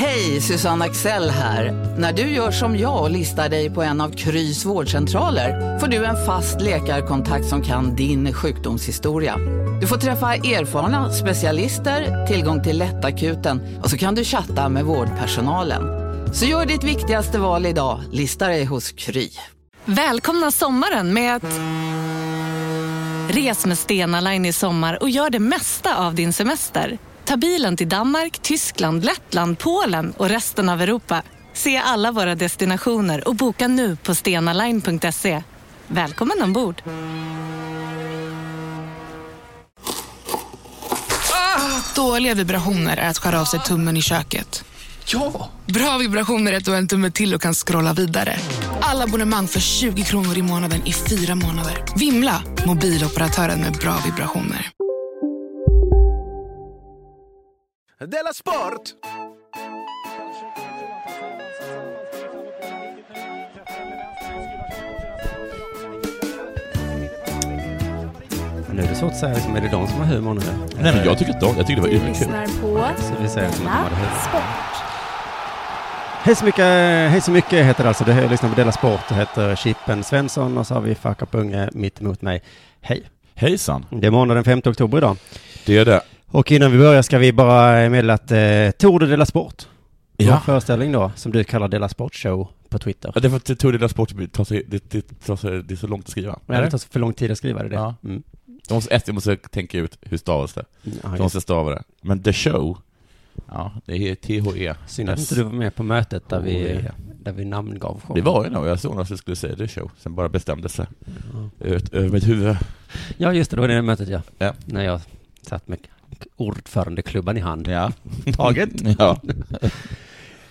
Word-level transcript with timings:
Hej, 0.00 0.40
Susanne 0.40 0.84
Axel 0.84 1.30
här. 1.30 1.72
När 1.98 2.12
du 2.12 2.22
gör 2.22 2.50
som 2.50 2.78
jag 2.78 3.02
och 3.02 3.10
listar 3.10 3.48
dig 3.48 3.70
på 3.70 3.82
en 3.82 4.00
av 4.00 4.10
Krys 4.10 4.64
vårdcentraler 4.64 5.78
får 5.78 5.86
du 5.86 6.04
en 6.04 6.26
fast 6.26 6.60
läkarkontakt 6.60 7.46
som 7.46 7.62
kan 7.62 7.96
din 7.96 8.32
sjukdomshistoria. 8.32 9.36
Du 9.80 9.86
får 9.86 9.96
träffa 9.96 10.34
erfarna 10.34 11.12
specialister, 11.12 12.26
tillgång 12.26 12.62
till 12.62 12.78
lättakuten 12.78 13.78
och 13.82 13.90
så 13.90 13.98
kan 13.98 14.14
du 14.14 14.24
chatta 14.24 14.68
med 14.68 14.84
vårdpersonalen. 14.84 15.82
Så 16.34 16.44
gör 16.44 16.66
ditt 16.66 16.84
viktigaste 16.84 17.38
val 17.38 17.66
idag, 17.66 18.00
Lista 18.12 18.48
dig 18.48 18.64
hos 18.64 18.92
Kry. 18.92 19.30
Välkomna 19.84 20.50
sommaren 20.50 21.14
med 21.14 21.36
att... 21.36 21.60
Res 23.34 23.66
med 23.66 23.78
Stena 23.78 24.20
Line 24.20 24.46
i 24.46 24.52
sommar 24.52 25.02
och 25.02 25.10
gör 25.10 25.30
det 25.30 25.38
mesta 25.38 26.06
av 26.06 26.14
din 26.14 26.32
semester. 26.32 26.98
Ta 27.28 27.36
bilen 27.36 27.76
till 27.76 27.88
Danmark, 27.88 28.38
Tyskland, 28.42 29.04
Lettland, 29.04 29.58
Polen 29.58 30.12
och 30.16 30.28
resten 30.28 30.68
av 30.68 30.82
Europa. 30.82 31.22
Se 31.52 31.76
alla 31.76 32.12
våra 32.12 32.34
destinationer 32.34 33.28
och 33.28 33.34
boka 33.34 33.68
nu 33.68 33.96
på 33.96 34.14
stenaline.se. 34.14 35.42
Välkommen 35.86 36.42
ombord! 36.42 36.82
Dåliga 41.94 42.34
vibrationer 42.34 42.96
är 42.96 43.10
att 43.10 43.18
skära 43.18 43.40
av 43.40 43.44
sig 43.44 43.60
tummen 43.60 43.96
i 43.96 44.02
köket. 44.02 44.64
Ja! 45.06 45.50
Bra 45.66 45.98
vibrationer 45.98 46.52
är 46.52 46.56
att 46.56 46.64
du 46.64 46.70
har 46.70 46.78
en 46.78 46.88
tumme 46.88 47.10
till 47.10 47.34
och 47.34 47.42
kan 47.42 47.54
scrolla 47.54 47.92
vidare. 47.92 48.36
Alla 48.80 49.04
abonnemang 49.04 49.48
för 49.48 49.60
20 49.60 50.02
kronor 50.02 50.38
i 50.38 50.42
månaden 50.42 50.86
i 50.86 50.92
fyra 50.92 51.34
månader. 51.34 51.84
Vimla! 51.96 52.42
Mobiloperatören 52.66 53.60
med 53.60 53.72
bra 53.72 53.96
vibrationer. 54.04 54.70
Della 58.06 58.32
Sport! 58.32 58.94
Nu 68.72 68.82
är 68.82 68.88
det 68.88 68.94
svårt 68.94 69.10
att 69.12 69.16
säga, 69.18 69.34
liksom, 69.34 69.56
är 69.56 69.60
det 69.60 69.68
de 69.68 69.86
som 69.88 69.98
har 70.00 70.06
humor 70.06 70.34
nu? 70.34 70.40
Nej 70.82 70.94
men 70.94 71.04
jag 71.04 71.18
tycker 71.18 71.32
att 71.32 71.40
de, 71.40 71.56
jag 71.56 71.66
tycker 71.66 71.82
det 71.82 71.88
var 71.88 71.88
Du 71.88 71.94
yrkeskul. 72.06 72.28
lyssnar 72.32 72.60
på 72.62 73.02
Så 73.02 73.22
vi 73.22 73.28
säger 73.28 73.50
som 73.50 73.66
att 73.66 73.72
de 73.72 73.78
hade 73.78 73.94
humor. 73.94 74.00
Della 74.00 74.20
Sport. 74.20 74.84
Hej 76.22 76.36
så 76.36 76.44
mycket, 76.44 76.64
hej 77.10 77.20
så 77.20 77.30
mycket 77.30 77.66
heter 77.66 77.82
det 77.82 77.88
alltså. 77.88 78.04
Det 78.04 78.12
här 78.12 78.28
lyssnar 78.28 78.50
på 78.50 78.56
Dela 78.56 78.72
Sport. 78.72 79.00
Det 79.08 79.14
heter 79.14 79.56
Chippen 79.56 80.04
Svensson 80.04 80.58
och 80.58 80.66
så 80.66 80.74
har 80.74 80.80
vi 80.80 80.94
Fuck 80.94 81.22
Up 81.22 81.34
Unge 81.34 81.68
mitt 81.72 82.00
emot 82.00 82.22
mig. 82.22 82.42
Hej. 82.80 83.02
Hejsan, 83.34 83.86
Det 83.90 84.06
är 84.06 84.10
måndag 84.10 84.34
den 84.34 84.44
5 84.44 84.62
oktober 84.64 84.98
idag. 84.98 85.16
det 85.66 85.78
är 85.78 85.84
det. 85.84 86.00
Och 86.30 86.52
innan 86.52 86.72
vi 86.72 86.78
börjar 86.78 87.02
ska 87.02 87.18
vi 87.18 87.32
bara 87.32 87.88
meddela 87.90 88.14
att 88.14 88.30
eh, 88.30 88.70
Tour 88.78 88.98
de 88.98 89.06
Dela 89.06 89.26
Sport, 89.26 89.66
Ja. 90.16 90.30
vår 90.32 90.40
föreställning 90.40 90.92
då, 90.92 91.12
som 91.16 91.32
du 91.32 91.44
kallar 91.44 91.68
Dela 91.68 91.88
Sport 91.88 92.14
Show 92.14 92.48
på 92.68 92.78
Twitter. 92.78 93.12
Ja, 93.14 93.20
det 93.20 93.26
är 93.28 93.30
för 93.30 93.36
att 93.36 93.44
det 93.44 93.56
tog 93.56 93.72
det 93.72 93.78
där 93.78 93.88
sport, 93.88 94.12
det, 94.16 94.28
tar 94.28 94.44
sig, 94.44 94.64
det, 94.68 94.90
det, 94.90 95.20
tar 95.26 95.36
sig, 95.36 95.62
det 95.62 95.74
är 95.74 95.76
så 95.76 95.86
långt 95.86 96.04
att 96.04 96.10
skriva. 96.10 96.38
Ja, 96.46 96.60
det 96.60 96.70
tar 96.70 96.78
för 96.78 97.00
lång 97.00 97.12
tid 97.12 97.30
att 97.30 97.38
skriva 97.38 97.62
det. 97.62 97.74
Ja. 97.74 97.94
Mm. 98.04 98.22
Jag 98.68 98.74
måste, 98.74 98.94
ett, 98.94 99.06
jag 99.06 99.14
måste 99.14 99.36
tänka 99.36 99.78
ut 99.78 99.98
hur 100.02 100.16
stavas 100.16 100.52
det. 100.54 100.64
Ja, 100.82 100.90
just. 101.10 101.18
måste 101.22 101.36
jag 101.36 101.42
stava 101.42 101.70
det. 101.70 101.82
Men 102.02 102.22
the 102.22 102.32
show, 102.32 102.78
ja, 103.48 103.72
det 103.86 104.10
är 104.10 104.14
T-H-E. 104.14 104.74
Synd 104.86 105.10
att 105.10 105.18
inte 105.18 105.34
du 105.34 105.42
var 105.42 105.52
med 105.52 105.74
på 105.74 105.82
mötet 105.82 106.28
där 106.28 106.40
vi, 106.40 106.64
O-E. 106.64 106.92
där 107.22 107.32
vi 107.32 107.44
namngav 107.44 108.00
showen. 108.00 108.14
Det 108.24 108.30
var 108.30 108.44
ju 108.44 108.50
nog, 108.50 108.66
jag 108.66 108.80
såg 108.80 109.00
att 109.00 109.10
jag 109.10 109.18
skulle 109.18 109.36
säga 109.36 109.56
the 109.56 109.68
show, 109.68 109.90
sen 109.98 110.14
bara 110.14 110.28
bestämde 110.28 110.68
sig. 110.68 110.86
Över 111.92 112.08
mitt 112.08 112.28
huvud. 112.28 112.56
Ja, 113.16 113.32
just 113.32 113.50
det, 113.50 113.56
det 113.56 113.60
var 113.60 113.68
det 113.68 113.82
mötet 113.82 114.08
ja. 114.08 114.20
Ja. 114.38 114.54
När 114.64 114.84
jag 114.84 115.00
satt 115.42 115.68
med 115.68 115.78
ordförandeklubban 116.36 117.36
i 117.36 117.40
hand. 117.40 117.68
Ja. 117.68 117.92
Taget. 118.36 118.70
ja. 118.98 119.20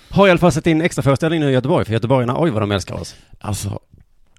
Har 0.10 0.28
i 0.28 0.30
alla 0.32 0.40
fall 0.40 0.52
sett 0.52 0.68
in 0.68 0.82
extra 0.82 1.02
föreställning 1.02 1.40
nu 1.40 1.50
i 1.50 1.54
Göteborg, 1.54 1.86
för 1.86 1.94
göteborgarna, 1.94 2.42
oj 2.42 2.50
vad 2.50 2.62
de 2.62 2.72
älskar 2.72 2.96
oss. 2.96 3.16
Alltså, 3.40 3.80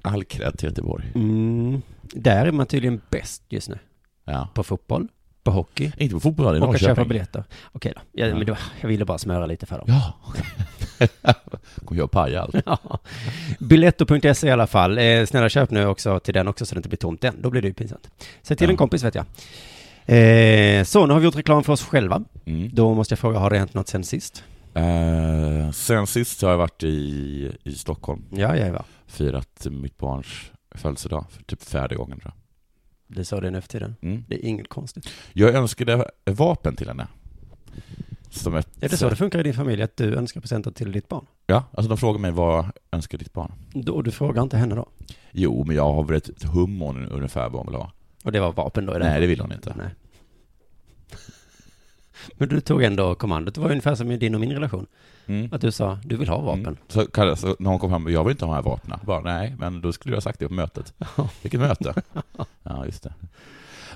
all 0.02 0.24
cred 0.24 0.58
till 0.58 0.68
Göteborg. 0.68 1.04
Mm. 1.14 1.82
Där 2.02 2.46
är 2.46 2.52
man 2.52 2.66
tydligen 2.66 3.00
bäst 3.10 3.42
just 3.48 3.68
nu. 3.68 3.78
Ja. 4.24 4.48
På 4.54 4.62
fotboll, 4.62 5.08
på 5.42 5.50
hockey 5.50 5.92
Inte 5.96 6.14
på 6.14 6.20
fotboll, 6.20 6.56
i 6.56 6.60
och 6.60 6.74
att 6.74 6.80
köpa 6.80 7.04
biljetter. 7.04 7.44
Okej 7.72 7.92
då, 7.96 8.00
ja, 8.12 8.26
Ja. 8.26 8.34
men 8.34 8.46
då, 8.46 8.56
jag 8.80 8.88
ville 8.88 9.04
bara 9.04 9.18
smöra 9.18 9.46
lite 9.46 9.66
för 9.66 9.78
dem. 9.78 9.86
Ja. 9.88 10.14
Kommer 11.84 12.00
jag 12.00 12.10
paja 12.10 12.42
allt. 12.42 12.56
Ja. 12.66 12.98
Biletto.se 13.58 14.46
i 14.46 14.50
alla 14.50 14.66
fall. 14.66 14.98
Eh, 14.98 15.24
snälla 15.26 15.48
köp 15.48 15.70
nu 15.70 15.86
också 15.86 16.20
till 16.20 16.34
den 16.34 16.48
också 16.48 16.66
så 16.66 16.74
det 16.74 16.78
inte 16.78 16.88
blir 16.88 16.96
tomt 16.96 17.20
den. 17.20 17.42
Då 17.42 17.50
blir 17.50 17.62
det 17.62 17.68
ju 17.68 17.74
pinsamt. 17.74 18.10
Säg 18.42 18.56
till 18.56 18.66
Ja. 18.66 18.70
en 18.70 18.76
kompis 18.76 19.02
vet 19.04 19.14
jag. 19.14 19.24
Eh, 20.14 20.84
så, 20.84 21.06
nu 21.06 21.12
har 21.12 21.20
vi 21.20 21.24
gjort 21.24 21.36
reklam 21.36 21.64
för 21.64 21.72
oss 21.72 21.82
själva. 21.82 22.22
Mm. 22.44 22.70
Då 22.72 22.94
måste 22.94 23.12
jag 23.12 23.18
fråga, 23.18 23.38
har 23.38 23.50
det 23.50 23.58
hänt 23.58 23.74
något 23.74 23.88
sen 23.88 24.04
sist? 24.04 24.44
Eh, 24.74 25.70
sen 25.70 26.06
sist 26.06 26.42
har 26.42 26.50
jag 26.50 26.58
varit 26.58 26.82
i, 26.82 27.52
i 27.64 27.72
Stockholm, 27.72 28.22
Ja, 28.30 28.56
ja, 28.56 28.66
ja. 28.66 28.84
firat 29.06 29.66
mitt 29.70 29.98
barns 29.98 30.26
födelsedag 30.74 31.24
för 31.30 31.42
typ 31.42 31.62
fjärde 31.62 31.96
gången 31.96 32.20
tror 32.20 32.32
Det 33.06 33.20
är 33.20 33.24
så 33.24 33.40
det 33.40 33.50
nu 33.50 33.60
för 33.60 33.68
tiden. 33.68 33.96
jag. 34.00 34.10
Mm. 34.10 34.24
Det 34.28 34.34
är 34.34 34.44
inget 34.48 34.68
konstigt. 34.68 35.08
Jag 35.32 35.54
önskade 35.54 36.10
vapen 36.24 36.76
till 36.76 36.88
henne. 36.88 37.06
Som 38.30 38.56
ett, 38.56 38.68
Är 38.80 38.88
det 38.88 38.96
så 38.96 39.08
det 39.10 39.16
funkar 39.16 39.38
i 39.38 39.42
din 39.42 39.54
familj, 39.54 39.82
att 39.82 39.96
du 39.96 40.14
önskar 40.14 40.40
presenter 40.40 40.70
till 40.70 40.92
ditt 40.92 41.08
barn? 41.08 41.26
Ja, 41.46 41.64
alltså 41.72 41.88
de 41.88 41.98
frågar 41.98 42.20
mig 42.20 42.30
vad 42.30 42.66
önskar 42.92 43.18
ditt 43.18 43.32
barn? 43.32 43.52
Då, 43.74 44.02
du 44.02 44.10
frågar 44.10 44.42
inte 44.42 44.56
henne 44.56 44.74
då? 44.74 44.88
Jo, 45.32 45.64
men 45.66 45.76
jag 45.76 45.92
har 45.92 46.04
väl 46.04 46.16
ett 46.16 46.42
hum 46.44 46.82
om 46.82 47.06
ungefär 47.10 47.48
vad 47.48 47.52
hon 47.64 47.66
vill 47.66 47.74
ha. 47.80 47.92
Och 48.24 48.32
det 48.32 48.40
var 48.40 48.52
vapen 48.52 48.86
då? 48.86 48.92
i 48.96 48.98
Nej, 48.98 49.08
det 49.08 49.12
fallet? 49.14 49.28
vill 49.30 49.40
hon 49.40 49.52
inte. 49.52 49.74
Nej. 49.76 49.88
Men 52.36 52.48
du 52.48 52.60
tog 52.60 52.82
ändå 52.82 53.14
kommandot. 53.14 53.54
Det 53.54 53.60
var 53.60 53.70
ungefär 53.70 53.94
som 53.94 54.10
i 54.10 54.16
din 54.16 54.34
och 54.34 54.40
min 54.40 54.52
relation. 54.52 54.86
Mm. 55.26 55.48
Att 55.52 55.60
du 55.60 55.72
sa, 55.72 55.98
du 56.04 56.16
vill 56.16 56.28
ha 56.28 56.40
vapen. 56.40 56.60
Mm. 56.66 56.76
Så, 56.88 57.06
kallade- 57.06 57.36
så 57.36 57.56
när 57.58 57.70
hon 57.70 57.78
kom 57.78 57.90
fram, 57.90 58.08
jag 58.12 58.24
vill 58.24 58.30
inte 58.30 58.44
ha 58.44 58.52
de 58.52 58.64
här 58.64 58.70
vapnen. 58.70 58.98
Bara, 59.02 59.20
nej, 59.20 59.54
men 59.58 59.80
då 59.80 59.92
skulle 59.92 60.12
du 60.12 60.16
ha 60.16 60.20
sagt 60.20 60.38
det 60.38 60.48
på 60.48 60.54
mötet. 60.54 60.94
Vilket 61.42 61.60
möte? 61.60 61.94
Ja, 62.62 62.86
just 62.86 63.02
det. 63.02 63.14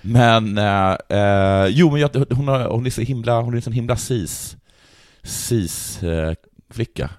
Men, 0.03 0.59
eh, 0.59 0.97
eh, 1.19 1.67
jo 1.67 1.91
men 1.91 2.01
jag, 2.01 2.11
hon, 2.31 2.49
har, 2.49 2.65
hon 2.69 2.87
är 2.87 2.91
så 2.91 3.01
himla, 3.01 3.41
hon 3.41 3.55
är 3.57 3.61
sån 3.61 3.73
himla 3.73 3.97
sis, 3.97 4.57
sis 5.23 6.03
eh, 6.03 6.35
flicka. 6.71 7.11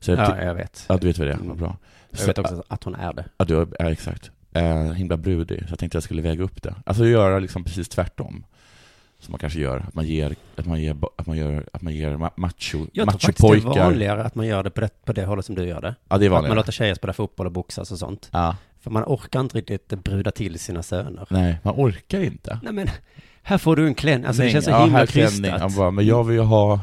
Så 0.00 0.10
jag, 0.10 0.18
Ja, 0.18 0.42
jag 0.42 0.54
vet. 0.54 0.84
ja, 0.88 0.96
du 0.96 1.06
vet 1.06 1.18
vad 1.18 1.26
det 1.28 1.32
är, 1.32 1.36
Mm. 1.38 1.56
bra. 1.56 1.76
Jag 2.10 2.26
vet 2.26 2.38
också 2.38 2.62
att 2.68 2.84
hon 2.84 2.94
är 2.94 3.12
det. 3.12 3.24
Ja, 3.36 3.44
du, 3.44 3.66
ja 3.78 3.90
exakt. 3.90 4.30
Eh, 4.54 4.92
himla 4.92 5.16
brudig, 5.16 5.58
så 5.58 5.66
jag 5.72 5.78
tänkte 5.78 5.96
jag 5.96 6.02
skulle 6.02 6.22
väga 6.22 6.44
upp 6.44 6.62
det. 6.62 6.74
Alltså 6.86 7.06
göra 7.06 7.38
liksom 7.38 7.64
precis 7.64 7.88
tvärtom. 7.88 8.44
Som 9.18 9.32
man 9.32 9.38
kanske 9.38 9.60
gör, 9.60 9.84
att 9.88 9.94
man 9.94 10.06
ger, 10.06 10.34
att 10.56 10.66
man 10.66 10.80
ger, 10.82 10.96
att 11.16 11.26
man 11.26 11.36
gör, 11.36 11.64
att 11.72 11.82
man 11.82 11.94
ger 11.94 12.10
ma- 12.16 12.30
macho, 12.36 12.86
Jag 12.92 13.08
tror 13.08 13.18
faktiskt 13.20 13.38
det 13.64 13.80
är 13.80 13.80
vanligare 13.84 14.22
att 14.24 14.34
man 14.34 14.46
gör 14.46 14.62
det 14.62 14.70
på 14.70 14.80
det, 14.80 15.04
på 15.04 15.12
det 15.12 15.24
hållet 15.24 15.44
som 15.46 15.54
du 15.54 15.64
gör 15.64 15.80
det. 15.80 15.94
Ja, 16.08 16.18
det 16.18 16.24
är 16.24 16.26
Att 16.26 16.30
man 16.32 16.36
vanligare. 16.36 16.56
låter 16.56 16.72
tjejer 16.72 16.94
spela 16.94 17.12
fotboll 17.12 17.46
och 17.46 17.52
boxas 17.52 17.92
och 17.92 17.98
sånt. 17.98 18.28
Ja, 18.32 18.56
För 18.80 18.90
man 18.90 19.04
orkar 19.06 19.40
inte 19.40 19.58
riktigt 19.58 19.88
bruda 19.88 20.30
till 20.30 20.58
sina 20.58 20.82
söner. 20.82 21.26
nej, 21.30 21.58
man 21.62 21.74
orkar 21.76 22.20
inte. 22.20 22.58
Nej 22.62 22.72
men, 22.72 22.88
här 23.42 23.58
får 23.58 23.76
du 23.76 23.86
en 23.86 23.94
klänning. 23.94 24.26
Alltså 24.26 24.40
det 24.42 24.46
Nej, 24.46 24.52
känns 24.52 24.64
så 24.64 24.70
ja, 24.70 24.84
himla 24.84 24.98
här 24.98 25.06
klänning. 25.06 25.42
krystat. 25.42 25.60
Jag 25.60 25.72
bara, 25.72 25.90
men 25.90 26.06
jag 26.06 26.24
vill 26.24 26.36
ju 26.36 26.42
ha 26.42 26.80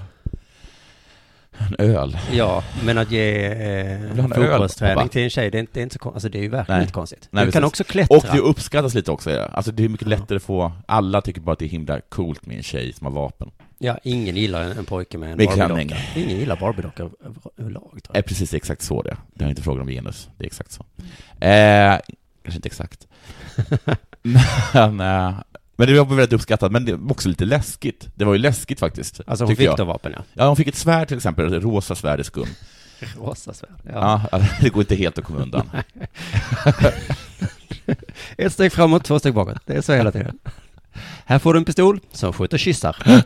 en 1.60 1.76
öl. 1.96 2.18
Ja, 2.32 2.64
men 2.86 2.98
att 2.98 3.12
ge 3.12 3.46
eh, 3.46 4.16
fotbollsträning 4.16 5.10
till 5.10 5.22
en 5.24 5.30
tjej, 5.30 5.52
det 5.52 5.58
är 5.58 5.60
inte, 5.60 5.74
det 5.74 5.80
är 5.80 5.84
inte 5.84 5.98
så. 6.04 6.10
Alltså 6.12 6.30
det 6.30 6.38
är 6.38 6.42
ju 6.42 6.50
verkligen 6.50 6.78
Nej. 6.78 6.84
inte 6.84 6.94
konstigt. 6.94 7.28
Nej, 7.32 7.46
du 7.46 7.52
kan 7.52 7.62
precis. 7.62 7.72
också 7.72 7.84
klättra. 7.84 8.18
Och 8.18 8.26
det 8.34 8.40
uppskattas 8.40 8.94
lite 8.94 9.12
också. 9.12 9.32
ja. 9.32 9.46
Alltså 9.46 9.72
det 9.72 9.84
är 9.86 9.90
mycket 9.90 10.08
lättare 10.08 10.36
att 10.36 10.44
få, 10.44 10.72
alla 10.86 11.22
tycker 11.22 11.42
bara 11.42 11.54
att 11.54 11.60
det 11.60 11.66
är 11.66 11.70
himla 11.70 12.02
coolt 12.10 12.46
med 12.46 12.58
en 12.58 12.64
tjej 12.64 12.94
som 12.94 13.06
har 13.06 13.12
vapen. 13.14 13.52
Ja, 13.78 13.98
ingen 14.04 14.36
gillar 14.36 14.62
en, 14.64 14.78
en 14.78 14.86
pojke 14.86 15.18
med 15.18 15.32
en 15.32 15.38
Barbie-docka. 15.38 15.98
Ingen 16.16 16.38
gillar 16.38 16.56
Barbie-dockor 16.56 17.12
över- 17.26 17.52
överlag, 17.58 18.00
tror 18.04 18.18
är 18.18 18.22
precis 18.22 18.54
exakt 18.54 18.82
så 18.82 19.02
det. 19.02 19.18
Det 19.34 19.46
är 19.46 19.50
inte 19.50 19.62
frågan 19.62 19.82
om 19.82 19.88
genus, 19.88 20.30
det 20.38 20.44
är 20.44 20.48
exakt 20.48 20.72
så. 20.72 20.86
Eh, 21.46 21.98
kanske 22.44 22.58
inte 22.58 22.68
exakt. 22.68 23.08
men, 24.74 25.00
eh, 25.00 25.34
men 25.80 25.88
det 25.88 26.00
var 26.00 26.16
väldigt 26.16 26.34
uppskattat, 26.34 26.72
men 26.72 26.86
det 26.86 26.96
var 26.96 27.12
också 27.12 27.30
lite 27.30 27.46
läskigt. 27.46 28.08
Det 28.16 28.26
var 28.26 28.34
ju 28.34 28.40
läskigt 28.40 28.80
faktiskt. 28.80 29.22
Alltså 29.28 29.46
hon 29.46 29.56
fick 29.56 29.68
jag. 29.68 29.78
då 29.78 29.84
vapen, 29.86 30.14
ja. 30.16 30.24
Ja, 30.34 30.48
hon 30.48 30.56
fick 30.56 30.68
ett 30.68 30.76
svärd 30.76 31.08
till 31.08 31.18
exempel, 31.18 31.54
ett 31.54 31.64
rosa 31.64 31.96
svärd 31.96 32.20
i 32.20 32.24
skum. 32.24 32.48
Rosa 33.18 33.54
svärd. 33.54 33.80
Ja. 33.94 34.22
Ja. 34.32 34.42
det 34.62 34.70
går 34.70 34.82
inte 34.82 34.96
helt 34.96 35.18
att 35.18 35.24
komma 35.24 35.40
undan. 35.40 35.70
Ett 38.38 38.54
steg 38.54 38.74
framåt, 38.74 39.04
två 39.04 39.20
steg 39.20 39.34
bakåt. 39.34 39.58
Det 39.66 39.74
är 39.74 39.82
så 39.82 39.94
hela 39.94 40.12
tiden. 40.12 40.40
Här 41.26 41.40
får 41.40 41.54
du 41.54 41.58
en 41.60 41.66
pistol 41.66 42.00
som 42.12 42.34
skjuter 42.34 42.58
kyssar. 42.58 43.24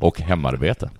Och 0.00 0.20
hemarbete. 0.20 0.90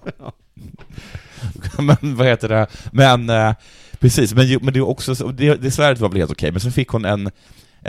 men 1.79 1.97
vad 2.17 2.27
heter 2.27 2.49
det? 2.49 2.67
Men 2.93 3.31
eh, 3.31 3.55
precis, 3.99 4.35
men, 4.35 4.59
men 4.63 4.75
det 4.75 4.79
är 4.79 4.89
också 4.89 5.15
så, 5.15 5.31
det, 5.31 5.55
det 5.55 5.71
svärdet 5.71 6.01
var 6.01 6.09
väl 6.09 6.19
helt 6.19 6.31
okej, 6.31 6.53
men 6.53 6.61
sen 6.61 6.73
fick 6.73 6.89
hon 6.89 7.05
en 7.05 7.31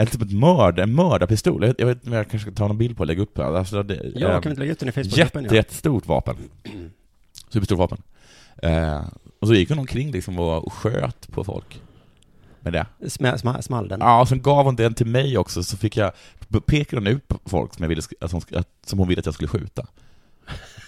en 0.00 0.06
typ 0.06 0.22
ett 0.22 0.32
mörd, 0.32 0.78
en 0.78 0.94
mördarpistol. 0.94 1.64
Jag, 1.64 1.74
jag 1.78 1.86
vet 1.86 1.96
inte 1.96 2.10
om 2.10 2.16
jag 2.16 2.30
kanske 2.30 2.50
ska 2.50 2.56
ta 2.56 2.68
någon 2.68 2.78
bild 2.78 2.96
på 2.96 3.00
och 3.00 3.06
lägga 3.06 3.22
upp. 3.22 3.38
Alltså, 3.38 3.82
det, 3.82 4.12
Ja, 4.14 4.28
eh, 4.28 4.32
kan 4.32 4.42
vi 4.42 4.50
inte 4.50 4.60
lägga 4.60 4.72
ut 4.72 4.78
den 4.78 4.88
i 4.88 4.92
Facebookgruppen? 4.92 5.42
Jätte, 5.42 5.56
jättestort 5.56 6.06
vapen. 6.06 6.36
Superstort 7.48 7.78
vapen. 7.78 8.02
Eh, 8.62 9.02
och 9.40 9.48
så 9.48 9.54
gick 9.54 9.68
hon 9.68 9.78
omkring 9.78 10.10
liksom 10.12 10.38
och, 10.38 10.72
sköt 10.72 11.32
på 11.32 11.44
folk. 11.44 11.82
Med 12.60 12.72
det. 12.72 12.86
Ja. 12.98 13.08
Sma, 13.38 13.62
small 13.62 13.88
den? 13.88 14.00
Ja, 14.00 14.20
och 14.20 14.28
sen 14.28 14.42
gav 14.42 14.64
hon 14.64 14.76
den 14.76 14.94
till 14.94 15.06
mig 15.06 15.38
också, 15.38 15.62
så 15.62 15.76
fick 15.76 15.96
jag, 15.96 16.12
pekade 16.66 17.00
hon 17.00 17.06
ut 17.06 17.28
på 17.28 17.38
folk 17.44 17.74
som, 17.74 17.82
jag 17.82 17.88
ville, 17.88 18.02
att, 18.20 18.66
som 18.86 18.98
hon 18.98 19.08
ville 19.08 19.18
att 19.18 19.26
jag 19.26 19.34
skulle 19.34 19.48
skjuta. 19.48 19.86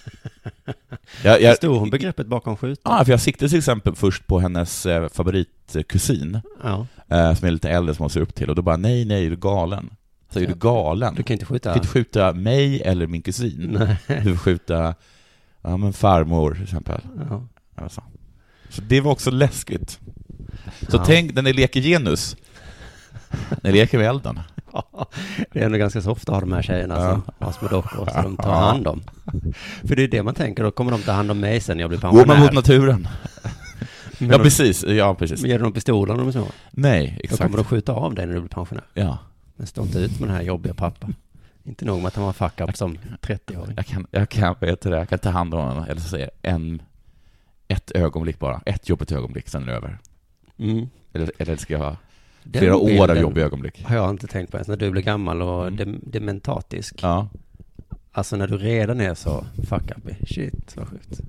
Jag, 1.25 1.43
jag, 1.43 1.51
Förstod 1.53 1.79
hon 1.79 1.91
begreppet 1.91 2.27
bakom 2.27 2.57
skjuta? 2.57 2.81
ja, 2.99 3.05
för 3.05 3.13
jag 3.13 3.21
siktade 3.21 3.49
till 3.49 3.59
exempel 3.59 3.95
först 3.95 4.27
på 4.27 4.41
hennes 4.41 4.87
eh, 4.87 5.09
favoritkusin, 5.09 6.41
Ja. 6.63 6.87
eh, 7.09 7.35
som 7.35 7.49
är 7.49 7.51
lite 7.53 7.71
äldre, 7.71 7.95
som 7.95 8.03
hon 8.03 8.11
ser 8.11 8.21
upp 8.21 8.35
till, 8.35 8.49
och 8.51 8.57
då 8.57 8.63
bara 8.63 8.77
nej, 8.77 9.05
nej, 9.05 9.27
är 9.27 9.31
du 9.31 9.37
galen? 9.37 9.91
Så 10.31 10.41
är 10.41 10.47
du 10.47 10.55
galen? 10.55 11.15
Du 11.15 11.23
kan 11.23 11.35
inte 11.35 11.45
Du 11.45 11.49
skjuta? 11.49 11.69
kan 11.71 11.77
inte 11.79 11.89
skjuta 11.89 12.33
mig 12.33 12.83
eller 12.83 13.07
min 13.07 13.23
kusin. 13.23 13.77
Nej. 14.07 14.23
Du 14.25 14.31
får 14.37 14.37
skjuta, 14.45 14.95
ja 15.63 15.77
men 15.77 15.93
farmor 15.93 16.55
till 16.55 16.63
exempel. 16.63 17.01
Ja. 17.31 17.47
Alltså. 17.75 18.03
Så 18.69 18.83
det 18.83 19.01
var 19.01 19.13
också 19.13 19.31
läskigt. 19.31 19.99
Så 20.89 20.97
Ja. 20.97 21.05
tänk 21.07 21.35
när 21.35 21.43
ni 21.43 21.53
leker 21.53 21.81
genus. 21.81 22.37
Ni 23.63 23.73
leker 23.73 23.99
med 23.99 24.07
elden. 24.09 24.41
Det 25.53 25.61
är 25.61 25.67
ändå 25.67 25.79
ganska 25.79 26.03
så 26.03 26.11
ofta 26.11 26.33
har 26.33 26.41
de 26.41 26.53
här 26.53 26.63
tjejerna 26.63 26.97
som 27.11 27.23
har 27.39 27.53
små 27.53 27.69
dockor 27.69 28.09
som 28.13 28.23
de 28.23 28.37
tar 28.37 28.53
hand 28.61 28.87
om. 28.87 29.03
För 29.85 29.97
det 29.97 30.03
är 30.03 30.09
det 30.09 30.23
man 30.23 30.35
tänker, 30.35 30.63
då 30.65 30.71
kommer 30.71 30.91
de 30.91 31.03
ta 31.03 31.13
hand 31.13 31.31
om 31.31 31.41
mig 31.41 31.61
sen 31.61 31.77
när 31.77 31.83
jag 31.83 31.91
blir 31.91 32.01
Går 32.01 32.09
man 32.09 32.17
mot 32.17 32.27
pensionär. 32.27 32.53
naturen? 32.53 33.09
Men 34.19 34.31
Ja 34.31 34.39
de- 34.39 34.43
precis, 34.45 34.85
ja 34.85 35.15
precis. 35.15 35.41
Men 35.43 35.51
ger 35.51 35.59
du 35.59 35.65
dem 35.65 35.73
pistoler 35.73 36.15
när 36.15 36.23
de 36.25 36.33
små? 36.33 36.47
Nej, 36.71 37.15
Då 37.19 37.25
exakt. 37.25 37.43
kommer 37.43 37.57
de 37.57 37.65
skjuta 37.65 37.93
av 37.93 38.15
dig 38.15 38.27
när 38.27 38.35
du 38.35 38.41
blir 38.41 38.49
pensionär. 38.49 38.85
Ja. 38.95 39.19
Men 39.57 39.67
stå 39.67 39.83
inte 39.83 39.99
ut 39.99 40.21
med 40.21 40.29
den 40.29 40.37
här 40.37 40.43
jobbiga 40.43 40.75
pappa. 40.75 41.09
Inte 41.65 41.85
nog 41.85 41.99
med 41.99 42.07
att 42.09 42.15
han 42.17 42.25
var 42.25 42.33
fuck 42.33 42.61
up 42.61 42.77
som 42.77 42.99
30-åring. 43.23 43.75
Jag 43.77 43.87
kan, 43.87 44.07
jag 44.11 44.29
kan, 44.29 44.55
heter 44.61 44.91
det, 44.91 44.97
jag 44.97 45.09
kan 45.09 45.19
ta 45.19 45.31
hand 45.31 45.55
om 45.55 45.61
honom, 45.61 45.85
eller 45.89 46.01
så 46.01 46.09
säger 46.09 46.31
en, 46.43 46.83
ett 47.69 47.91
ögonblick 47.91 48.39
bara, 48.39 48.61
ett 48.67 48.89
jobbigt 48.89 49.13
ögonblick, 49.13 49.49
sen 49.49 49.63
är 49.63 49.67
det 49.67 49.73
över. 49.73 49.99
Mm. 50.59 50.89
Eller, 51.13 51.33
eller 51.39 51.57
ska 51.57 51.73
jag 51.73 51.81
ha 51.81 51.97
Den 52.45 52.61
flera 52.61 52.77
år 52.77 53.11
av 53.11 53.17
jobbiga 53.19 53.45
ögonblick? 53.45 53.83
har 53.85 53.97
jag 53.97 54.11
inte 54.11 54.27
tänkt 54.27 54.51
på 54.51 54.57
ens. 54.57 54.69
När 54.69 54.77
du 54.77 54.91
blir 54.91 55.03
gammal 55.03 55.43
och 55.43 55.63
Mm. 55.67 55.77
dem- 55.77 56.01
dementatisk. 56.07 56.95
Ja. 57.03 57.29
Alltså 58.13 58.37
när 58.37 58.47
du 58.47 58.57
redan 58.59 59.01
är 59.01 59.15
så 59.15 59.45
fuck 59.69 59.91
up. 59.91 60.29
Shit, 60.29 60.77
vad 60.77 60.89
sjukt. 60.89 61.21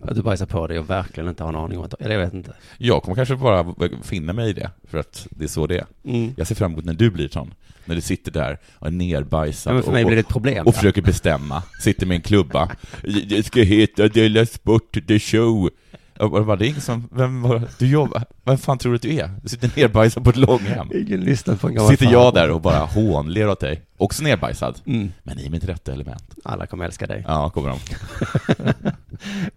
Att 0.00 0.16
du 0.16 0.22
bajsar 0.22 0.46
på 0.46 0.66
dig 0.66 0.78
och 0.78 0.90
verkligen 0.90 1.28
inte 1.28 1.42
har 1.42 1.48
en 1.50 1.56
aning 1.56 1.78
om 1.78 1.84
att... 1.84 1.94
Eller 2.00 2.14
jag 2.14 2.20
vet 2.24 2.34
inte. 2.34 2.52
Jag 2.78 3.02
kommer 3.02 3.16
kanske 3.16 3.36
bara 3.36 3.74
finna 4.02 4.32
mig 4.32 4.50
i 4.50 4.52
det, 4.52 4.70
för 4.84 4.98
att 4.98 5.26
det 5.30 5.44
är 5.44 5.48
så 5.48 5.66
det 5.66 5.78
är. 5.78 5.86
Mm. 6.04 6.32
Jag 6.36 6.46
ser 6.46 6.54
fram 6.54 6.72
emot 6.72 6.84
när 6.84 6.94
du 6.94 7.10
blir 7.10 7.28
sån. 7.28 7.54
När 7.84 7.94
du 7.94 8.00
sitter 8.00 8.32
där 8.32 8.58
och 8.78 8.86
är 8.86 8.90
nerbajsad 8.90 9.74
Ja, 9.76 9.78
och, 9.78 10.18
och, 10.18 10.28
problem. 10.28 10.66
och 10.66 10.74
försöker 10.74 11.02
bestämma. 11.02 11.62
Sitter 11.80 12.06
med 12.06 12.14
en 12.14 12.20
klubba. 12.20 12.70
Det 13.28 13.46
ska 13.46 13.60
heta 13.60 14.08
Della 14.08 14.46
Sport 14.46 14.98
The 15.08 15.18
Show. 15.18 15.70
Jag 16.18 16.46
bara, 16.46 16.56
det 16.56 16.66
är 16.66 16.68
ingen 16.68 16.80
som, 16.80 17.08
vem 17.12 17.42
var 17.42 17.62
du 17.78 17.86
jobbar, 17.86 18.24
vem 18.44 18.58
fan 18.58 18.78
tror 18.78 18.92
du 18.92 18.96
att 18.96 19.02
du 19.02 19.14
är? 19.14 19.30
Du 19.42 19.48
sitter 19.48 19.70
nerbajsad 19.76 20.24
på 20.24 20.30
ett 20.30 20.36
långhem. 20.36 20.90
Ingen 20.94 21.20
lyssnar 21.20 21.56
på 21.56 21.68
en 21.68 21.74
gammal 21.74 21.90
Sitter 21.90 22.12
jag 22.12 22.34
där 22.34 22.50
och 22.50 22.60
bara 22.60 22.78
hånler 22.78 23.48
åt 23.48 23.60
dig. 23.60 23.82
Också 23.96 24.22
nerbajsad. 24.22 24.80
Mm. 24.86 25.12
Men 25.22 25.38
i 25.38 25.50
mitt 25.50 25.64
rätta 25.64 25.92
element. 25.92 26.34
Alla 26.44 26.66
kommer 26.66 26.84
älska 26.84 27.06
dig. 27.06 27.24
Ja, 27.28 27.50
kommer 27.50 27.68
de. 27.68 27.78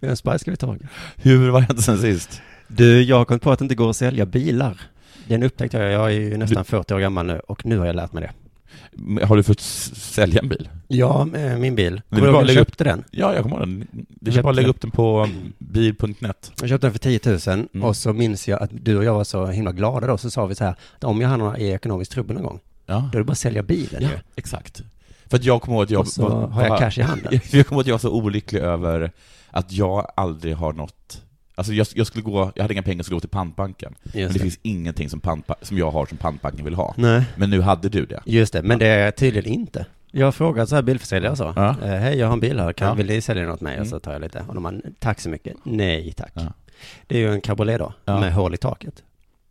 Vems 0.00 0.18
spice 0.18 0.38
ska 0.38 0.50
vi 0.50 0.56
ta? 0.56 0.76
Hur 1.16 1.50
var 1.50 1.60
det 1.60 1.82
sen 1.82 1.98
sist? 1.98 2.42
Du, 2.68 3.02
jag 3.02 3.16
har 3.16 3.24
kommit 3.24 3.42
på 3.42 3.52
att 3.52 3.58
det 3.58 3.62
inte 3.62 3.74
går 3.74 3.90
att 3.90 3.96
sälja 3.96 4.26
bilar. 4.26 4.80
Den 5.26 5.42
upptäckte 5.42 5.78
jag, 5.78 5.92
jag 5.92 6.06
är 6.06 6.20
ju 6.20 6.36
nästan 6.36 6.64
40 6.64 6.94
år 6.94 6.98
gammal 6.98 7.26
nu 7.26 7.38
och 7.38 7.66
nu 7.66 7.78
har 7.78 7.86
jag 7.86 7.96
lärt 7.96 8.12
mig 8.12 8.22
det. 8.22 8.32
Har 9.22 9.36
du 9.36 9.42
fått 9.42 9.60
sälja 9.60 10.40
en 10.42 10.48
bil? 10.48 10.68
Ja, 10.88 11.28
eh, 11.34 11.58
min 11.58 11.74
bil. 11.74 12.02
Kommer 12.08 12.22
du 12.22 12.28
ihåg 12.32 12.42
jag 12.42 12.48
upp- 12.50 12.54
köpte 12.54 12.84
den? 12.84 13.04
Ja, 13.10 13.34
jag 13.34 13.42
kommer 13.42 13.56
ihåg 13.56 13.68
den. 13.68 13.86
Du 14.08 14.30
Köpte 14.30 14.42
bara 14.42 14.52
lägga 14.52 14.68
upp 14.68 14.80
den 14.80 14.90
på 14.90 15.28
bil.net. 15.58 16.52
Jag 16.60 16.68
köpte 16.68 16.86
den 16.86 16.92
för 16.92 16.98
10 16.98 17.20
000 17.56 17.66
Mm. 17.72 17.84
och 17.84 17.96
så 17.96 18.12
minns 18.12 18.48
jag 18.48 18.62
att 18.62 18.70
du 18.72 18.96
och 18.96 19.04
jag 19.04 19.14
var 19.14 19.24
så 19.24 19.46
himla 19.46 19.72
glada 19.72 20.06
då, 20.06 20.18
så 20.18 20.30
sa 20.30 20.46
vi 20.46 20.54
så 20.54 20.64
här, 20.64 20.74
att 20.96 21.04
om 21.04 21.20
jag 21.20 21.28
hamnar 21.28 21.58
i 21.58 21.70
ekonomisk 21.70 22.10
trubbel 22.10 22.36
någon 22.36 22.44
gång, 22.44 22.60
Ja. 22.86 23.08
då 23.12 23.18
är 23.18 23.20
det 23.20 23.24
bara 23.24 23.32
att 23.32 23.38
sälja 23.38 23.62
bilen 23.62 24.02
Ja, 24.02 24.08
ju. 24.08 24.16
exakt. 24.36 24.82
För 25.26 25.36
att 25.36 25.44
jag 25.44 25.62
kommer 25.62 25.76
ihåg 25.76 25.84
att 25.84 25.90
jag... 25.90 26.00
Och 26.00 26.08
så 26.08 26.28
har 26.28 26.62
jag 26.66 26.78
cash 26.78 27.00
i 27.00 27.02
handen. 27.02 27.32
Jag 27.52 27.66
kommer 27.66 27.76
ihåg 27.76 27.80
att 27.80 27.86
jag 27.86 27.94
var 27.94 27.98
så 27.98 28.10
olycklig 28.10 28.60
över 28.60 29.12
att 29.50 29.72
jag 29.72 30.12
aldrig 30.16 30.56
har 30.56 30.72
nått... 30.72 31.22
Alltså 31.54 31.72
jag, 31.72 31.86
jag 31.94 32.06
skulle 32.06 32.22
gå, 32.22 32.52
jag 32.54 32.62
hade 32.64 32.74
inga 32.74 32.82
pengar, 32.82 33.02
skulle 33.02 33.16
gå 33.16 33.20
till 33.20 33.28
pantbanken. 33.28 33.94
Men 34.02 34.20
Just 34.22 34.32
det 34.32 34.38
det. 34.38 34.42
finns 34.42 34.58
ingenting 34.62 35.08
som, 35.10 35.20
pantba, 35.20 35.54
som 35.62 35.78
jag 35.78 35.90
har 35.90 36.06
som 36.06 36.18
pantbanken 36.18 36.64
vill 36.64 36.74
ha. 36.74 36.94
Nej, 36.98 37.24
Men 37.36 37.50
nu 37.50 37.60
hade 37.60 37.88
du 37.88 38.06
det. 38.06 38.20
just 38.26 38.52
det, 38.52 38.62
men 38.62 38.78
det 38.78 38.86
är 38.86 39.10
tydligen 39.10 39.52
inte. 39.52 39.86
Jag 40.10 40.26
har 40.26 40.32
frågat 40.32 40.68
så 40.68 40.74
här 40.74 40.82
bilförsäljare 40.82 41.36
så. 41.36 41.52
Ja. 41.56 41.68
Eh, 41.82 41.88
Hej, 41.90 42.18
jag 42.18 42.26
har 42.26 42.32
en 42.32 42.40
bil 42.40 42.58
här, 42.60 42.72
kan, 42.72 42.88
Ja. 42.88 42.94
vill 42.94 43.06
ni 43.06 43.20
sälja 43.20 43.52
åt 43.52 43.60
mig? 43.60 43.72
Mm. 43.74 43.82
Och 43.82 43.88
så 43.88 44.00
tar 44.00 44.12
jag 44.12 44.20
lite. 44.22 44.44
Och 44.48 44.54
de 44.54 44.62
bara, 44.62 44.74
tack 44.98 45.20
så 45.20 45.28
mycket. 45.28 45.56
Nej, 45.62 46.12
tack. 46.12 46.32
Ja. 46.34 46.52
Det 47.06 47.14
är 47.16 47.18
ju 47.20 47.32
en 47.32 47.40
cabriolet 47.40 47.78
då, 47.78 47.92
Ja. 48.04 48.20
med 48.20 48.32
hål 48.34 48.54
i 48.54 48.56
taket. 48.56 49.02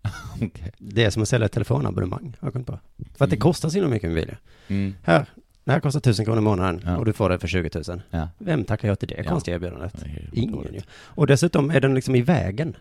Okej. 0.36 0.72
Det 0.78 1.04
är 1.06 1.10
som 1.10 1.22
att 1.22 1.30
sälja 1.30 1.46
ett 1.46 1.52
telefonabonnemang, 1.52 2.36
har 2.40 2.46
jag 2.48 2.54
kommit 2.54 2.68
på. 2.68 2.80
För 3.18 3.26
att 3.26 3.30
det 3.30 3.36
Mm. 3.36 3.40
kostar 3.42 3.70
så 3.70 3.76
himla 3.76 3.90
mycket 3.90 4.10
med 4.10 4.16
bil 4.16 4.30
ju. 4.68 4.76
Mm. 4.76 4.96
Här, 5.04 5.26
det 5.70 5.74
här 5.74 5.80
kostar 5.80 6.00
tusen 6.00 6.26
kronor 6.26 6.40
i 6.40 6.44
månaden 6.44 6.82
Ja. 6.86 6.98
och 6.98 7.06
du 7.06 7.14
får 7.14 7.30
det 7.30 7.40
för 7.40 7.48
20 7.48 7.70
000. 7.88 8.02
Ja. 8.10 8.30
Vem 8.38 8.64
tackar 8.64 8.88
jag 8.88 9.00
till 9.00 9.08
det 9.08 9.16
Ja. 9.18 9.30
konstiga 9.30 9.56
erbjudandet? 9.56 9.94
Ingen 10.34 10.74
ju. 10.74 10.82
Och 10.92 11.28
dessutom 11.28 11.72
är 11.72 11.82
den 11.82 11.96
liksom 11.96 12.16
i 12.16 12.22
vägen. 12.22 12.76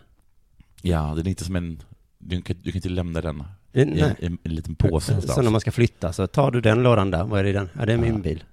Ja, 0.81 1.13
det 1.15 1.21
är 1.21 1.27
inte 1.27 1.43
som 1.45 1.55
en... 1.55 1.81
Du 2.17 2.41
kan, 2.41 2.55
du 2.63 2.71
kan 2.71 2.77
inte 2.77 2.89
lämna 2.89 3.21
den 3.21 3.43
Det- 3.71 3.79
i 3.79 4.01
en, 4.01 4.15
en, 4.19 4.37
en 4.43 4.55
liten 4.55 4.75
påse 4.75 5.05
Så 5.05 5.11
när 5.11 5.17
någonstans. 5.21 5.49
man 5.51 5.61
ska 5.61 5.71
flytta 5.71 6.13
så 6.13 6.27
tar 6.27 6.51
du 6.51 6.61
den 6.61 6.83
lådan 6.83 7.11
där, 7.11 7.23
vad 7.23 7.39
är 7.39 7.43
det 7.43 7.49
i 7.49 7.53
den? 7.53 7.69
Ja, 7.79 7.85
det 7.85 7.93
är 7.93 7.97
min 7.97 8.21
bil. 8.21 8.43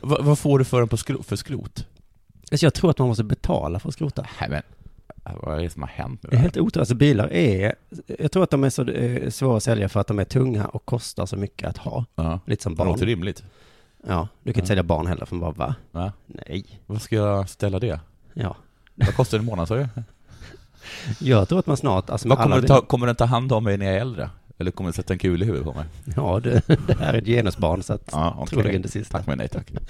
Va, 0.00 0.18
vad 0.20 0.38
får 0.38 0.58
du 0.58 0.64
för 0.64 0.78
den 0.78 0.88
på 0.88 0.96
skro, 0.96 1.22
för 1.22 1.36
skrot? 1.36 1.86
Alltså 2.52 2.66
jag 2.66 2.74
tror 2.74 2.90
att 2.90 2.98
man 2.98 3.08
måste 3.08 3.24
betala 3.24 3.78
för 3.78 3.88
att 3.88 3.94
skrota. 3.94 4.26
Nej 4.40 4.50
men, 4.50 4.62
vad 5.42 5.58
är 5.58 5.62
det 5.62 5.70
som 5.70 5.82
har 5.82 5.88
hänt 5.88 6.22
nu? 6.22 6.28
Det 6.30 6.36
är 6.36 6.40
helt 6.40 6.56
otroligt. 6.56 6.76
Alltså 6.76 6.94
bilar 6.94 7.32
är, 7.32 7.74
jag 8.18 8.32
tror 8.32 8.42
att 8.44 8.50
de 8.50 8.64
är 8.64 8.70
så 8.70 8.88
eh, 8.88 9.30
svåra 9.30 9.56
att 9.56 9.62
sälja 9.62 9.88
för 9.88 10.00
att 10.00 10.06
de 10.06 10.18
är 10.18 10.24
tunga 10.24 10.66
och 10.66 10.84
kostar 10.84 11.26
så 11.26 11.36
mycket 11.36 11.68
att 11.68 11.76
ha. 11.78 12.04
Ja. 12.14 12.40
Lite 12.46 12.62
som 12.62 12.74
Det 12.74 12.84
låter 12.84 12.98
barn. 13.00 13.08
rimligt. 13.08 13.42
Ja, 14.06 14.28
du 14.42 14.52
kan 14.52 14.60
inte 14.60 14.60
Ja. 14.60 14.66
sälja 14.66 14.82
barn 14.82 15.06
heller 15.06 15.26
för 15.26 15.36
man 15.36 15.54
bara, 15.54 15.66
va? 15.66 15.74
Va? 15.92 16.12
Nej. 16.26 16.64
Vad 16.86 17.02
ska 17.02 17.16
jag 17.16 17.48
ställa 17.48 17.78
det? 17.78 18.00
Ja. 18.34 18.56
Vad 18.94 19.14
kostar 19.16 19.38
det 19.38 19.42
i 19.42 19.46
månaden 19.46 19.66
sa 19.66 19.74
du? 19.76 19.88
Jag 21.18 21.48
tror 21.48 21.58
att 21.58 21.66
man 21.66 21.76
snart, 21.76 22.10
alltså 22.10 22.28
Vad 22.28 22.38
kommer, 22.38 22.56
alla 22.56 22.66
ta, 22.66 22.80
kommer 22.80 23.06
den 23.06 23.16
ta 23.16 23.24
hand 23.24 23.52
om 23.52 23.64
mig 23.64 23.76
när 23.78 23.86
jag 23.86 23.94
är 23.94 24.00
äldre? 24.00 24.30
Eller 24.58 24.70
kommer 24.70 24.88
den 24.88 24.92
sätta 24.94 25.12
en 25.12 25.18
kul 25.18 25.42
i 25.42 25.46
huvudet 25.46 25.66
på 25.66 25.72
mig? 25.74 25.84
Ja, 26.16 26.40
det, 26.40 26.62
det 26.86 26.98
här 26.98 27.14
är 27.14 27.18
ett 27.18 27.26
genusbarn 27.26 27.82
så 27.82 27.92
att 27.92 28.08
Ja, 28.12 28.34
okej. 28.38 28.46
troligen 28.58 28.82
det 28.82 28.88
sista. 28.88 29.18
Tack 29.18 29.26
men 29.26 29.38
nej 29.38 29.48
tack. 29.48 29.72
Men 29.72 29.82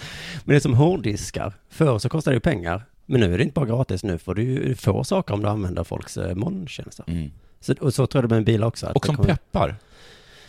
det 0.44 0.54
är 0.56 0.60
som 0.60 0.74
hårddiskar. 0.74 1.52
Förr 1.68 1.98
så 1.98 2.08
kostade 2.08 2.36
det 2.36 2.40
pengar. 2.40 2.84
Men 3.06 3.20
nu 3.20 3.34
är 3.34 3.38
det 3.38 3.44
inte 3.44 3.54
bara 3.54 3.66
gratis. 3.66 4.04
Nu 4.04 4.18
får 4.18 4.34
du 4.34 4.42
ju 4.42 4.74
få 4.74 5.04
saker 5.04 5.34
om 5.34 5.42
du 5.42 5.48
använder 5.48 5.84
folks 5.84 6.16
eh, 6.16 6.34
molntjänster. 6.34 7.04
Mm. 7.08 7.30
Så, 7.60 7.74
och 7.80 7.94
så 7.94 8.06
tror 8.06 8.22
jag 8.22 8.30
det 8.30 8.32
med 8.34 8.38
en 8.38 8.44
bil 8.44 8.64
också. 8.64 8.86
Och 8.94 9.06
som 9.06 9.16
kommer- 9.16 9.28
peppar. 9.28 9.76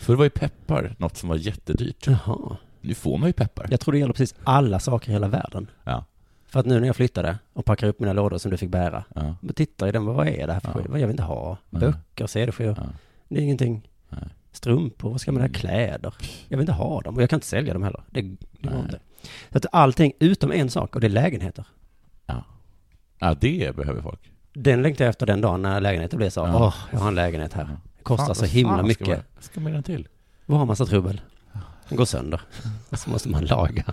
För 0.00 0.12
det 0.12 0.16
var 0.16 0.24
ju 0.24 0.30
peppar 0.30 0.94
något 0.98 1.16
som 1.16 1.28
var 1.28 1.36
jättedyrt. 1.36 2.06
Jaha. 2.06 2.56
Nu 2.86 2.94
får 2.94 3.18
man 3.18 3.28
ju 3.28 3.32
peppar. 3.32 3.66
Jag 3.70 3.80
tror 3.80 3.92
det 3.92 3.98
gäller 3.98 4.12
precis 4.12 4.34
alla 4.44 4.78
saker 4.78 5.08
i 5.10 5.12
hela 5.12 5.28
världen. 5.28 5.66
Ja. 5.84 6.04
För 6.46 6.60
att 6.60 6.66
nu 6.66 6.80
när 6.80 6.86
jag 6.86 6.96
flyttade 6.96 7.38
och 7.52 7.64
packade 7.64 7.90
upp 7.90 8.00
mina 8.00 8.12
lådor 8.12 8.38
som 8.38 8.50
du 8.50 8.56
fick 8.56 8.70
bära. 8.70 9.04
Ja. 9.14 9.36
Men 9.40 9.54
titta 9.54 9.88
i 9.88 9.92
den, 9.92 10.04
vad 10.04 10.28
är 10.28 10.46
det 10.46 10.52
här 10.52 10.60
för 10.60 10.68
Ja. 10.68 10.74
skit? 10.74 10.86
Vad 10.88 11.00
jag 11.00 11.06
vill 11.06 11.14
inte 11.14 11.22
ha? 11.22 11.56
Böcker, 11.70 12.26
CD-skivor. 12.26 12.74
Ja. 12.78 12.84
Det 13.28 13.38
är 13.38 13.42
ingenting. 13.42 13.88
Nej. 14.08 14.20
Strumpor, 14.52 15.10
vad 15.10 15.20
ska 15.20 15.32
man 15.32 15.40
det? 15.42 15.46
Mm. 15.48 15.54
Kläder. 15.54 16.14
Jag 16.48 16.56
vill 16.58 16.60
inte 16.62 16.72
ha 16.72 17.00
dem 17.00 17.16
och 17.16 17.22
jag 17.22 17.30
kan 17.30 17.36
inte 17.36 17.46
sälja 17.46 17.72
dem 17.72 17.82
heller. 17.82 18.02
Det, 18.10 18.20
det 18.60 18.68
går 18.68 18.80
inte. 18.80 18.98
Så 19.52 19.58
att 19.58 19.66
allting 19.72 20.12
utom 20.18 20.52
en 20.52 20.70
sak 20.70 20.94
och 20.94 21.00
det 21.00 21.06
är 21.06 21.08
lägenheter. 21.08 21.64
ja, 23.18 23.34
det 23.40 23.76
behöver 23.76 24.02
folk. 24.02 24.32
Den 24.52 24.82
längtar 24.82 25.04
jag 25.04 25.10
efter 25.10 25.26
den 25.26 25.40
dagen 25.40 25.62
när 25.62 25.80
lägenheten 25.80 26.16
blir 26.16 26.30
så. 26.30 26.42
Åh, 26.42 26.50
Ja. 26.52 26.74
jag 26.92 26.98
har 26.98 27.08
en 27.08 27.14
lägenhet 27.14 27.52
här. 27.52 27.62
Ja. 27.70 27.76
Det 27.98 28.02
kostar 28.02 28.26
Fan, 28.26 28.34
så 28.34 28.44
himla 28.44 28.70
fan 28.72 28.78
ska 28.78 28.86
mycket. 28.86 29.08
man- 29.08 29.42
Ska 29.42 29.60
man 29.60 29.82
till? 29.82 30.08
Vad 30.46 30.58
har 30.58 30.66
massa 30.66 30.86
trubbel? 30.86 31.20
Den 31.88 31.96
går 31.98 32.04
sönder. 32.04 32.40
Och 32.90 32.98
så 32.98 33.10
måste 33.10 33.28
man 33.28 33.44
laga. 33.44 33.84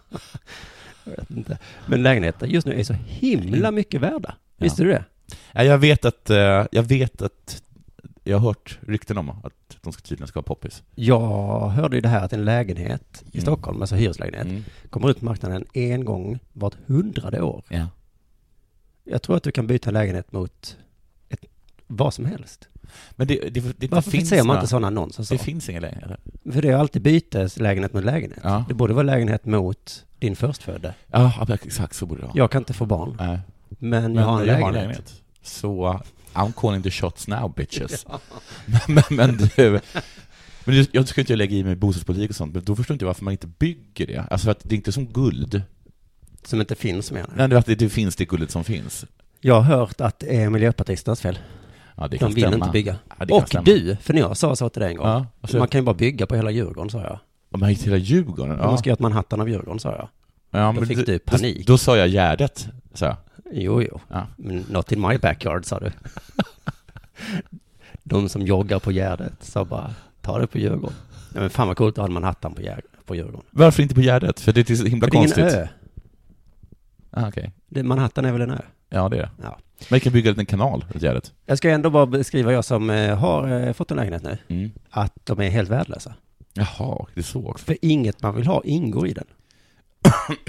Jag 1.04 1.12
vet 1.18 1.32
inte. 1.32 1.58
Men 1.86 2.04
lägenheter 2.04 2.48
just 2.48 2.68
nu 2.68 2.80
är 2.80 2.84
så 2.84 2.94
himla 2.94 3.72
mycket 3.72 4.02
värda. 4.02 4.36
Ja. 4.58 4.64
Visste 4.64 4.84
du 4.84 4.90
det? 4.90 5.04
Ja, 5.52 5.64
jag 5.64 5.78
vet 5.78 6.06
att, 6.06 6.30
eh, 6.30 6.66
jag 6.72 6.84
vet 6.84 7.22
att, 7.22 7.64
jag 8.24 8.38
har 8.40 8.48
hört 8.48 8.80
rykten 8.88 9.18
om 9.18 9.30
att 9.30 9.78
de 9.82 9.94
ska 9.94 10.02
tydligen 10.02 10.28
ska 10.28 10.38
vara 10.40 10.44
poppis. 10.46 10.84
Jag 10.96 11.70
hörde 11.70 11.96
ju 11.98 12.02
det 12.02 12.10
här 12.10 12.26
att 12.26 12.34
en 12.34 12.46
lägenhet 12.46 13.24
i 13.32 13.38
Mm. 13.38 13.42
Stockholm, 13.42 13.82
alltså 13.82 13.96
hyreslägenhet, 13.96 14.46
Mm. 14.48 14.64
kommer 14.90 15.10
ut 15.10 15.20
på 15.20 15.26
marknaden 15.26 15.66
en 15.74 16.06
gång 16.06 16.40
vart 16.54 16.76
hundrade 16.86 17.42
år. 17.42 17.64
Ja. 17.70 17.88
Jag 19.04 19.22
tror 19.22 19.38
att 19.38 19.44
du 19.44 19.52
kan 19.52 19.68
byta 19.68 19.92
lägenhet 19.92 20.32
mot 20.32 20.78
ett, 21.30 21.46
vad 21.88 22.14
som 22.14 22.26
helst. 22.26 22.68
Men 23.12 23.28
det, 23.28 23.50
det, 23.50 23.80
det, 23.80 23.88
Varför 23.88 24.12
finns 24.12 24.30
ser 24.30 24.44
man 24.44 24.56
inte 24.56 24.68
sådana 24.68 24.88
annonser 24.88 25.24
så? 25.24 25.34
Det 25.34 25.38
finns 25.38 25.70
inga 25.70 25.80
lägenheter. 25.80 26.18
För 26.52 26.62
det 26.62 26.70
är 26.70 26.76
alltid 26.76 27.02
bytes 27.02 27.60
lägenhet 27.60 27.94
mot 27.94 28.04
lägenhet. 28.04 28.40
Ja. 28.44 28.66
Det 28.68 28.74
borde 28.74 28.94
vara 28.94 29.04
lägenhet 29.04 29.46
mot 29.46 30.06
din 30.20 30.36
förstfödde. 30.36 30.94
Ja, 31.08 31.48
exakt 31.64 31.96
så 31.96 32.06
borde 32.06 32.22
det 32.22 32.28
vara. 32.28 32.38
Jag 32.38 32.52
kan 32.52 32.62
inte 32.62 32.74
få 32.74 32.86
barn, 32.86 33.18
Nej. 33.20 33.40
men 33.70 34.16
jag 34.16 34.24
har 34.24 34.40
en 34.40 34.46
lägenhet. 34.48 35.22
Så, 35.42 36.02
I'm 36.34 36.54
calling 36.58 36.84
the 36.84 36.92
shots 36.92 37.28
now 37.28 37.54
bitches. 37.56 38.06
men, 38.88 39.04
men 39.10 39.38
du, 39.38 39.80
men 40.66 40.86
jag 40.92 41.08
ska 41.08 41.22
inte 41.22 41.36
lägga 41.36 41.56
i 41.56 41.64
mig 41.64 41.76
bostadspolitik 41.76 42.30
och 42.30 42.36
sånt, 42.36 42.54
men 42.54 42.64
då 42.64 42.76
förstår 42.76 42.94
inte 42.94 43.04
jag 43.04 43.08
varför 43.08 43.24
man 43.24 43.32
inte 43.32 43.48
bygger 43.48 44.08
det. 44.08 44.26
Alltså 44.30 44.46
för 44.46 44.52
att 44.52 44.60
det 44.64 44.76
är 44.76 44.78
inte 44.78 44.92
som 44.92 45.06
guld. 45.06 45.62
Som 46.44 46.62
inte 46.62 46.76
finns 46.76 47.12
menar. 47.12 47.48
Nej, 47.48 47.76
det 47.78 47.90
finns 47.90 48.16
det 48.16 48.26
guldet 48.26 48.52
som 48.52 48.64
finns. 48.64 49.06
Jag 49.42 49.62
har 49.62 49.78
hört 49.78 50.02
att 50.02 50.20
det 50.20 50.36
är 50.36 50.50
miljöpartisternas 50.50 51.22
fel. 51.22 51.40
Ja, 51.96 52.08
det 52.08 52.18
De 52.18 52.34
vill 52.34 52.44
stämma. 52.44 52.56
inte 52.56 52.70
bygga. 52.70 52.96
Ja, 53.10 53.16
det 53.26 53.28
kan 53.28 53.38
Och 53.42 53.48
stämma. 53.48 53.64
du, 53.64 53.96
för 54.02 54.14
när 54.14 54.22
jag 54.22 54.38
sa 54.38 54.56
så 54.56 54.70
till 54.70 54.82
dig 54.82 54.92
en 54.92 54.98
gång. 54.98 55.08
Ja, 55.08 55.26
alltså, 55.42 55.58
Man 55.58 55.68
kan 55.68 55.82
ju 55.82 55.86
bara 55.86 55.96
bygga 55.96 56.26
på 56.26 56.36
hela 56.36 56.52
Djurgården, 56.52 56.90
sa 56.90 57.02
jag. 57.02 57.20
om 57.52 57.60
man 57.60 57.70
gick 57.70 57.80
till 57.80 57.92
hela 57.92 58.04
Djurgården. 58.04 58.58
Man 58.58 58.70
Ja. 58.72 58.78
ska 58.78 58.90
göra 58.90 58.94
ett 58.94 59.00
Manhattan 59.00 59.42
av 59.42 59.50
Djurgården, 59.50 59.80
sa 59.80 59.92
jag. 59.92 60.08
Ja, 60.52 60.76
Då 60.80 60.86
fick 60.86 61.06
du 61.06 61.20
panik. 61.20 61.68
Då, 61.68 61.74
då 61.74 61.78
sa 61.78 61.98
jag 61.98 62.08
Gärdet, 62.08 62.68
sa 62.94 63.06
jag. 63.06 63.16
Jo, 63.52 63.82
jo. 63.82 64.00
Ja. 64.10 64.28
Not 64.70 64.92
in 64.92 65.02
my 65.02 65.18
backyard, 65.18 65.66
sa 65.66 65.80
du. 65.80 65.92
De 68.04 68.30
som 68.30 68.42
joggar 68.42 68.80
på 68.80 68.92
Gärdet 68.92 69.34
sa 69.40 69.66
bara, 69.66 69.94
ta 70.22 70.40
det 70.40 70.48
på 70.48 70.58
Djurgården. 70.58 70.96
Ja, 71.34 71.40
men 71.40 71.50
fan 71.50 71.68
vad 71.68 71.78
coolt, 71.78 71.96
då 71.96 72.02
hade 72.02 72.14
man 72.14 72.24
hattan 72.24 72.54
på, 72.54 72.62
på 73.06 73.16
Djurgården. 73.16 73.42
Varför 73.50 73.84
inte 73.84 73.96
på 73.96 74.02
Gärdet? 74.02 74.40
För 74.40 74.52
det 74.54 74.70
är 74.70 74.76
så 74.76 74.86
himla 74.86 75.08
För 75.08 75.12
det 75.12 75.18
är 75.18 75.22
konstigt. 75.22 75.44
ö. 75.44 75.68
Ah. 77.12 77.32
Det, 77.70 77.84
Manhattan 77.84 78.26
är 78.26 78.32
väl 78.32 78.42
en 78.42 78.52
ö? 78.52 78.62
Ja, 78.94 79.10
det 79.10 79.18
är 79.18 79.22
det. 79.22 79.30
Ja. 79.44 79.58
Men 79.90 79.98
vi 79.98 80.00
kan 80.00 80.14
bygga 80.14 80.30
en 80.30 80.34
liten 80.34 80.46
kanal 80.46 80.86
runt 80.90 81.04
Gärdet. 81.04 81.34
Jag 81.46 81.58
ska 81.58 81.70
ändå 81.70 81.90
bara 81.90 82.06
beskriva, 82.06 82.54
jag 82.54 82.66
som 82.66 82.90
eh, 82.90 83.18
har 83.18 83.68
eh, 83.68 83.74
fått 83.74 83.92
en 83.92 83.98
lägenhet 83.98 84.24
nu, 84.24 84.38
Mm. 84.48 84.72
att 84.90 85.14
de 85.26 85.40
är 85.42 85.50
helt 85.50 85.70
värdelösa. 85.70 86.14
Jaha, 86.54 87.06
det 87.14 87.20
är 87.20 87.24
så 87.24 87.48
också. 87.50 87.66
För 87.66 87.78
inget 87.82 88.22
man 88.22 88.36
vill 88.36 88.48
ha 88.48 88.62
ingår 88.64 89.08
i 89.08 89.14
den. 89.14 89.26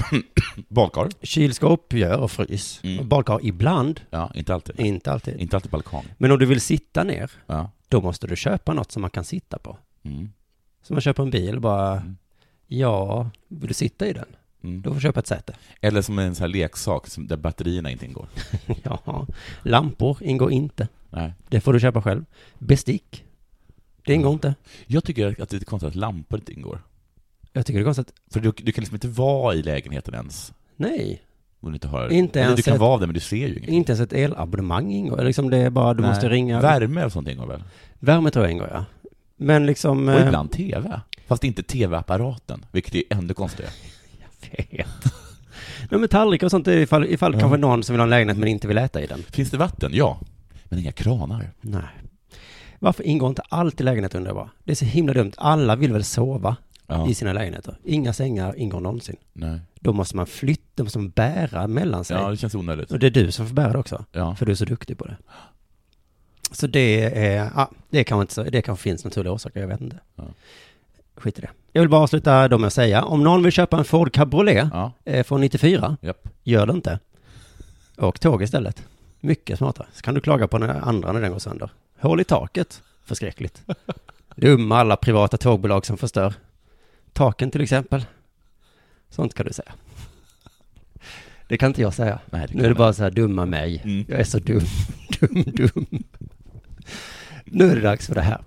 Badkar? 0.68 1.08
Kylskåp 1.22 1.92
gör 1.92 2.18
och 2.18 2.30
frys. 2.30 2.80
Mm. 2.82 3.08
Badkar 3.08 3.38
ibland, 3.42 4.00
Ja, 4.10 4.30
inte 4.34 4.54
alltid. 4.54 4.80
inte 4.80 5.12
alltid. 5.12 5.40
Inte 5.40 5.56
alltid 5.56 5.70
balkong. 5.70 6.04
Men 6.18 6.30
om 6.30 6.38
du 6.38 6.46
vill 6.46 6.60
sitta 6.60 7.04
ner, 7.04 7.30
Ja. 7.46 7.70
då 7.88 8.00
måste 8.00 8.26
du 8.26 8.36
köpa 8.36 8.72
något 8.74 8.92
som 8.92 9.00
man 9.00 9.10
kan 9.10 9.24
sitta 9.24 9.58
på. 9.58 9.78
Mm. 10.04 10.32
Så 10.82 10.92
man 10.94 11.00
köper 11.00 11.22
en 11.22 11.30
bil 11.30 11.60
bara, 11.60 11.90
Mm. 11.96 12.16
ja, 12.66 13.30
vill 13.48 13.68
du 13.68 13.74
sitta 13.74 14.06
i 14.06 14.12
den? 14.12 14.26
Mm. 14.64 14.82
Då 14.82 14.90
får 14.90 14.94
du 14.94 15.00
köpa 15.00 15.20
ett 15.20 15.26
säte. 15.26 15.54
Eller 15.80 16.02
som 16.02 16.18
en 16.18 16.34
sån 16.34 16.42
här 16.42 16.48
leksak 16.48 17.06
som, 17.06 17.26
där 17.26 17.36
batterierna 17.36 17.90
inte 17.90 18.04
ingår. 18.04 18.28
ja, 18.82 19.26
lampor 19.62 20.18
ingår 20.20 20.52
inte. 20.52 20.88
Nej. 21.10 21.32
Det 21.48 21.60
får 21.60 21.72
du 21.72 21.80
köpa 21.80 22.02
själv. 22.02 22.24
Bestick, 22.58 23.24
det 24.06 24.14
ingår 24.14 24.32
inte. 24.32 24.54
Jag 24.86 25.04
tycker 25.04 25.42
att 25.42 25.48
det 25.48 25.56
är 25.56 25.60
konstigt 25.60 25.88
att 25.88 25.94
lampor 25.94 26.38
inte 26.38 26.52
ingår. 26.52 26.82
Jag 27.52 27.66
tycker 27.66 27.78
det 27.78 27.82
är 27.82 27.84
konstigt. 27.84 28.12
För 28.30 28.40
du, 28.40 28.52
du 28.56 28.72
kan 28.72 28.82
liksom 28.82 28.94
inte 28.96 29.08
vara 29.08 29.54
i 29.54 29.62
lägenheten 29.62 30.14
ens. 30.14 30.52
Nej, 30.76 31.22
Om 31.60 31.68
du 31.70 31.74
inte 31.76 31.88
har... 31.88 32.08
Inte 32.12 32.38
ens 32.38 32.56
du 32.56 32.62
kan 32.62 32.74
ett- 32.74 32.80
vara 32.80 32.98
där 32.98 33.06
men 33.06 33.14
du 33.14 33.20
ser 33.20 33.36
ju 33.36 33.48
ingenting. 33.48 33.74
inte 33.74 33.92
ens 33.92 34.00
ett 34.00 34.12
elabonnemang 34.12 34.92
ingår. 34.92 35.22
Liksom 35.24 35.50
det 35.50 35.56
är 35.58 35.70
bara, 35.70 35.94
du 35.94 36.00
Nej. 36.02 36.10
måste 36.10 36.28
ringa. 36.28 36.60
Värme 36.60 37.04
och 37.04 37.12
sånt 37.12 37.28
ingår 37.28 37.46
väl? 37.46 37.62
Värme 37.98 38.30
tror 38.30 38.44
jag 38.44 38.52
ingår, 38.52 38.68
ja. 38.72 38.84
Men 39.36 39.66
liksom... 39.66 40.08
Och 40.08 40.14
eh, 40.14 40.26
ibland 40.26 40.52
TV. 40.52 41.00
Fast 41.26 41.44
inte 41.44 41.62
TV-apparaten, 41.62 42.66
vilket 42.72 42.94
är 42.94 43.02
ännu 43.10 43.34
konstigare. 43.34 43.70
Vet. 44.70 44.86
Nej, 45.90 46.00
men 46.00 46.08
tallrikar 46.08 46.46
och 46.46 46.50
sånt, 46.50 46.66
ifall, 46.68 47.04
ifall 47.06 47.34
Ja. 47.34 47.40
kanske 47.40 47.58
någon 47.58 47.82
som 47.82 47.92
vill 47.94 48.00
ha 48.00 48.04
en 48.04 48.10
lägenhet 48.10 48.38
men 48.38 48.48
inte 48.48 48.68
vill 48.68 48.78
äta 48.78 49.02
i 49.02 49.06
den. 49.06 49.22
Finns 49.22 49.50
det 49.50 49.56
vatten? 49.56 49.90
Ja. 49.94 50.20
Men 50.64 50.78
inga 50.78 50.92
kranar. 50.92 51.50
Nej. 51.60 51.82
Varför 52.78 53.02
ingår 53.04 53.28
inte 53.28 53.42
allt 53.48 53.80
i 53.80 53.84
lägenheten 53.84 54.18
undrar 54.18 54.30
jag 54.30 54.36
bara? 54.36 54.50
Det 54.64 54.72
är 54.72 54.76
så 54.76 54.84
himla 54.84 55.12
dumt. 55.12 55.32
Alla 55.36 55.76
vill 55.76 55.92
väl 55.92 56.04
sova 56.04 56.56
Ja. 56.86 57.08
i 57.08 57.14
sina 57.14 57.32
lägenheter. 57.32 57.78
Inga 57.84 58.12
sängar 58.12 58.56
ingår 58.58 58.80
någonsin. 58.80 59.16
Nej. 59.32 59.60
Då 59.80 59.92
måste 59.92 60.16
man 60.16 60.26
flytta, 60.26 60.62
då 60.74 60.84
måste 60.84 60.98
man 60.98 61.10
bära 61.10 61.66
mellan 61.66 62.04
sig. 62.04 62.16
Ja, 62.16 62.30
det 62.30 62.36
känns 62.36 62.54
onödigt. 62.54 62.90
Och 62.92 62.98
det 62.98 63.06
är 63.06 63.10
du 63.10 63.32
som 63.32 63.46
får 63.46 63.54
bära 63.54 63.72
det 63.72 63.78
också. 63.78 64.04
Ja. 64.12 64.34
För 64.34 64.46
du 64.46 64.52
är 64.52 64.56
så 64.56 64.64
duktig 64.64 64.98
på 64.98 65.04
det. 65.06 65.16
Så 66.50 66.66
det 66.66 67.04
är, 67.26 67.50
ja, 67.56 67.70
det 67.90 68.04
kanske 68.04 68.20
inte 68.22 68.34
så, 68.34 68.42
det 68.42 68.62
kanske 68.62 68.82
finns 68.82 69.04
naturliga 69.04 69.32
orsaker, 69.32 69.60
jag 69.60 69.68
vet 69.68 69.80
inte. 69.80 69.98
Ja. 70.16 70.24
Skit 71.16 71.38
i 71.38 71.40
det. 71.42 71.50
Jag 71.76 71.82
vill 71.82 71.88
bara 71.90 72.00
avsluta 72.02 72.48
då 72.48 72.58
med 72.58 72.66
att 72.66 72.72
säga, 72.72 73.04
om 73.04 73.22
någon 73.24 73.42
vill 73.42 73.52
köpa 73.52 73.76
en 73.78 73.84
Ford 73.84 74.12
Cabriolet 74.12 74.68
Ja. 74.72 74.92
eh, 75.04 75.24
från 75.24 75.40
94, 75.40 75.96
Japp. 76.00 76.28
gör 76.42 76.66
det 76.66 76.72
inte. 76.72 76.98
Åk 77.96 78.18
tåg 78.18 78.42
istället. 78.42 78.82
Mycket 79.20 79.58
smartare. 79.58 79.86
Så 79.92 80.02
kan 80.02 80.14
du 80.14 80.20
klaga 80.20 80.48
på 80.48 80.58
den 80.58 80.70
andra 80.70 81.12
när 81.12 81.20
den 81.20 81.32
går 81.32 81.38
sönder. 81.38 81.70
Hål 82.00 82.20
i 82.20 82.24
taket. 82.24 82.82
Förskräckligt. 83.04 83.62
Dumma 84.36 84.78
alla 84.78 84.96
privata 84.96 85.36
tågbolag 85.36 85.86
som 85.86 85.96
förstör. 85.96 86.34
Taken 87.12 87.50
till 87.50 87.60
exempel. 87.60 88.04
Sånt 89.10 89.34
kan 89.34 89.46
du 89.46 89.52
säga. 89.52 89.72
Det 91.48 91.58
kan 91.58 91.66
inte 91.70 91.82
jag 91.82 91.94
säga. 91.94 92.18
Nej, 92.30 92.46
Nu 92.50 92.64
är 92.64 92.68
det 92.68 92.74
bara 92.74 92.92
så 92.92 93.02
här, 93.02 93.10
dumma 93.10 93.46
mig. 93.46 93.80
Mm. 93.84 94.04
Jag 94.08 94.20
är 94.20 94.24
så 94.24 94.38
dum, 94.38 94.60
dum, 95.20 95.42
dum. 95.42 95.86
Nu 97.44 97.70
är 97.70 97.74
det 97.76 97.82
dags 97.82 98.06
för 98.06 98.14
det 98.14 98.22
här. 98.22 98.40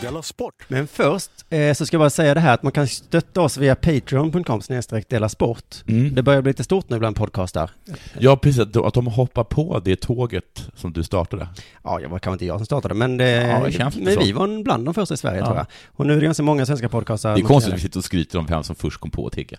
Della 0.00 0.22
Sport! 0.22 0.54
Men 0.68 0.86
först 0.88 1.30
eh, 1.50 1.74
så 1.74 1.86
ska 1.86 1.94
jag 1.94 2.00
bara 2.00 2.10
säga 2.10 2.34
det 2.34 2.40
här 2.40 2.54
att 2.54 2.62
man 2.62 2.72
kan 2.72 2.88
stötta 2.88 3.40
oss 3.40 3.56
via 3.56 3.74
patreon.com 3.74 4.62
snedstreck 4.62 5.08
dela 5.08 5.28
sport. 5.28 5.74
Mm. 5.86 6.14
Det 6.14 6.22
börjar 6.22 6.42
bli 6.42 6.50
lite 6.50 6.64
stort 6.64 6.88
nu 6.90 6.98
bland 6.98 7.16
podcastar. 7.16 7.70
Ja, 8.18 8.36
precis. 8.36 8.60
Att 8.60 8.72
de- 8.72 8.84
Att 8.84 8.94
de 8.94 9.06
hoppar 9.06 9.44
på 9.44 9.80
det 9.84 9.96
tåget 10.00 10.68
som 10.74 10.92
du 10.92 11.02
startade. 11.04 11.48
Ja, 11.84 11.98
det 11.98 12.06
var 12.08 12.18
kanske 12.18 12.34
inte 12.34 12.46
jag 12.46 12.58
som 12.58 12.66
startade, 12.66 12.94
men, 12.94 13.16
det, 13.16 13.30
Ja, 13.30 13.64
det 13.64 13.72
känns 13.72 13.96
men 13.96 14.14
så. 14.14 14.20
vi 14.20 14.32
var 14.32 14.44
en 14.44 14.62
bland 14.64 14.84
de 14.84 14.94
första 14.94 15.14
i 15.14 15.16
Sverige 15.16 15.38
Ja. 15.38 15.44
tror 15.46 15.56
jag. 15.56 15.66
Och 15.86 16.06
nu 16.06 16.12
är 16.12 16.16
det 16.20 16.24
ganska 16.24 16.42
många 16.42 16.66
svenska 16.66 16.88
podcastar. 16.88 17.34
Det 17.34 17.40
är 17.40 17.44
konstigt 17.44 17.72
att 17.74 17.78
vi 17.78 17.82
sitter 17.82 17.98
och 17.98 18.04
skryter 18.04 18.38
om 18.38 18.46
vem 18.46 18.62
som 18.64 18.76
först 18.76 19.00
kom 19.00 19.10
på 19.10 19.26
att 19.26 19.32
tigga. 19.32 19.58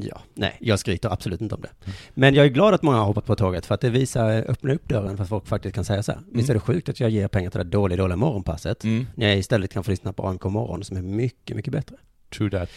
Ja, 0.00 0.20
nej, 0.34 0.56
jag 0.60 0.78
skryter 0.78 1.12
absolut 1.12 1.40
inte 1.40 1.54
om 1.54 1.60
det. 1.60 1.92
Men 2.14 2.34
jag 2.34 2.46
är 2.46 2.50
glad 2.50 2.74
att 2.74 2.82
många 2.82 2.96
har 2.98 3.04
hoppat 3.04 3.24
på 3.24 3.36
tåget 3.36 3.66
för 3.66 3.74
att 3.74 3.80
det 3.80 3.90
visar, 3.90 4.30
öppnar 4.50 4.74
upp 4.74 4.88
dörren 4.88 5.16
för 5.16 5.22
att 5.24 5.28
folk 5.28 5.46
faktiskt 5.46 5.74
kan 5.74 5.84
säga 5.84 6.02
så 6.02 6.12
här. 6.12 6.20
Visst 6.32 6.50
är 6.50 6.54
det 6.54 6.60
sjukt 6.60 6.88
att 6.88 7.00
jag 7.00 7.10
ger 7.10 7.28
pengar 7.28 7.50
till 7.50 7.58
det 7.58 7.64
dåliga, 7.64 7.96
dåliga 7.96 8.16
morgonpasset? 8.16 8.84
Mm. 8.84 9.06
När 9.14 9.26
jag 9.28 9.38
istället 9.38 9.72
kan 9.72 9.84
få 9.84 9.90
lyssna 9.90 10.12
på 10.12 10.26
AMK 10.28 10.44
morgon 10.44 10.84
som 10.84 10.96
är 10.96 11.02
mycket, 11.02 11.56
mycket 11.56 11.72
bättre. 11.72 11.96
True 12.36 12.50
that. 12.50 12.68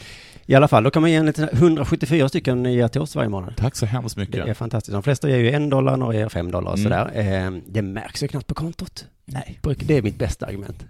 I 0.45 0.55
alla 0.55 0.67
fall, 0.67 0.83
då 0.83 0.91
kan 0.91 1.01
man 1.01 1.11
ge 1.11 1.17
en 1.17 1.25
liten 1.25 1.49
174 1.51 2.29
stycken 2.29 2.65
ger 2.65 2.87
till 2.87 3.01
oss 3.01 3.15
varje 3.15 3.29
månad. 3.29 3.53
Tack 3.57 3.75
så 3.75 3.85
hemskt 3.85 4.15
Det 4.15 4.21
mycket. 4.21 4.47
är 4.47 4.53
fantastiskt. 4.53 4.93
De 4.93 5.03
flesta 5.03 5.29
ger 5.29 5.37
ju 5.37 5.51
en 5.51 5.69
dollar, 5.69 5.97
några 5.97 6.13
ger 6.13 6.29
fem 6.29 6.51
dollar 6.51 6.71
och 6.71 6.77
Mm. 6.79 6.91
sådär. 6.91 7.11
Eh, 7.45 7.51
det 7.67 7.81
märks 7.81 8.23
ju 8.23 8.27
knappt 8.27 8.47
på 8.47 8.53
kontot. 8.53 9.05
Nej. 9.25 9.59
Det 9.79 9.97
är 9.97 10.01
mitt 10.01 10.15
bästa 10.19 10.45
argument. 10.45 10.85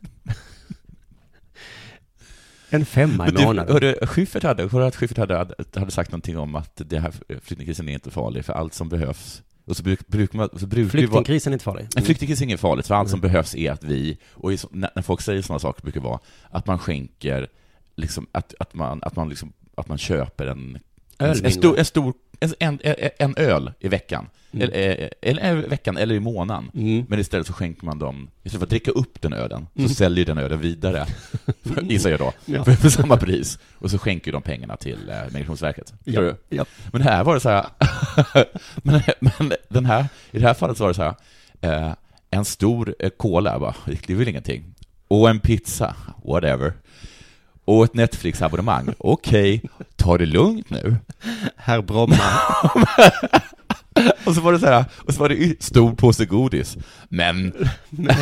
En 2.74 2.86
femma 2.86 3.28
i 3.28 3.32
du, 3.32 3.44
månaden. 3.44 3.74
hörde, 3.74 4.08
Schyffert 4.08 4.44
hade, 4.44 4.70
Schyffert 4.96 5.18
hade, 5.18 5.36
hade 5.76 5.92
sagt 5.92 6.12
någonting 6.12 6.38
om 6.38 6.56
att 6.56 6.82
det 6.86 7.00
här 7.00 7.12
flyktingkrisen 7.28 7.90
är 7.90 7.94
inte 7.94 8.12
farlig 8.12 8.46
för 8.46 8.54
allt 8.54 8.74
som 8.74 8.90
behövs. 8.90 9.42
Och 9.66 9.78
så, 9.78 9.84
bruk, 9.84 10.34
man, 10.34 10.50
så 10.60 10.66
vara, 10.68 10.90
Flyktingkrisen 10.90 11.54
är 11.54 11.56
inte 11.56 11.64
farlig. 11.66 11.88
en 11.96 12.04
flyktingkris 12.04 12.42
är 12.42 12.46
inget 12.46 12.60
farligt, 12.60 12.88
för 12.88 12.96
allt 12.96 13.10
som 13.10 13.20
Mm. 13.20 13.32
behövs 13.32 13.56
är 13.56 13.72
att 13.72 13.84
vi, 13.84 14.18
och 14.34 14.52
när, 14.72 15.02
folk 15.02 15.22
säger 15.22 15.42
sådana 15.42 15.60
saker 15.60 15.82
brukar 15.84 16.02
vara 16.02 16.20
att 16.50 16.68
man 16.68 16.80
skänker, 16.80 17.48
liksom, 17.96 18.28
att, 18.32 18.54
att 18.60 18.74
man, 18.74 19.00
att 19.04 19.16
man 19.16 19.30
liksom, 19.30 19.54
att 19.78 19.88
man 19.88 19.98
köper 19.98 20.46
en, 20.48 20.80
en, 21.22 21.30
Ölvin, 21.30 21.46
en, 21.46 21.52
stor, 21.52 21.80
en, 21.80 21.86
stor, 21.86 22.14
en, 22.60 22.80
en, 23.20 23.34
öl 23.38 23.72
i 23.80 23.88
veckan, 23.88 24.30
Mm. 24.54 24.64
eller, 24.70 25.10
eller 25.22 25.64
i 25.64 25.68
veckan 25.68 25.98
eller 25.98 26.16
i 26.16 26.20
månaden. 26.20 26.72
Mm. 26.74 27.06
Men 27.10 27.20
istället 27.20 27.48
så 27.48 27.54
skänker 27.54 27.86
man 27.86 28.00
dem, 28.00 28.30
istället 28.44 28.60
för 28.60 28.66
att 28.66 28.70
dricka 28.70 28.92
upp 28.92 29.22
den 29.22 29.34
ölen, 29.34 29.68
så 29.76 29.80
Mm. 29.80 29.90
säljer 29.90 30.26
den 30.26 30.38
ölen 30.38 30.60
vidare, 30.60 31.06
gissar 31.82 32.10
jag 32.10 32.20
då, 32.20 32.34
Ja. 32.46 32.64
för, 32.64 32.72
för 32.72 32.90
samma 32.90 33.18
pris. 33.18 33.60
Och 33.74 33.92
så 33.92 33.98
skänker 33.98 34.32
de 34.32 34.42
pengarna 34.42 34.78
till 34.78 35.10
eh, 35.10 35.16
Migrationsverket. 35.34 35.94
Ja. 36.04 36.34
Ja. 36.50 36.66
Men 36.92 37.02
här 37.02 37.24
var 37.24 37.34
det 37.34 37.40
så 37.40 37.50
här, 37.50 37.66
men, 38.84 39.02
men 39.20 39.54
den 39.70 39.86
här, 39.86 40.06
i 40.32 40.40
det 40.40 40.48
här 40.48 40.54
fallet 40.54 40.78
så 40.78 40.84
var 40.84 40.90
det 40.90 40.94
så 40.96 41.04
här, 41.04 41.16
eh, 41.88 41.94
en 42.32 42.46
stor 42.46 42.96
eh, 43.00 43.10
cola, 43.10 43.60
bara, 43.60 43.76
det 43.86 44.10
är 44.10 44.16
väl 44.16 44.28
ingenting. 44.28 44.64
Och 45.08 45.30
en 45.30 45.40
pizza, 45.40 45.96
whatever. 46.26 46.74
Och 47.72 47.84
ett 47.86 47.94
Netflix-abonnemang, 47.94 48.94
okej, 48.98 49.62
ta 49.96 50.18
det 50.18 50.26
lugnt 50.26 50.70
nu. 50.70 50.96
Herr 51.56 51.82
Bromma. 51.82 52.16
Och 54.26 54.36
så 54.36 54.42
var 54.42 54.52
det 54.54 54.60
så 54.60 54.66
här, 54.66 54.86
och 54.98 55.14
så 55.14 55.20
var 55.20 55.30
det 55.30 55.64
stor 55.64 55.94
påse 55.96 56.26
godis. 56.26 56.78
Men 57.10 57.54
Men 57.90 58.16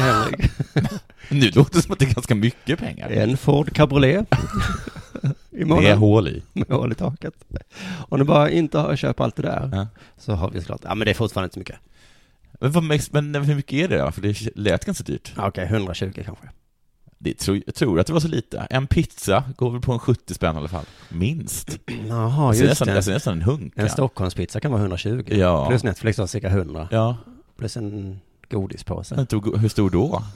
nu 1.29 1.49
låter 1.51 1.75
det 1.75 1.81
som 1.81 1.91
att 1.93 1.99
det 1.99 2.05
är 2.05 2.13
ganska 2.13 2.35
mycket 2.35 2.79
pengar. 2.79 3.09
en 3.09 3.37
Ford 3.37 3.73
Cabriolet. 3.73 4.27
I 5.51 5.65
månaden. 5.65 5.97
hål 5.97 6.27
i. 6.27 6.43
Med 6.53 6.67
hål 6.69 6.91
i 6.91 6.95
taket. 6.95 7.33
Om 8.09 8.19
du 8.19 8.25
bara 8.25 8.49
inte 8.49 8.77
har 8.77 8.95
köpt 8.95 9.19
allt 9.19 9.35
det 9.35 9.41
där, 9.41 9.69
Ja. 9.73 9.87
så 10.17 10.33
har 10.33 10.49
vi 10.49 10.59
såklart, 10.59 10.81
ja 10.83 10.95
men 10.95 11.05
det 11.05 11.11
är 11.11 11.15
fortfarande 11.15 11.45
inte 11.45 11.53
så 11.53 11.59
mycket. 11.59 11.75
Men, 12.59 12.71
vad, 12.71 12.83
men 13.33 13.43
hur 13.45 13.55
mycket 13.55 13.73
är 13.73 13.87
det 13.87 13.97
då? 13.97 14.11
För 14.11 14.21
det 14.21 14.55
lät 14.55 14.85
ganska 14.85 15.03
dyrt. 15.03 15.33
Okej, 15.37 15.65
120 15.65 16.11
kanske. 16.25 16.49
Det 17.21 17.33
tror, 17.33 17.61
jag 17.65 17.75
tror 17.75 17.99
att 17.99 18.07
det 18.07 18.13
var 18.13 18.19
så 18.19 18.27
lite. 18.27 18.67
En 18.69 18.87
pizza 18.87 19.43
går 19.57 19.71
väl 19.71 19.81
på 19.81 19.91
en 19.93 19.99
70 19.99 20.33
spänn 20.33 20.55
i 20.55 20.57
alla 20.57 20.67
fall. 20.67 20.85
Minst. 21.09 21.79
Jaha, 22.07 22.53
ser 22.53 22.59
just 22.61 22.69
nästan, 22.71 22.87
det. 22.87 22.93
jag 22.93 23.03
ser 23.03 23.13
nästan 23.13 23.33
en 23.33 23.41
hunk. 23.41 23.73
En 23.75 23.89
Stockholmspizza 23.89 24.59
kan 24.59 24.71
vara 24.71 24.81
120. 24.81 25.23
Ja. 25.27 25.67
Plus 25.69 25.83
Netflix 25.83 26.17
har 26.17 26.27
cirka 26.27 26.47
100. 26.49 26.87
Ja. 26.91 27.17
Plus 27.57 27.77
en 27.77 28.19
godispåse. 28.49 29.25
Tog- 29.25 29.57
Hur 29.57 29.69
stor 29.69 29.89
då? 29.89 30.23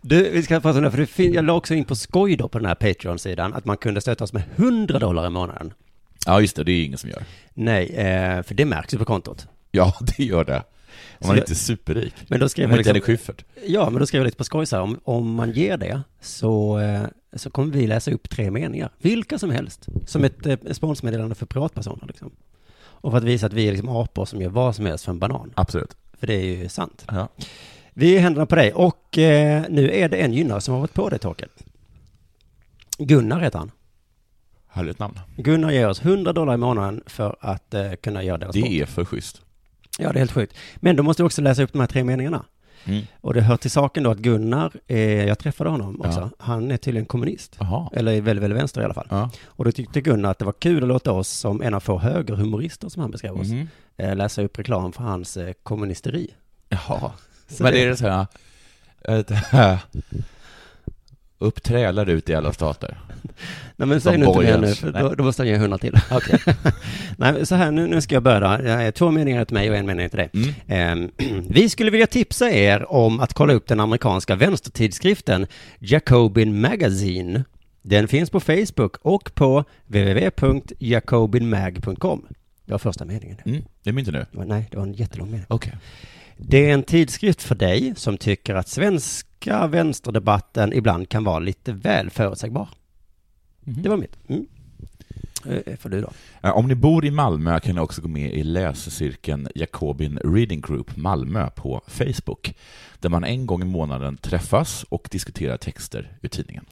Du, 0.00 0.30
vi 0.30 0.42
ska 0.42 0.60
prata 0.60 0.78
om 0.78 0.84
det, 0.84 0.90
för 0.90 0.98
det 0.98 1.06
fin- 1.06 1.32
jag 1.32 1.44
la 1.44 1.52
också 1.52 1.74
in 1.74 1.84
på 1.84 1.94
skoj 1.96 2.36
då 2.36 2.48
på 2.48 2.58
den 2.58 2.66
här 2.66 2.74
Patreon-sidan 2.74 3.54
att 3.54 3.64
man 3.64 3.76
kunde 3.76 4.00
stötta 4.00 4.24
oss 4.24 4.32
med 4.32 4.42
100 4.56 4.98
dollar 4.98 5.26
i 5.26 5.30
månaden. 5.30 5.72
Ja, 6.26 6.40
just 6.40 6.56
det. 6.56 6.64
Det 6.64 6.72
är 6.72 6.84
ingen 6.84 6.98
som 6.98 7.10
gör. 7.10 7.22
Nej, 7.54 7.86
eh, 7.90 8.42
för 8.42 8.54
det 8.54 8.64
märks 8.64 8.94
ju 8.94 8.98
på 8.98 9.04
kontot. 9.04 9.46
Ja, 9.70 9.94
det 10.16 10.24
gör 10.24 10.44
det. 10.44 10.62
Om 11.20 11.26
man 11.26 11.36
det- 11.36 11.40
inte 11.40 11.52
är 11.52 11.54
superrik. 11.54 12.14
Men 12.28 12.40
då 12.40 12.48
skrev 12.48 12.70
inte 12.70 12.92
liksom, 12.92 13.00
Schyffert. 13.00 13.44
Ja, 13.66 13.90
men 13.90 14.00
då 14.00 14.06
skrev 14.06 14.20
jag 14.20 14.24
lite 14.24 14.36
på 14.36 14.44
skoj 14.44 14.66
så 14.66 14.76
här, 14.76 14.82
om, 14.82 15.00
om 15.04 15.34
man 15.34 15.50
ger 15.50 15.76
det 15.76 16.02
så, 16.20 16.78
eh, 16.78 17.02
så 17.36 17.50
kommer 17.50 17.72
vi 17.72 17.86
läsa 17.86 18.10
upp 18.10 18.30
tre 18.30 18.50
meningar, 18.50 18.90
vilka 18.98 19.38
som 19.38 19.50
helst, 19.50 19.86
som 20.06 20.24
ett 20.24 20.46
eh, 20.46 20.56
sponsmeddelande 20.72 21.34
för 21.34 21.46
privatpersoner 21.46 22.06
liksom. 22.06 22.30
Och 22.78 23.10
för 23.12 23.18
att 23.18 23.24
visa 23.24 23.46
att 23.46 23.52
vi 23.52 23.68
är 23.68 23.72
liksom 23.72 23.88
apor 23.88 24.24
som 24.24 24.40
gör 24.42 24.48
vad 24.50 24.76
som 24.76 24.86
helst 24.86 25.04
för 25.04 25.12
en 25.12 25.18
banan. 25.18 25.52
Absolut. 25.54 25.96
För 26.18 26.26
det 26.26 26.34
är 26.34 26.44
ju 26.56 26.68
sant. 26.68 27.04
Ja. 27.08 27.28
Vi 27.94 28.16
är 28.16 28.20
händerna 28.20 28.46
på 28.46 28.54
dig 28.54 28.72
och 28.72 29.18
eh, 29.18 29.64
nu 29.68 29.90
är 29.90 30.08
det 30.08 30.16
en 30.16 30.32
gynnare 30.32 30.60
som 30.60 30.74
har 30.74 30.80
varit 30.80 30.94
på 30.94 31.08
dig 31.08 31.18
Torkel. 31.18 31.48
Gunnar 32.98 33.40
heter 33.40 33.58
han. 33.58 33.70
Härligt 34.68 34.98
namn. 34.98 35.18
Gunnar 35.36 35.70
ger 35.70 35.88
oss 35.88 36.00
100 36.04 36.32
dollar 36.32 36.54
i 36.54 36.56
månaden 36.56 37.02
för 37.06 37.36
att 37.40 37.74
eh, 37.74 37.92
kunna 37.92 38.22
göra 38.22 38.38
deras. 38.38 38.54
Det 38.54 38.80
är 38.80 38.86
för 38.86 39.04
schysst. 39.04 39.42
Ja, 39.98 40.12
det 40.12 40.16
är 40.16 40.18
helt 40.18 40.32
sjukt. 40.32 40.56
Men 40.76 40.96
då 40.96 41.02
måste 41.02 41.20
jag 41.22 41.26
också 41.26 41.42
läsa 41.42 41.62
upp 41.62 41.72
de 41.72 41.78
här 41.80 41.86
tre 41.86 42.04
meningarna. 42.04 42.44
Mm. 42.84 43.02
Och 43.20 43.34
det 43.34 43.40
hör 43.40 43.56
till 43.56 43.70
saken 43.70 44.02
då 44.02 44.10
att 44.10 44.18
Gunnar, 44.18 44.72
eh, 44.86 44.98
jag 45.24 45.38
träffade 45.38 45.70
honom 45.70 46.00
också, 46.00 46.20
Ja. 46.20 46.30
han 46.38 46.70
är 46.70 46.76
tydligen 46.76 47.06
kommunist. 47.06 47.56
Jaha. 47.60 47.88
Eller 47.92 48.12
är 48.12 48.20
väldigt, 48.20 48.42
väldigt 48.42 48.58
vänster 48.58 48.80
i 48.80 48.84
alla 48.84 48.94
fall. 48.94 49.06
Ja. 49.10 49.30
Och 49.46 49.64
då 49.64 49.72
tyckte 49.72 50.00
Gunnar 50.00 50.30
att 50.30 50.38
det 50.38 50.44
var 50.44 50.52
kul 50.52 50.82
att 50.82 50.88
låta 50.88 51.12
oss, 51.12 51.28
som 51.28 51.62
en 51.62 51.74
av 51.74 51.80
få 51.80 51.98
högerhumorister 51.98 52.88
som 52.88 53.02
han 53.02 53.10
beskrev 53.10 53.32
oss, 53.40 53.48
Mhm. 53.48 53.68
eh, 53.96 54.16
läsa 54.16 54.42
upp 54.42 54.58
reklam 54.58 54.92
för 54.92 55.02
hans 55.02 55.36
eh, 55.36 55.52
kommunisteri. 55.62 56.30
Jaha. 56.68 57.12
Så 57.48 57.62
Men 57.62 57.72
det 57.72 57.82
är 57.82 57.86
det 57.88 57.96
så 57.96 58.06
äh, 58.06 59.78
upp 61.38 61.62
trälar 61.62 62.08
ut 62.08 62.30
i 62.30 62.34
alla 62.34 62.52
stater. 62.52 62.98
Nej 63.76 63.88
men 63.88 64.00
säg 64.00 64.18
nu 64.18 64.26
inte 64.26 64.38
mer 64.38 64.58
nu, 64.58 64.74
för 64.74 64.92
då, 64.92 65.14
då 65.14 65.24
måste 65.24 65.42
han 65.42 65.48
ge 65.48 65.54
100 65.54 65.78
till. 65.78 65.94
Okej. 66.10 66.38
Nej, 67.16 67.46
så 67.46 67.54
här, 67.54 67.70
nu, 67.70 67.86
nu 67.86 68.00
ska 68.00 68.14
jag 68.14 68.22
börja. 68.22 68.62
Jag 68.62 68.94
två 68.94 69.10
meningar 69.10 69.44
till 69.44 69.54
mig 69.54 69.70
och 69.70 69.76
en 69.76 69.86
mening 69.86 70.08
till 70.08 70.18
dig. 70.18 70.30
Mm. 70.34 70.54
Ehm, 70.66 71.10
vi 71.48 71.68
skulle 71.68 71.90
vilja 71.90 72.06
tipsa 72.06 72.50
er 72.50 72.92
om 72.92 73.20
att 73.20 73.34
kolla 73.34 73.52
upp 73.52 73.66
den 73.66 73.80
amerikanska 73.80 74.34
vänstertidskriften 74.34 75.46
Jacobin 75.78 76.60
Magazine. 76.60 77.44
Den 77.82 78.08
finns 78.08 78.30
på 78.30 78.40
Facebook 78.40 78.96
och 79.02 79.34
på 79.34 79.64
www.jacobinmag.com. 79.86 82.26
Det 82.64 82.72
var 82.72 82.78
första 82.78 83.04
meningen. 83.04 83.36
Mm. 83.44 83.64
Det 83.82 83.90
är 83.90 83.98
inte 83.98 84.12
nu. 84.12 84.26
Nej, 84.30 84.68
det 84.70 84.76
var 84.76 84.84
en 84.84 84.92
jättelång 84.92 85.30
mening. 85.30 85.46
Okej. 85.48 85.72
Det 86.36 86.70
är 86.70 86.74
en 86.74 86.82
tidskrift 86.82 87.42
för 87.42 87.54
dig 87.54 87.92
som 87.96 88.18
tycker 88.18 88.54
att 88.54 88.68
svenska 88.68 89.66
vänsterdebatten 89.66 90.72
ibland 90.72 91.08
kan 91.08 91.24
vara 91.24 91.38
lite 91.38 91.72
väl 91.72 92.10
förutsägbar. 92.10 92.68
Mhm. 93.60 93.82
Det 93.82 93.88
var 93.88 93.96
mitt. 93.96 94.18
Mm. 94.28 94.46
Eh, 95.50 95.76
Får 95.76 95.88
du 95.88 96.00
då? 96.00 96.10
Eh, 96.42 96.50
Om 96.56 96.68
ni 96.68 96.74
bor 96.74 97.04
i 97.04 97.10
Malmö 97.10 97.60
kan 97.60 97.74
ni 97.74 97.80
också 97.80 98.02
gå 98.02 98.08
med 98.08 98.32
i 98.34 98.42
läsecirkeln 98.44 99.48
Jacobin 99.54 100.18
Reading 100.24 100.60
Group 100.60 100.96
Malmö 100.96 101.50
på 101.50 101.80
Facebook, 101.86 102.54
där 103.00 103.08
man 103.08 103.24
en 103.24 103.46
gång 103.46 103.62
i 103.62 103.64
månaden 103.64 104.16
träffas 104.16 104.84
och 104.88 105.08
diskuterar 105.10 105.56
texter 105.56 106.12
ur 106.22 106.28
tidningen. 106.28 106.64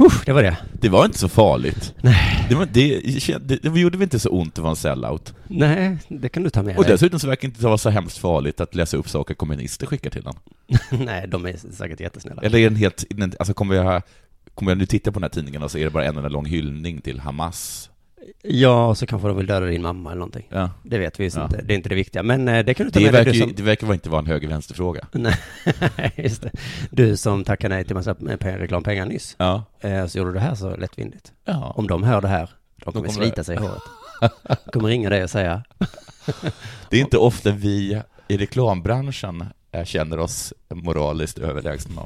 Usch, 0.00 0.24
det 0.26 0.32
var 0.32 0.42
det. 0.42 0.56
Det 0.72 0.88
var 0.88 1.04
inte 1.04 1.18
så 1.18 1.28
farligt. 1.28 1.94
Nej. 2.02 2.46
Det, 2.48 2.54
var, 2.54 2.66
det, 2.66 3.00
det, 3.38 3.56
det 3.74 3.80
gjorde 3.80 3.98
väl 3.98 4.02
inte 4.02 4.18
så 4.18 4.28
ont 4.30 4.52
att 4.52 4.58
vara 4.58 4.70
en 4.70 4.76
sellout? 4.76 5.34
Nej, 5.48 5.96
det 6.08 6.28
kan 6.28 6.42
du 6.42 6.50
ta 6.50 6.62
med 6.62 6.76
Och 6.76 6.82
dig. 6.84 6.92
dessutom 6.92 7.20
så 7.20 7.26
verkar 7.26 7.40
det 7.48 7.52
inte 7.52 7.64
vara 7.64 7.78
så 7.78 7.90
hemskt 7.90 8.18
farligt 8.18 8.60
att 8.60 8.74
läsa 8.74 8.96
upp 8.96 9.08
saker 9.08 9.34
kommunister 9.34 9.86
skickar 9.86 10.10
till 10.10 10.26
en. 10.26 10.34
Nej, 11.04 11.28
de 11.28 11.46
är 11.46 11.56
säkert 11.72 12.00
jättesnälla. 12.00 12.42
Eller 12.42 12.58
är 12.58 12.64
den 12.70 12.76
helt, 12.76 13.04
alltså 13.38 13.54
kommer 13.54 13.74
jag, 13.74 14.02
kommer 14.54 14.70
jag 14.70 14.78
nu 14.78 14.86
titta 14.86 15.12
på 15.12 15.18
den 15.18 15.22
här 15.24 15.30
tidningen 15.30 15.62
och 15.62 15.70
så 15.70 15.78
är 15.78 15.84
det 15.84 15.90
bara 15.90 16.04
en 16.04 16.16
enda 16.16 16.28
lång 16.28 16.46
hyllning 16.46 17.00
till 17.00 17.20
Hamas? 17.20 17.89
Ja, 18.42 18.94
så 18.94 19.06
kanske 19.06 19.28
de 19.28 19.36
vill 19.36 19.46
döda 19.46 19.66
din 19.66 19.82
mamma 19.82 20.10
eller 20.10 20.18
någonting. 20.18 20.46
Ja. 20.50 20.70
Det 20.82 20.98
vet 20.98 21.20
vi 21.20 21.24
ju 21.24 21.30
Ja. 21.34 21.44
inte. 21.44 21.62
Det 21.62 21.74
är 21.74 21.76
inte 21.76 21.88
det 21.88 21.94
viktiga. 21.94 22.22
Men 22.22 22.48
eh, 22.48 22.64
det 22.64 22.74
kan 22.74 22.86
du 22.86 22.92
ta 22.92 22.98
Det 22.98 23.04
med 23.04 23.14
dig. 23.14 23.24
verkar, 23.24 23.34
ju, 23.36 23.40
som... 23.42 23.52
det 23.56 23.62
verkar 23.62 23.92
inte 23.94 24.10
vara 24.10 24.18
en 24.20 24.26
höger-vänster-fråga. 24.26 25.06
Nej, 25.12 25.36
just 26.16 26.42
det. 26.42 26.50
Du 26.90 27.16
som 27.16 27.44
tackade 27.44 27.74
nej 27.74 27.84
till 27.84 27.94
massa 27.96 28.14
pe- 28.14 28.58
reklampengar 28.58 29.06
nyss. 29.06 29.34
Ja. 29.38 29.64
Eh, 29.80 30.06
så 30.06 30.18
gjorde 30.18 30.30
du 30.30 30.34
det 30.34 30.40
här 30.40 30.54
så 30.54 30.76
lättvindigt. 30.76 31.32
ja. 31.44 31.72
Om 31.76 31.86
de 31.86 32.02
hör 32.02 32.20
det 32.20 32.28
här, 32.28 32.50
de 32.76 32.92
kommer 32.92 33.08
kommer- 33.08 33.22
slita 33.22 33.44
sig 33.44 33.56
i 33.56 33.58
håret. 33.60 33.82
De 34.64 34.70
kommer 34.72 34.88
ringa 34.88 35.10
dig 35.10 35.22
och 35.24 35.30
säga, 35.30 35.62
Det 36.90 36.96
är 36.96 37.00
inte 37.00 37.18
ofta 37.18 37.50
vi 37.50 38.02
i 38.28 38.36
reklambranschen 38.36 39.44
eh, 39.72 39.84
känner 39.84 40.18
oss 40.18 40.52
moraliskt 40.68 41.38
överlägsna 41.38 42.02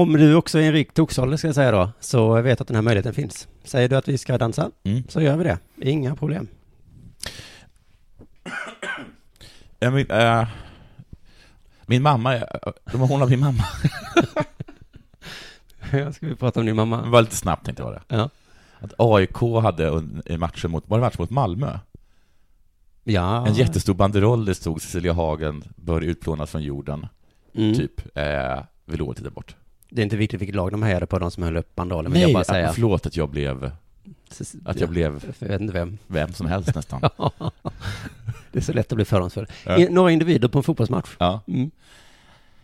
om 0.00 0.12
du 0.12 0.34
också 0.34 0.58
är 0.58 0.62
en 0.62 0.72
rik 0.72 0.94
toksolle 0.94 1.38
ska 1.38 1.48
jag 1.48 1.54
säga 1.54 1.70
då, 1.70 1.90
så 2.00 2.42
vet 2.42 2.60
att 2.60 2.66
den 2.68 2.74
här 2.74 2.82
möjligheten 2.82 3.14
finns. 3.14 3.48
Säger 3.64 3.88
du 3.88 3.96
att 3.96 4.08
vi 4.08 4.18
ska 4.18 4.38
dansa, 4.38 4.70
Mm. 4.84 5.02
så 5.08 5.20
gör 5.20 5.36
vi 5.36 5.44
det. 5.44 5.58
Inga 5.80 6.16
problem. 6.16 6.48
Jag 9.78 9.92
men, 9.92 10.10
eh, 10.10 10.48
min 11.86 12.02
mamma, 12.02 12.34
är- 12.34 12.72
de 12.92 13.00
har 13.00 13.08
min 13.30 13.40
mamma. 13.40 13.64
ska 16.12 16.26
vi 16.26 16.34
prata 16.34 16.60
om 16.60 16.66
din 16.66 16.76
mamma? 16.76 17.02
Det 17.02 17.08
var 17.10 17.20
lite 17.22 17.36
snabbt 17.36 17.64
tänkte 17.66 17.82
jag 17.82 17.92
bara. 17.92 18.02
Ja. 18.18 18.28
Att 18.80 18.92
AIK 18.98 19.36
hade 19.62 19.88
en 20.26 20.40
match 20.40 20.64
mot, 20.64 20.88
var 20.88 20.98
det 20.98 21.04
match 21.04 21.18
mot 21.18 21.30
Malmö? 21.30 21.78
Ja. 23.04 23.46
En 23.46 23.54
jättestor 23.54 23.94
banderoll 23.94 24.44
det 24.44 24.54
stod 24.54 24.82
Cecilia 24.82 25.12
Hagen 25.12 25.64
bör 25.76 26.00
utplånas 26.00 26.50
från 26.50 26.62
jorden, 26.62 27.06
Mm. 27.54 27.74
typ, 27.74 28.16
eh, 28.18 28.62
vi 28.84 28.96
låg 28.96 29.18
lite 29.18 29.30
bort. 29.30 29.56
Det 29.94 30.00
är 30.00 30.04
inte 30.04 30.16
viktigt 30.16 30.40
vilket 30.40 30.56
lag 30.56 30.70
de 30.72 30.82
hejade 30.82 31.06
på, 31.06 31.18
de 31.18 31.30
som 31.30 31.42
höll 31.42 31.56
upp 31.56 31.74
banderollen, 31.74 32.12
vill 32.12 32.22
jag 32.22 32.32
bara 32.32 32.44
säga. 32.44 32.72
förlåt 32.72 33.06
att 33.06 33.16
jag 33.16 33.28
blev, 33.28 33.70
att 34.64 34.80
jag 34.80 34.88
blev 34.88 35.34
Jag 35.38 35.48
vet 35.48 35.60
inte 35.60 35.72
vem. 35.74 35.98
vem 36.06 36.32
som 36.32 36.46
helst 36.46 36.74
nästan. 36.74 37.00
det 38.52 38.58
är 38.58 38.60
så 38.60 38.72
lätt 38.72 38.92
att 38.92 38.96
bli 38.96 39.04
fördomsfull. 39.04 39.46
Ja. 39.66 39.86
Några 39.90 40.10
individer 40.10 40.48
på 40.48 40.58
en 40.58 40.62
fotbollsmatch. 40.64 41.16
Ja. 41.18 41.40
Mm. 41.46 41.70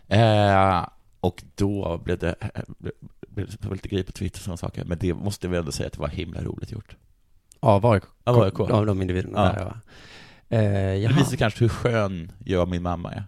Eh, 0.07 0.85
och 1.19 1.43
då 1.55 1.97
blev 2.03 2.17
det, 2.17 2.35
eh, 2.39 2.61
blev, 3.27 3.49
det 3.59 3.69
lite 3.71 3.87
grejer 3.89 4.03
på 4.03 4.11
Twitter 4.11 4.39
och 4.39 4.43
sådana 4.43 4.57
saker, 4.57 4.85
men 4.85 4.97
det 5.01 5.13
måste 5.13 5.47
vi 5.47 5.57
ändå 5.57 5.71
säga 5.71 5.87
att 5.87 5.93
det 5.93 5.99
var 5.99 6.07
himla 6.07 6.41
roligt 6.41 6.71
gjort. 6.71 6.95
Av 7.59 7.85
AIK? 7.85 8.03
Av 8.23 8.41
AIK. 8.41 8.59
Av 8.59 8.85
de 8.85 9.01
individerna 9.01 9.37
Ja. 9.37 9.63
där, 9.63 9.73
ja. 10.49 10.57
Eh, 10.57 11.09
Det 11.09 11.15
visar 11.17 11.37
kanske 11.37 11.59
hur 11.63 11.69
skön 11.69 12.31
jag 12.45 12.61
och 12.61 12.69
min 12.69 12.81
mamma 12.83 13.11
är. 13.11 13.23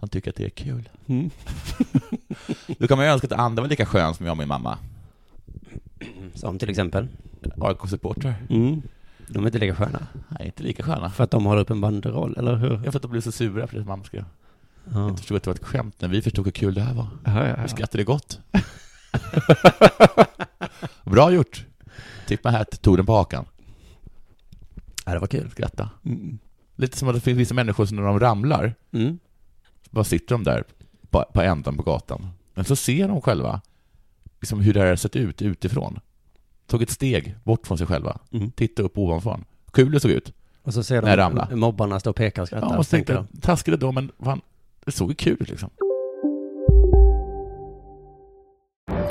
Han 0.00 0.08
tycker 0.08 0.30
att 0.30 0.36
det 0.36 0.44
är 0.44 0.48
kul. 0.50 0.88
Mm. 1.06 1.30
Då 2.78 2.86
kan 2.88 2.98
man 2.98 3.06
ju 3.06 3.12
önska 3.12 3.26
att 3.26 3.32
andra 3.32 3.62
var 3.62 3.68
lika 3.70 3.86
skön 3.86 4.14
som 4.14 4.26
jag 4.26 4.32
och 4.32 4.38
min 4.38 4.48
mamma. 4.48 4.78
Som 6.34 6.58
till 6.58 6.70
exempel? 6.70 7.08
AIK-supportrar. 7.60 8.34
Mm. 8.50 8.82
De 9.28 9.42
är 9.42 9.46
inte 9.46 9.58
lika 9.58 9.74
sköna. 9.74 10.06
Nej, 10.28 10.46
inte 10.46 10.62
lika 10.62 10.82
sköna. 10.82 11.10
För 11.10 11.24
att 11.24 11.30
de 11.30 11.44
håller 11.44 11.60
upp 11.60 11.70
en 11.70 11.80
banderoll, 11.80 12.34
eller 12.38 12.56
hur? 12.56 12.70
Jag 12.84 12.92
för 12.92 12.96
att 12.98 13.02
de 13.02 13.10
blev 13.10 13.20
så 13.20 13.32
sura 13.32 13.66
för 13.66 13.78
det 13.78 13.84
mamma 13.84 14.04
skrev. 14.04 14.24
Ja. 14.92 15.08
Jag 15.08 15.18
förstod 15.18 15.36
att 15.36 15.42
det 15.42 15.50
var 15.50 15.54
ett 15.54 15.64
skämt 15.64 16.00
när 16.00 16.08
vi 16.08 16.22
förstod 16.22 16.44
hur 16.44 16.52
kul 16.52 16.74
det 16.74 16.80
här 16.82 16.94
var. 16.94 17.06
Ja, 17.24 17.46
ja, 17.48 17.54
Vi 17.56 17.62
ja. 17.62 17.68
skrattade 17.68 18.04
gott. 18.04 18.40
Bra 21.04 21.30
gjort. 21.32 21.66
Tippa 22.26 22.50
hat, 22.50 22.82
tog 22.82 22.96
den 22.96 23.06
på 23.06 23.16
hakan. 23.16 23.44
ja, 25.06 25.12
det 25.12 25.18
var 25.18 25.26
kul. 25.26 25.50
Skratta. 25.50 25.90
Mm. 26.04 26.38
Lite 26.76 26.98
som 26.98 27.08
att 27.08 27.14
det 27.14 27.20
finns 27.20 27.38
vissa 27.38 27.54
människor 27.54 27.86
som 27.86 27.96
när 27.96 28.04
de 28.04 28.20
ramlar, 28.20 28.74
Mm. 28.92 29.18
Bara 29.90 30.04
sitter 30.04 30.34
de 30.34 30.44
där 30.44 30.64
på, 31.10 31.24
på 31.32 31.42
änden 31.42 31.76
på 31.76 31.82
gatan. 31.82 32.28
Men 32.54 32.64
så 32.64 32.76
ser 32.76 33.08
de 33.08 33.20
själva 33.20 33.60
liksom 34.40 34.60
hur 34.60 34.74
det 34.74 34.80
här 34.80 34.88
har 34.88 34.96
sett 34.96 35.16
ut 35.16 35.42
utifrån. 35.42 36.00
Tog 36.66 36.82
ett 36.82 36.90
steg 36.90 37.34
bort 37.44 37.66
från 37.66 37.78
sig 37.78 37.86
själva. 37.86 38.18
Mm. 38.32 38.50
Titta 38.50 38.82
upp 38.82 38.98
ovanifrån. 38.98 39.44
Kul 39.72 39.92
det 39.92 40.00
såg 40.00 40.10
ut. 40.10 40.32
Och 40.62 40.74
så 40.74 40.82
ser 40.82 41.02
de 41.02 41.60
mobbarna 41.60 42.00
stå 42.00 42.10
och 42.10 42.16
peka 42.16 42.42
och 42.42 42.48
skratta. 42.48 42.66
Ja, 42.70 42.78
och 42.78 42.86
så 42.86 42.90
tänkte 42.90 43.12
jag, 43.12 43.26
taskade 43.42 43.76
då, 43.76 43.92
men 43.92 44.12
fan, 44.24 44.40
det 44.84 44.92
såg 44.92 45.08
ju 45.08 45.14
kul 45.14 45.36
ut 45.40 45.48
liksom. 45.48 45.70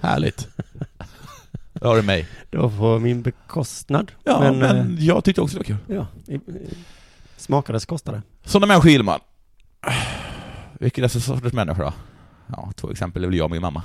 Härligt. 0.00 0.48
Där 1.72 1.88
har 1.88 1.96
du 1.96 2.02
mig. 2.02 2.28
det 2.50 2.58
var 2.58 2.68
på 2.70 2.98
min 2.98 3.22
bekostnad. 3.22 4.12
Ja, 4.24 4.40
men, 4.40 4.62
eh, 4.62 5.04
jag 5.04 5.24
tyckte 5.24 5.40
också 5.40 5.58
det 5.58 5.72
var 5.72 5.78
kul. 5.78 5.96
ja, 5.96 6.06
smakades 7.36 7.86
kostade. 7.86 8.22
Sådana 8.44 8.66
människor 8.66 8.90
gillar 8.90 9.04
man. 9.04 9.20
Vilken 10.80 11.04
är 11.04 11.08
sorters 11.08 11.52
människa 11.52 11.82
då? 11.82 11.92
Ja, 12.46 12.72
två 12.76 12.90
exempel 12.90 13.24
är 13.24 13.28
väl 13.28 13.36
jag 13.36 13.44
och 13.44 13.50
min 13.50 13.62
mamma. 13.62 13.82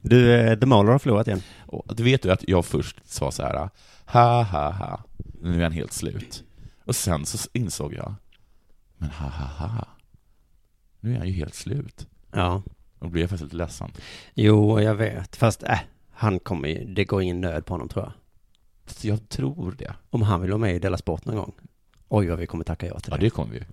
Du, 0.00 0.34
eh, 0.34 0.58
The 0.58 0.66
Mauler 0.66 0.92
har 0.92 0.98
förlorat 0.98 1.26
igen. 1.26 1.42
Och 1.66 1.96
du 1.96 2.02
vet 2.02 2.24
ju 2.24 2.30
att 2.30 2.48
jag 2.48 2.64
först 2.64 3.00
sa 3.04 3.30
så 3.30 3.42
här, 3.42 3.70
ha 4.06 4.42
ha 4.42 4.70
ha, 4.70 5.04
nu 5.42 5.58
är 5.58 5.62
han 5.62 5.72
helt 5.72 5.92
slut. 5.92 6.44
Och 6.84 6.96
sen 6.96 7.26
så 7.26 7.48
insåg 7.52 7.94
jag, 7.94 8.14
men 8.98 9.10
ha 9.10 9.28
ha 9.28 9.66
ha, 9.66 9.88
nu 11.00 11.14
är 11.14 11.18
han 11.18 11.26
ju 11.26 11.32
helt 11.32 11.54
slut. 11.54 12.06
Ja. 12.32 12.62
Då 13.06 13.10
blev 13.10 13.22
jag 13.22 13.30
faktiskt 13.30 13.44
lite 13.52 13.56
ledsen. 13.56 13.90
Jo, 14.34 14.80
jag 14.80 14.94
vet. 14.94 15.36
Fast 15.36 15.62
äh, 15.62 15.78
han 16.12 16.38
kommer 16.38 16.68
ju, 16.68 16.84
det 16.84 17.04
går 17.04 17.22
ingen 17.22 17.40
nöd 17.40 17.66
på 17.66 17.74
honom 17.74 17.88
tror 17.88 18.04
jag. 18.04 18.12
Så 18.94 19.08
jag 19.08 19.28
tror 19.28 19.74
det. 19.78 19.92
Om 20.10 20.22
han 20.22 20.40
vill 20.40 20.50
vara 20.50 20.58
med 20.58 20.74
i 20.76 20.78
Della 20.78 20.96
Sport 20.98 21.24
någon 21.24 21.36
gång. 21.36 21.52
Oj, 22.08 22.26
vad 22.26 22.38
vi 22.38 22.46
kommer 22.46 22.64
tacka 22.64 22.86
ja 22.86 23.00
till 23.00 23.10
Ja, 23.12 23.16
det. 23.16 23.26
det 23.26 23.30
kommer 23.30 23.52
vi 23.52 23.58
ju. 23.58 23.64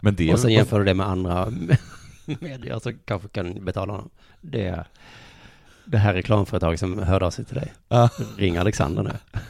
Men 0.00 0.14
det 0.16 0.32
Och 0.32 0.38
sen 0.40 0.52
jämför 0.52 0.78
du 0.78 0.84
det 0.84 0.94
med 0.94 1.06
andra 1.08 1.52
medier 2.40 2.78
som 2.78 2.98
kanske 3.04 3.28
kan 3.28 3.64
betala 3.64 3.92
honom. 3.92 4.10
Det 4.40 4.66
är 4.66 4.86
det 5.84 5.98
här 5.98 6.14
reklamföretaget 6.14 6.80
som 6.80 6.98
hörde 6.98 7.26
av 7.26 7.30
sig 7.30 7.44
till 7.44 7.54
dig. 7.54 7.72
Ring 8.36 8.56
Alexander 8.56 9.02
nu. 9.02 9.40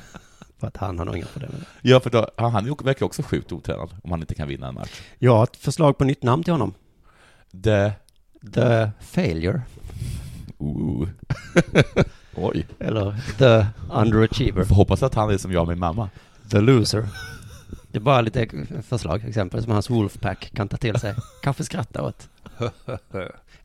För 0.59 0.67
att 0.67 0.77
han 0.77 0.99
har 0.99 1.05
nog 1.07 1.17
inga 1.17 1.27
problem 1.27 1.51
med 1.53 1.61
det. 1.61 1.89
Ja, 1.89 2.01
för 2.01 2.11
då, 2.11 2.31
han 2.37 2.67
är- 2.69 2.85
verkar 2.85 3.07
också 3.07 3.23
sjukt 3.23 3.53
otränad 3.53 3.97
om 4.05 4.11
han 4.11 4.21
inte 4.21 4.35
kan 4.35 4.49
vinna 4.49 4.69
en 4.69 4.75
match. 4.75 5.01
Jag 5.19 5.37
har 5.37 5.43
ett 5.45 5.57
förslag 5.57 5.99
på 5.99 6.05
nytt 6.05 6.23
namn 6.23 6.43
till 6.45 6.53
honom. 6.53 6.75
Det... 7.51 7.93
The 8.55 8.91
Failure. 9.01 9.63
Ooh. 10.59 11.09
Oj. 12.35 12.67
Eller 12.79 13.15
The 13.39 13.67
Underachiever. 13.93 14.65
Får 14.65 14.75
hoppas 14.75 15.03
att 15.03 15.15
han 15.15 15.31
är 15.31 15.39
som 15.39 15.53
jag 15.53 15.63
och 15.63 15.69
min 15.69 15.79
mamma. 15.79 16.11
The 16.51 16.61
Loser. 16.61 17.09
Det 17.89 17.99
är 17.99 18.03
bara 18.03 18.21
lite 18.21 18.49
förslag, 18.89 19.25
exempel 19.29 19.63
som 19.63 19.73
hans 19.73 19.91
Wolfpack 19.91 20.51
kan 20.55 20.69
ta 20.69 20.77
till 20.77 20.99
sig. 20.99 21.15
Kanske 21.43 21.65
skratta 21.65 22.03
åt. 22.03 22.29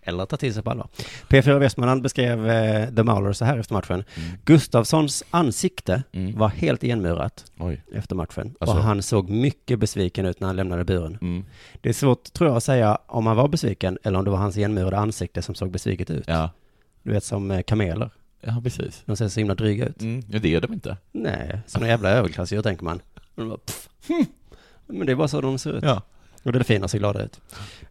Eller 0.03 0.25
ta 0.25 0.37
till 0.37 0.53
sig 0.53 0.63
på 0.63 0.69
allvar. 0.71 0.87
P4 1.29 1.59
Västmanland 1.59 2.01
beskrev 2.01 2.49
eh, 2.49 2.89
The 2.95 3.03
Mauler 3.03 3.33
så 3.33 3.45
här 3.45 3.57
efter 3.57 3.73
matchen. 3.73 4.03
Mm. 4.15 4.29
Gustafssons 4.45 5.23
ansikte 5.31 6.03
Mm. 6.11 6.37
var 6.37 6.49
helt 6.49 6.83
igenmurat 6.83 7.45
Oj. 7.57 7.81
efter 7.93 8.15
matchen. 8.15 8.55
Alltså? 8.59 8.77
Och 8.77 8.83
han 8.83 9.01
såg 9.03 9.29
mycket 9.29 9.79
besviken 9.79 10.25
ut 10.25 10.39
när 10.39 10.47
han 10.47 10.55
lämnade 10.55 10.83
buren. 10.83 11.17
Mm. 11.21 11.45
Det 11.81 11.89
är 11.89 11.93
svårt, 11.93 12.33
tror 12.33 12.49
jag, 12.49 12.57
att 12.57 12.63
säga 12.63 12.97
om 13.07 13.25
han 13.27 13.35
var 13.35 13.47
besviken 13.47 13.97
eller 14.03 14.19
om 14.19 14.25
det 14.25 14.31
var 14.31 14.37
hans 14.37 14.57
igenmurade 14.57 14.97
ansikte 14.97 15.41
som 15.41 15.55
såg 15.55 15.71
besviket 15.71 16.09
ut. 16.09 16.23
Ja. 16.27 16.49
Du 17.03 17.11
vet 17.11 17.23
som 17.23 17.51
eh, 17.51 17.61
kameler. 17.61 18.09
Ja, 18.41 18.61
precis. 18.63 19.01
De 19.05 19.15
ser 19.15 19.27
så 19.27 19.39
himla 19.39 19.55
dryga 19.55 19.85
ut. 19.85 20.01
Mm. 20.01 20.23
Ja, 20.29 20.39
det 20.39 20.55
är 20.55 20.61
de 20.61 20.73
inte. 20.73 20.97
Nej, 21.11 21.59
sådana 21.67 21.87
jävla 21.87 22.09
överklassdjur 22.09 22.61
tänker 22.61 22.83
man. 22.83 23.01
De 23.35 23.49
bara, 23.49 23.57
pff, 23.57 23.89
hm. 24.07 24.25
Men 24.87 25.05
det 25.05 25.11
är 25.11 25.15
bara 25.15 25.27
så 25.27 25.41
de 25.41 25.57
ser 25.57 25.73
ut. 25.73 25.83
Ja. 25.83 26.01
Och 26.43 26.51
delfiner 26.53 26.87
ser 26.87 26.99
glada 26.99 27.23
ut. 27.23 27.39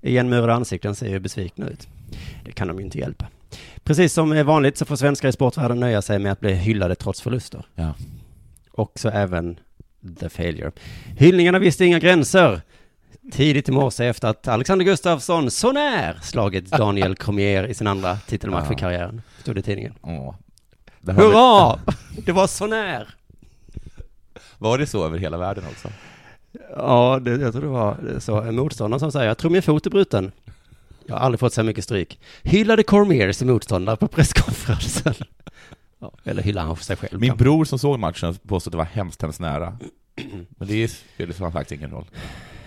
Igenmurade 0.03 0.55
ansikten 0.55 0.95
ser 0.95 1.09
ju 1.09 1.19
besvikna 1.19 1.69
ut. 1.69 1.89
Det 2.45 2.53
kan 2.53 2.69
de 2.69 2.79
ju 2.79 2.85
inte 2.85 2.99
hjälpa. 2.99 3.27
Precis 3.85 4.13
som 4.13 4.33
är 4.33 4.45
vanligt 4.45 4.77
så 4.79 4.85
får 4.85 4.97
svenskar 4.97 5.29
i 5.29 5.33
sportvärlden 5.33 5.81
nöja 5.81 6.03
sig 6.03 6.19
med 6.19 6.33
att 6.33 6.41
bli 6.41 6.55
hyllade 6.55 6.95
trots 6.95 7.21
förluster. 7.21 7.65
Ja. 7.75 7.95
Och 8.73 8.93
så 8.95 9.09
även 9.09 9.59
The 10.21 10.29
Failure. 10.29 10.73
Hyllningarna 11.19 11.59
visste 11.59 11.85
inga 11.85 11.99
gränser. 11.99 12.61
Tidigt 13.33 13.69
i 13.69 13.73
morse 13.73 14.05
efter 14.07 14.29
att 14.29 14.49
Alexander 14.49 14.85
Gustafsson 14.85 15.51
så 15.51 15.73
när 15.73 16.15
slagit 16.23 16.71
Daniel 16.71 17.17
Cormier 17.17 17.65
i 17.67 17.75
sin 17.75 17.87
andra 17.87 18.17
titelmatch 18.17 18.67
Ja. 18.69 18.73
i 18.73 18.79
karriären. 18.79 19.23
Stod 19.43 19.55
det 19.57 19.59
i 19.59 19.63
tidningen. 19.63 19.95
Åh. 20.03 20.35
Det 21.01 21.13
har 21.13 21.23
vi- 21.23 21.29
Hurra! 21.29 21.79
Det 22.27 22.33
var 22.33 22.47
så 22.47 22.67
när! 22.67 23.09
Var 24.59 24.79
det 24.79 24.87
så 24.87 25.05
över 25.07 25.19
hela 25.19 25.39
världen 25.39 25.65
också? 25.71 25.89
Ja, 26.77 27.21
det, 27.23 27.31
jag 27.31 27.53
tror 27.53 27.63
det 27.63 27.69
var 27.69 28.19
så. 28.19 28.41
En 28.41 28.57
motståndare 28.57 29.01
som 29.01 29.13
säger, 29.13 29.27
jag 29.27 29.39
tror 29.39 29.51
min 29.51 29.63
fot 29.63 29.87
är 29.87 29.91
bruten. 29.91 30.33
Jag 31.07 31.15
har 31.15 31.21
aldrig 31.21 31.41
fått 31.41 31.53
så 31.53 31.63
mycket 31.63 31.85
stryk. 31.85 32.21
Hyllade 32.43 32.83
Cormier 32.83 33.33
sin 33.33 33.49
motståndare 33.49 33.97
på 33.97 34.09
presskonferensen. 34.09 35.15
Ja, 35.99 36.13
eller 36.25 36.43
hyllade 36.43 36.67
han 36.67 36.77
för 36.77 36.85
sig 36.85 36.97
själv. 36.97 37.21
Min 37.21 37.31
kanske. 37.31 37.45
bror 37.45 37.65
som 37.65 37.79
såg 37.79 37.99
matchen 37.99 38.35
påstod 38.35 38.71
att 38.71 38.73
det 38.73 38.79
var 38.79 38.85
hemskt, 38.85 39.23
hemskt 39.23 39.41
nära. 39.41 39.79
Men 40.49 40.69
det 40.69 40.89
spelar 40.89 41.51
faktiskt 41.51 41.81
ingen 41.81 41.91
roll. 41.91 42.05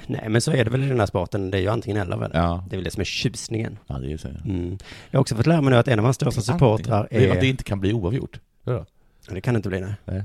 Nej, 0.08 0.30
men 0.30 0.42
så 0.42 0.52
är 0.52 0.66
det 0.66 0.72
väl 0.72 0.84
i 0.84 0.88
den 0.88 1.00
här 1.00 1.06
sporten. 1.06 1.52
Det 1.52 1.58
är 1.58 1.62
ju 1.62 1.68
antingen 1.68 1.98
eller 1.98 2.18
väl? 2.18 2.32
Ja. 2.34 2.66
Det 2.70 2.76
är 2.76 2.78
väl 2.78 2.84
det 2.84 2.92
som 2.92 3.02
är 3.02 3.06
tjusningen. 3.06 3.80
Ja, 3.88 4.00
det 4.00 4.12
är 4.14 4.18
så. 4.18 4.28
Mm. 4.28 4.78
Jag 5.10 5.18
har 5.18 5.22
också 5.22 5.36
fått 5.36 5.46
lära 5.46 5.62
mig 5.62 5.72
nu 5.72 5.78
att 5.78 5.88
en 5.88 6.00
av 6.00 6.06
hans 6.06 6.16
största 6.16 6.42
supportrar 6.42 7.08
är... 7.12 7.32
att 7.32 7.40
det 7.40 7.48
inte 7.48 7.64
kan 7.64 7.80
bli 7.80 7.94
oavgjort. 7.94 8.40
Ja. 8.64 8.86
Det 9.30 9.42
kan 9.42 9.54
det 9.54 9.58
inte 9.58 9.70
bli, 9.70 9.82
nej. 9.82 9.94
Nej. 10.06 10.24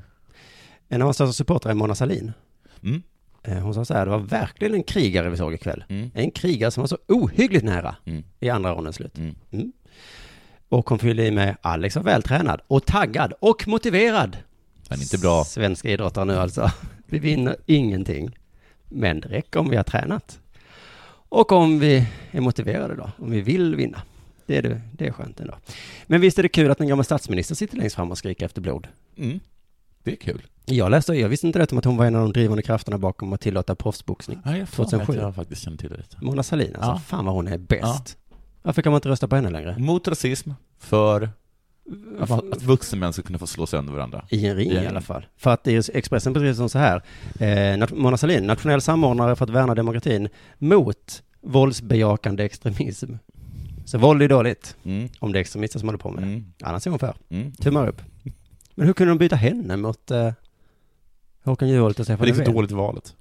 En 0.89 1.03
av 1.03 1.07
hans 1.07 1.17
största 1.17 1.33
supportrar 1.33 1.71
är 1.71 1.75
Mona 1.75 1.95
Sahlin. 1.95 2.33
Mm. 2.83 3.03
Eh, 3.49 3.59
Hon 3.59 3.75
sa 3.75 3.85
så 3.85 3.95
här, 3.95 4.05
det 4.05 4.11
var 4.11 4.19
verkligen 4.19 4.75
en 4.75 4.83
krigare 4.83 5.31
vi 5.31 5.37
såg 5.37 5.55
ikväll. 5.55 5.85
Mm. 5.89 6.11
En 6.15 6.31
krigare 6.31 6.71
som 6.71 6.81
var 6.81 6.89
så 6.89 6.99
ohyggligt 7.09 7.65
nära 7.65 7.97
Mm. 8.05 8.25
i 8.41 8.49
andra 8.51 8.73
rondens 8.75 8.97
slut. 8.97 9.19
Mm. 9.19 9.35
Mm. 9.51 9.73
Och 10.69 10.89
hon 10.91 10.99
fyllde 10.99 11.27
i 11.27 11.31
med 11.31 11.57
Alex 11.63 11.97
var 11.97 12.03
vältränad 12.03 12.61
och 12.67 12.87
taggad 12.87 13.33
och 13.41 13.69
motiverad. 13.69 14.37
Men 14.89 15.01
inte 15.01 15.19
bra. 15.19 15.45
Svenska 15.45 15.91
idrottare 15.91 16.25
nu 16.25 16.37
alltså. 16.37 16.71
Vi 17.07 17.19
vinner 17.19 17.57
ingenting. 17.67 18.37
Men 18.89 19.21
det 19.21 19.29
räcker 19.29 19.61
om 19.61 19.69
vi 19.71 19.77
har 19.77 19.85
tränat. 19.85 20.39
Och 21.31 21.53
om 21.53 21.79
vi 21.79 22.07
är 22.31 22.41
motiverade 22.41 22.95
då, 22.97 23.11
om 23.19 23.31
vi 23.31 23.41
vill 23.41 23.77
vinna. 23.77 24.03
Det 24.47 24.57
är, 24.57 24.63
det, 24.63 24.81
det 24.93 25.07
är 25.07 25.13
skönt 25.13 25.41
ändå. 25.41 25.55
Men 26.07 26.21
visst 26.21 26.39
är 26.39 26.43
det 26.43 26.49
kul 26.49 26.71
att 26.71 26.81
en 26.81 26.89
gammal 26.89 27.05
statsminister 27.05 27.55
sitter 27.55 27.77
längst 27.77 27.97
fram 27.97 28.11
och 28.11 28.19
skriker 28.19 28.47
efter 28.47 28.61
blod. 28.61 28.87
Det 30.09 30.15
är 30.15 30.33
kul. 30.33 30.43
Jag 30.65 30.91
läste, 30.91 31.13
jag 31.15 31.29
visste 31.29 31.47
inte 31.47 31.59
rätt 31.59 31.73
om 31.73 31.79
att 31.79 31.85
hon 31.85 31.97
var 31.97 32.07
en 32.07 32.15
av 32.15 32.23
de 32.23 32.33
drivande 32.33 32.63
krafterna 32.63 32.99
bakom 32.99 33.33
att 33.33 33.41
tillåta 33.41 33.75
proffsboxning. 33.75 34.39
Ja, 34.45 34.57
jag, 34.57 34.69
2007. 34.69 35.07
2007. 35.07 35.23
jag 35.27 35.35
faktiskt 35.35 35.63
känner 35.63 35.77
till 35.77 35.89
det. 35.91 36.05
Mona 36.23 36.43
Sahlin 36.43 36.75
alltså, 36.77 36.91
Ja. 36.91 36.99
fan 36.99 37.25
vad 37.25 37.35
hon 37.35 37.49
är 37.49 37.59
bäst. 37.59 38.17
Varför 38.63 38.83
kan 38.83 38.93
man 38.93 38.99
inte 38.99 39.09
rösta 39.09 39.29
på 39.29 39.37
henne 39.37 39.51
längre? 39.51 39.79
Mot 39.79 40.09
rasism, 40.09 40.51
för 40.79 41.31
att, 42.21 42.31
att 42.31 42.63
vuxna 42.63 42.99
män 42.99 43.13
ska 43.13 43.23
kunna 43.23 43.39
få 43.39 43.47
slå 43.47 43.67
sönder 43.67 43.93
varandra. 43.93 44.25
I 44.31 44.47
en 44.47 44.57
ring 44.57 44.71
I 44.71 44.77
en 44.77 44.85
i 44.85 44.87
alla 44.87 45.01
fall. 45.01 45.27
För 45.37 45.51
att 45.51 45.65
det 45.65 45.73
är 45.77 45.97
Expressen 45.97 46.35
precis 46.35 46.57
som 46.57 46.69
så 46.69 46.79
här. 46.79 47.03
Eh, 47.41 47.87
Mona 47.95 48.17
Sahlin, 48.17 48.47
nationell 48.47 48.81
samordnare 48.81 49.37
för 49.37 49.45
att 49.45 49.51
värna 49.51 49.75
demokratin 49.75 50.29
mot 50.59 51.23
våldsbejakande 51.41 52.45
extremism. 52.45 53.13
Så 53.85 53.99
våld 53.99 54.23
är 54.23 54.29
dåligt, 54.29 54.77
Mm. 54.85 55.09
om 55.19 55.33
det 55.33 55.39
är 55.39 55.41
extremister 55.41 55.79
som 55.79 55.89
håller 55.89 55.99
på 55.99 56.11
med 56.11 56.23
det. 56.23 56.27
Mm. 56.29 56.53
Annars 56.63 56.87
är 56.87 56.91
hon 56.91 56.99
för. 56.99 57.17
Mm. 57.29 57.53
Tummar 57.53 57.89
upp. 57.89 58.03
Men 58.79 58.87
hur 58.87 58.95
kunde 58.95 59.11
de 59.11 59.19
byta 59.19 59.37
henne 59.37 59.77
mot 59.77 60.11
eh, 60.11 60.33
Håkan 61.45 61.69
Juholt 61.69 61.99
och 62.01 62.07
Stefan 62.07 62.25
det 62.27 62.31
är 62.31 62.35
så 62.35 62.39
Löfven? 62.39 62.55
dåligt 62.55 62.71
valet. 62.71 63.17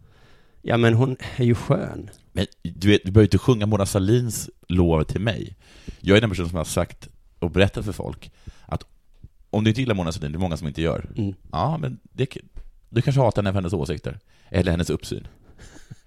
Ja, 0.61 0.77
men 0.77 0.93
hon 0.93 1.17
är 1.37 1.43
ju 1.43 1.55
skön. 1.55 2.09
Men 2.31 2.45
du 2.63 2.87
vet, 2.87 3.01
du 3.05 3.11
behöver 3.11 3.25
inte 3.27 3.37
sjunga 3.37 3.65
Mona 3.65 3.85
Sahlins 3.85 4.49
lov 4.67 5.03
till 5.03 5.21
mig. 5.21 5.55
Jag 5.99 6.17
är 6.17 6.21
den 6.21 6.29
person 6.29 6.49
som 6.49 6.57
har 6.57 6.65
sagt 6.65 7.09
och 7.39 7.51
berättat 7.51 7.85
för 7.85 7.91
folk 7.91 8.31
att 8.65 8.83
om 9.49 9.63
du 9.63 9.69
inte 9.69 9.81
gillar 9.81 9.95
Mona 9.95 10.11
Sahlin, 10.11 10.31
det 10.31 10.37
är 10.37 10.39
många 10.39 10.57
som 10.57 10.67
inte 10.67 10.81
gör, 10.81 11.05
Mm. 11.17 11.33
ja 11.51 11.77
men 11.77 11.99
det, 12.03 12.37
du 12.89 13.01
kanske 13.01 13.21
hatar 13.21 13.41
henne 13.41 13.51
för 13.51 13.57
hennes 13.59 13.73
åsikter. 13.73 14.19
Eller 14.49 14.71
hennes 14.71 14.89
uppsyn. 14.89 15.27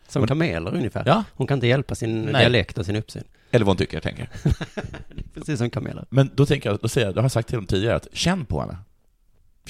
Som 0.08 0.26
kameler 0.26 0.74
ungefär. 0.74 1.02
Ja. 1.06 1.24
Hon 1.34 1.46
kan 1.46 1.56
inte 1.56 1.66
hjälpa 1.66 1.94
sin 1.94 2.22
Nej. 2.22 2.32
dialekt 2.32 2.78
och 2.78 2.86
sin 2.86 2.96
uppsyn. 2.96 3.24
Eller 3.50 3.64
vad 3.64 3.70
hon 3.70 3.76
tycker, 3.78 3.96
jag 3.96 4.02
tänker. 4.02 4.28
Precis 5.34 5.58
som 5.58 5.70
kameler. 5.70 6.04
Men 6.10 6.30
då 6.34 6.46
tänker 6.46 6.70
jag, 6.70 6.78
då 6.82 6.88
säger 6.88 7.06
jag, 7.06 7.14
det 7.14 7.20
har 7.20 7.24
jag 7.24 7.32
sagt 7.32 7.48
till 7.48 7.56
dem 7.56 7.66
tidigare, 7.66 7.96
att 7.96 8.08
känn 8.12 8.44
på 8.44 8.60
henne. 8.60 8.76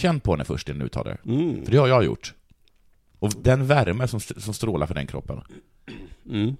Känn 0.00 0.20
på 0.20 0.32
henne 0.32 0.44
först 0.44 0.68
innan 0.68 0.78
du 0.78 0.84
uttalar 0.84 1.18
det. 1.22 1.30
Mm. 1.32 1.64
För 1.64 1.72
det 1.72 1.78
har 1.78 1.88
jag 1.88 2.04
gjort. 2.04 2.34
Och 3.18 3.32
den 3.42 3.66
värme 3.66 4.08
som, 4.08 4.20
som 4.20 4.54
strålar 4.54 4.86
för 4.86 4.94
den 4.94 5.06
kroppen. 5.06 5.40
Mm. 6.30 6.56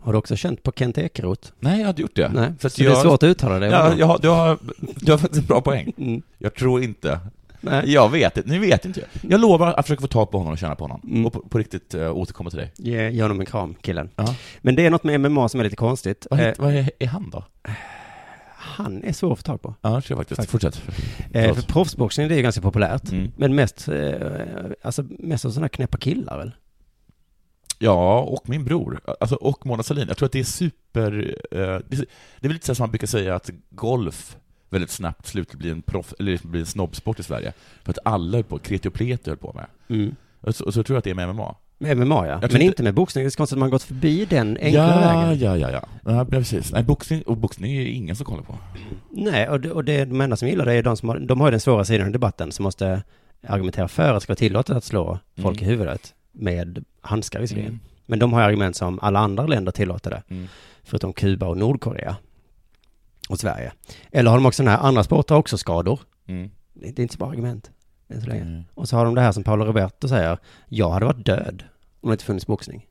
Har 0.00 0.12
du 0.12 0.18
också 0.18 0.36
känt 0.36 0.62
på 0.62 0.72
Kent 0.76 0.98
Ekeroth? 0.98 1.52
Nej, 1.60 1.78
jag 1.78 1.86
har 1.86 1.90
inte 1.90 2.02
gjort 2.02 2.16
det. 2.16 2.28
Nej, 2.34 2.52
För 2.58 2.68
så 2.68 2.82
jag, 2.82 2.92
det 2.92 2.98
är 2.98 3.02
svårt 3.02 3.22
att 3.22 3.28
uttala 3.28 3.58
det. 3.58 3.66
Ja, 3.66 3.94
jag, 3.98 4.06
har- 4.06 4.18
du, 4.18 4.28
har, 4.28 4.58
du 4.96 5.10
har 5.12 5.18
faktiskt 5.18 5.40
en 5.42 5.46
bra 5.46 5.60
poäng. 5.60 5.92
Mm. 5.98 6.22
Jag 6.38 6.54
tror 6.54 6.82
inte. 6.82 7.20
Nej. 7.60 7.92
Jag 7.92 8.08
vet 8.08 8.36
inte, 8.36 8.48
nu 8.50 8.58
vet 8.58 8.84
inte 8.84 9.00
jag. 9.00 9.32
Jag 9.32 9.40
lovar 9.40 9.72
att 9.72 9.86
försöka 9.86 10.00
få 10.00 10.06
tag 10.06 10.30
på 10.30 10.38
honom 10.38 10.52
och 10.52 10.58
känna 10.58 10.74
på 10.74 10.84
honom. 10.84 11.00
Mm. 11.04 11.26
Och 11.26 11.32
på, 11.32 11.40
på 11.40 11.58
riktigt 11.58 11.94
uh, 11.94 12.10
återkomma 12.16 12.50
till 12.50 12.58
dig. 12.58 12.72
Ge, 12.76 13.10
ge 13.10 13.22
honom 13.22 13.40
en 13.40 13.46
kram, 13.46 13.74
killen. 13.80 14.10
Ja. 14.16 14.34
Men 14.60 14.74
det 14.74 14.86
är 14.86 14.90
något 14.90 15.04
med 15.04 15.20
MMA 15.20 15.48
som 15.48 15.60
är 15.60 15.64
lite 15.64 15.76
konstigt. 15.76 16.26
Vad, 16.30 16.40
Eh, 16.40 16.46
heter- 16.46 16.62
vad 16.62 16.74
är, 16.74 16.90
är 16.98 17.06
han 17.06 17.30
då? 17.30 17.44
Han 18.60 19.04
är 19.04 19.12
svår 19.12 19.32
att 19.32 19.38
få 19.38 19.42
tag 19.42 19.62
på. 19.62 19.74
Ja, 19.80 19.90
det 19.90 20.00
tror 20.00 20.18
jag 20.18 20.28
faktiskt. 20.28 20.50
Fortsätt. 20.50 20.82
Eh, 21.32 21.54
för 21.54 21.62
proffsboxning 21.62 22.28
det 22.28 22.34
är 22.34 22.36
ju 22.36 22.42
ganska 22.42 22.60
populärt. 22.60 23.12
Mm. 23.12 23.32
Men 23.36 23.54
mest, 23.54 23.88
eh, 23.88 24.20
alltså 24.82 25.04
mest 25.08 25.44
av 25.44 25.50
sådana 25.50 25.68
knäppa 25.68 25.98
killar 25.98 26.38
väl? 26.38 26.52
Ja, 27.78 28.20
och 28.20 28.48
min 28.48 28.64
bror. 28.64 29.00
Alltså, 29.20 29.36
och 29.36 29.66
Mona 29.66 29.82
Sahlin. 29.82 30.08
Jag 30.08 30.16
tror 30.16 30.26
att 30.26 30.32
det 30.32 30.40
är 30.40 30.44
super... 30.44 31.36
eh, 31.50 31.58
det, 31.58 31.66
är, 31.66 31.80
det 31.88 32.46
är 32.46 32.48
väl 32.48 32.52
lite 32.52 32.66
så 32.66 32.74
som 32.74 32.82
man 32.82 32.90
brukar 32.90 33.06
säga 33.06 33.34
att 33.34 33.50
golf 33.70 34.36
väldigt 34.68 34.90
snabbt 34.90 35.26
slutar 35.26 35.58
bli 35.58 35.70
en 35.70 35.82
proff, 35.82 36.14
eller 36.18 36.46
bli 36.46 36.60
en 36.60 36.66
snobbsport 36.66 37.20
i 37.20 37.22
Sverige. 37.22 37.52
För 37.82 37.90
att 37.90 37.98
alla 38.04 38.36
höll 38.36 38.44
på, 38.44 38.58
kreti 38.58 38.88
och 38.88 38.94
pleti 38.94 39.30
höll 39.30 39.36
på 39.36 39.52
med. 39.52 39.66
Mm. 39.98 40.16
Och 40.40 40.54
så, 40.54 40.64
och 40.64 40.74
så 40.74 40.82
tror 40.82 40.94
jag 40.94 40.98
att 40.98 41.04
det 41.04 41.10
är 41.10 41.14
med 41.14 41.34
MMA. 41.34 41.54
Med 41.82 41.96
MMA 41.96 42.26
ja. 42.26 42.40
Men 42.52 42.62
inte 42.62 42.82
med 42.82 42.94
boxning. 42.94 43.24
Det 43.24 43.28
är 43.28 43.30
så 43.30 43.36
konstigt 43.36 43.56
att 43.56 43.60
man 43.60 43.70
gått 43.70 43.82
förbi 43.82 44.24
den 44.24 44.56
enkla 44.60 44.80
ja, 44.80 45.26
vägen. 45.26 45.38
ja, 45.40 45.56
ja, 45.56 45.70
ja. 45.70 46.12
Ja, 46.12 46.24
precis. 46.24 46.72
Nej, 46.72 46.82
boxning, 46.82 47.22
och 47.22 47.36
boxning 47.36 47.76
är 47.76 47.86
ingen 47.86 48.16
som 48.16 48.26
kollar 48.26 48.42
på. 48.42 48.58
Nej, 49.10 49.48
och 49.48 49.60
det, 49.60 49.70
och 49.70 49.84
det 49.84 50.04
de 50.04 50.20
enda 50.20 50.36
som 50.36 50.48
gillar 50.48 50.64
det 50.64 50.72
är 50.74 50.82
de 50.82 50.96
som 50.96 51.08
har, 51.08 51.18
de 51.18 51.40
har 51.40 51.46
ju 51.46 51.50
den 51.50 51.60
svåra 51.60 51.84
sidan 51.84 52.08
i 52.08 52.12
debatten 52.12 52.52
som 52.52 52.62
måste 52.62 53.02
argumentera 53.46 53.88
för 53.88 54.08
att 54.08 54.14
det 54.16 54.20
ska 54.20 54.30
vara 54.30 54.36
tillåtet 54.36 54.76
att 54.76 54.84
slå 54.84 55.18
folk 55.42 55.58
Mm. 55.62 55.68
i 55.70 55.72
huvudet 55.72 56.14
med 56.32 56.84
handskar 57.00 57.40
visserligen. 57.40 57.68
Mm. 57.68 57.80
Men 58.06 58.18
de 58.18 58.32
har 58.32 58.40
argument 58.42 58.76
som 58.76 58.98
alla 59.02 59.18
andra 59.18 59.46
länder 59.46 59.72
tillåter 59.72 60.10
det, 60.10 60.22
Mm. 60.28 60.48
förutom 60.84 61.12
Kuba 61.12 61.46
och 61.46 61.56
Nordkorea. 61.56 62.16
Och 63.28 63.38
Sverige. 63.40 63.72
Eller 64.12 64.30
har 64.30 64.38
de 64.38 64.46
också 64.46 64.62
den 64.62 64.72
här, 64.72 64.78
andra 64.78 65.04
sporter 65.04 65.34
har 65.34 65.40
också 65.40 65.58
skador. 65.58 66.00
Mm. 66.26 66.50
Det 66.74 66.90
det 66.90 66.98
är 66.98 67.02
inte 67.02 67.14
så 67.14 67.18
bra 67.18 67.28
argument, 67.28 67.70
än 68.10 68.20
så 68.20 68.26
länge. 68.26 68.42
Mm. 68.42 68.64
Och 68.74 68.88
så 68.88 68.96
har 68.96 69.04
de 69.04 69.14
det 69.14 69.20
här 69.20 69.32
som 69.32 69.44
Paolo 69.44 69.64
Roberto 69.64 70.08
säger, 70.08 70.38
jag 70.68 70.90
hade 70.90 71.06
varit 71.06 71.26
död 71.26 71.62
om 72.00 72.10
det 72.10 72.14
inte 72.14 72.24
funnits 72.24 72.46
boxning. 72.46 72.86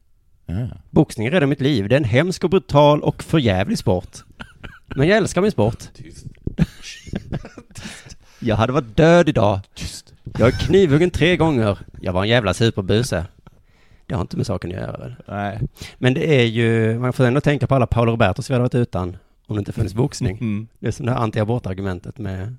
Ja. 0.45 0.67
Boxning 0.89 1.31
räddar 1.31 1.47
mitt 1.47 1.61
liv, 1.61 1.89
det 1.89 1.95
är 1.95 1.97
en 1.97 2.03
hemsk 2.03 2.43
och 2.43 2.49
brutal 2.49 3.03
och 3.03 3.23
förjävlig 3.23 3.77
sport. 3.77 4.17
Men 4.95 5.07
jag 5.07 5.17
älskar 5.17 5.41
min 5.41 5.51
sport. 5.51 5.93
Tyst. 5.93 6.25
Jag 8.41 8.55
hade 8.55 8.73
varit 8.73 8.97
död 8.97 9.29
idag. 9.29 9.59
Tyst. 9.73 10.13
Jag 10.37 10.47
är 10.47 10.51
knivhuggen 10.51 11.09
tre 11.11 11.37
gånger. 11.37 11.79
Jag 12.01 12.13
var 12.13 12.23
en 12.23 12.29
jävla 12.29 12.53
superbuse. 12.53 13.25
Det 14.05 14.15
har 14.15 14.21
inte 14.21 14.37
med 14.37 14.45
saken 14.45 14.71
att 14.71 14.77
göra 14.77 14.97
väl? 14.97 15.15
Nej. 15.27 15.59
Men 15.97 16.13
det 16.13 16.41
är 16.41 16.45
ju, 16.45 16.99
man 16.99 17.13
får 17.13 17.23
ändå 17.23 17.41
tänka 17.41 17.67
på 17.67 17.75
alla 17.75 17.87
Paolo 17.87 18.11
Robertos 18.11 18.49
vi 18.49 18.53
hade 18.53 18.63
varit 18.63 18.75
utan 18.75 19.17
om 19.47 19.55
det 19.55 19.59
inte 19.59 19.73
funnits 19.73 19.93
boxning. 19.93 20.37
Mm. 20.37 20.67
Det 20.79 20.87
är 20.87 20.91
som 20.91 21.05
det 21.05 21.11
här 21.11 21.19
anti-abortargumentet 21.19 22.19
med, 22.19 22.55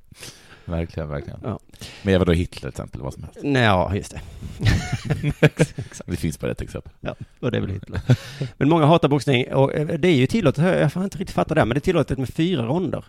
Verkligen, 0.70 1.09
verkligen. 1.09 1.40
Ja. 1.44 1.59
Men 2.02 2.18
vadå 2.18 2.33
Hitler 2.33 2.61
till 2.61 2.68
exempel, 2.68 3.00
vad 3.00 3.14
som 3.14 3.22
helst. 3.22 3.38
nej 3.42 3.62
ja, 3.62 3.94
just 3.94 4.11
det. 4.11 4.20
Det 6.06 6.16
finns 6.16 6.40
bara 6.40 6.50
ett 6.50 6.61
exempel. 6.61 6.92
Ja, 7.00 7.14
och 7.40 7.50
det 7.50 7.56
är 7.56 7.61
väl 7.61 7.70
Hitler. 7.70 8.00
Men 8.56 8.68
många 8.68 8.87
hatar 8.87 9.09
boxning 9.09 9.54
och 9.54 9.74
eh, 9.74 9.87
det 9.87 10.09
är 10.09 10.16
ju 10.16 10.26
tillåtet, 10.26 10.80
jag 10.80 10.92
får 10.92 11.04
inte 11.04 11.18
riktigt 11.18 11.35
fatta 11.35 11.54
det, 11.54 11.64
men 11.64 11.74
det 11.74 11.78
är 11.78 11.80
tillåtet 11.80 12.18
med 12.18 12.28
fyra 12.28 12.62
ronder 12.66 13.04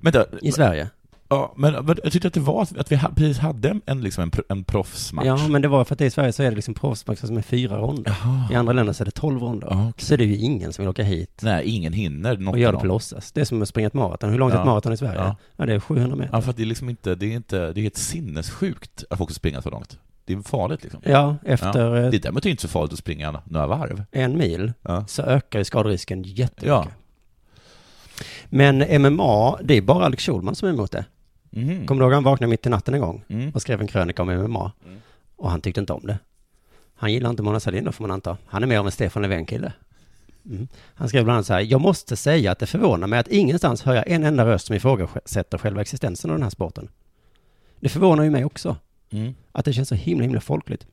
Men, 0.00 0.12
då, 0.12 0.26
i 0.42 0.52
Sverige. 0.52 0.88
Ja, 1.30 1.52
men, 1.56 1.74
jag 2.02 2.12
tyckte 2.12 2.28
att 2.28 2.34
det 2.34 2.40
var 2.40 2.62
att 2.78 2.92
vi 2.92 2.98
precis 3.16 3.38
hade 3.38 3.68
en, 3.68 3.80
en, 3.86 4.00
liksom 4.00 4.22
en, 4.24 4.30
en 4.48 4.64
proffsmatch. 4.64 5.26
Ja, 5.26 5.48
men 5.48 5.62
det 5.62 5.68
var 5.68 5.84
för 5.84 5.94
att 5.94 5.98
det 5.98 6.06
i 6.06 6.10
Sverige 6.10 6.32
så 6.32 6.42
är 6.42 6.50
det 6.50 6.56
liksom 6.56 6.74
proffsmatcher 6.74 7.26
som 7.26 7.36
är 7.36 7.42
fyra 7.42 7.78
ronder. 7.78 8.16
Jaha. 8.22 8.48
I 8.52 8.54
andra 8.54 8.72
länder 8.72 8.92
så 8.92 9.02
är 9.02 9.04
det 9.04 9.10
tolv 9.10 9.40
ronder. 9.42 9.68
Ja, 9.70 9.88
okej. 9.88 10.04
Så 10.04 10.16
det 10.16 10.24
är 10.24 10.26
ju 10.26 10.36
ingen 10.36 10.72
som 10.72 10.82
vill 10.82 10.90
åka 10.90 11.02
hit 11.02 11.40
Nej, 11.42 11.64
ingen 11.66 11.92
hinner 11.92 12.36
något 12.36 12.52
och 12.54 12.58
göra 12.60 12.68
av 12.68 12.74
det 12.74 12.80
på 12.80 12.86
låtsas. 12.86 13.32
Det 13.32 13.40
är 13.40 13.44
som 13.44 13.62
att 13.62 13.68
springa 13.68 13.86
ett 13.86 13.94
maraton. 13.94 14.30
Hur 14.30 14.38
långt 14.38 14.52
är 14.52 14.56
Ja. 14.56 14.62
ett 14.62 14.66
maraton 14.66 14.92
i 14.92 14.96
Sverige? 14.96 15.18
Ja. 15.20 15.36
Ja, 15.56 15.66
det 15.66 15.74
är 15.74 15.80
700 15.80 16.16
meter. 16.16 16.30
Ja, 16.32 16.40
för 16.42 16.50
att 16.50 16.56
det 16.56 16.62
är 16.62 16.66
liksom 16.66 16.88
inte, 16.88 17.14
det 17.14 17.26
är 17.26 17.36
inte, 17.36 17.72
det 17.72 17.80
är 17.80 17.82
helt 17.82 17.96
sinnessjukt 17.96 19.04
att 19.10 19.18
folk 19.18 19.30
springer 19.30 19.60
så 19.60 19.70
långt. 19.70 19.98
Det 20.24 20.32
är 20.32 20.38
farligt 20.42 20.82
liksom. 20.82 21.00
Ja, 21.04 21.36
efter 21.44 21.96
eh, 22.04 22.10
Det 22.10 22.16
är 22.16 22.20
däremot 22.20 22.46
inte 22.46 22.62
så 22.62 22.68
farligt 22.68 22.92
att 22.92 22.98
springa 22.98 23.42
några 23.44 23.66
varv. 23.66 24.04
en 24.12 24.38
mil 24.38 24.72
Ja. 24.82 25.04
så 25.08 25.22
ökar 25.22 25.58
ju 25.58 25.64
skaderisken 25.64 26.22
jättemycket. 26.22 26.68
Ja. 26.68 26.86
Men 28.48 29.02
MMA, 29.02 29.58
det 29.62 29.74
är 29.76 29.82
bara 29.82 30.04
Alex 30.04 30.24
Schulman 30.26 30.54
som 30.54 30.68
är 30.68 30.72
emot 30.72 30.92
det. 30.92 31.04
Mhm. 31.50 31.86
Kommer 31.86 32.00
du 32.00 32.04
ihåg 32.06 32.12
han 32.14 32.22
vaknade 32.24 32.50
mitt 32.50 32.66
i 32.66 32.68
natten 32.68 32.94
en 32.94 33.00
gång 33.00 33.24
Mm. 33.28 33.50
och 33.50 33.62
skrev 33.62 33.80
en 33.80 33.86
krönika 33.86 34.22
om 34.22 34.28
MMA? 34.28 34.72
Mm. 34.86 34.98
Och 35.36 35.50
han 35.50 35.60
tyckte 35.60 35.80
inte 35.80 35.92
om 35.92 36.06
det. 36.06 36.18
Han 36.94 37.12
gillar 37.12 37.30
inte 37.30 37.42
Mona 37.42 37.60
Sahlin 37.60 37.84
då 37.84 37.92
får 37.92 38.04
man 38.04 38.10
anta. 38.10 38.36
Han 38.46 38.62
är 38.62 38.66
mer 38.66 38.78
av 38.78 38.86
en 38.86 38.92
Stefan 38.92 39.22
Löfven-kille. 39.22 39.72
Mm. 40.46 40.68
Han 40.94 41.08
skrev 41.08 41.24
bland 41.24 41.34
annat 41.36 41.46
så 41.46 41.52
här, 41.52 41.60
jag 41.60 41.80
måste 41.80 42.16
säga 42.16 42.52
att 42.52 42.58
det 42.58 42.66
förvånar 42.66 43.06
mig 43.06 43.18
att 43.18 43.28
ingenstans 43.28 43.82
hör 43.82 43.94
jag 43.94 44.08
en 44.10 44.24
enda 44.24 44.46
röst 44.46 44.66
som 44.66 44.76
ifrågasätter 44.76 45.58
själva 45.58 45.80
existensen 45.80 46.30
av 46.30 46.36
den 46.36 46.42
här 46.42 46.50
sporten. 46.50 46.88
Det 47.80 47.88
förvånar 47.88 48.24
ju 48.24 48.30
mig 48.30 48.44
också, 48.44 48.76
Mm. 49.12 49.34
att 49.52 49.64
det 49.64 49.72
känns 49.72 49.88
så 49.88 49.94
himla, 49.94 50.22
himla 50.24 50.40
folkligt. 50.40 50.86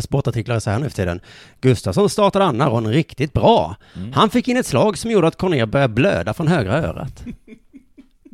Sportartiklar 0.00 0.56
är 0.56 0.60
så 0.60 0.70
här 0.70 0.78
nu 0.78 0.88
för 0.88 0.96
tiden. 0.96 1.20
Gustafsson 1.60 2.10
startade 2.10 2.44
andra 2.44 2.66
ronden 2.68 2.92
riktigt 2.92 3.32
bra. 3.32 3.76
Mm. 3.96 4.12
Han 4.12 4.30
fick 4.30 4.48
in 4.48 4.56
ett 4.56 4.66
slag 4.66 4.98
som 4.98 5.10
gjorde 5.10 5.26
att 5.26 5.36
Cornér 5.38 5.66
började 5.66 5.94
blöda 5.94 6.34
från 6.34 6.48
högra 6.48 6.72
örat. 6.82 7.24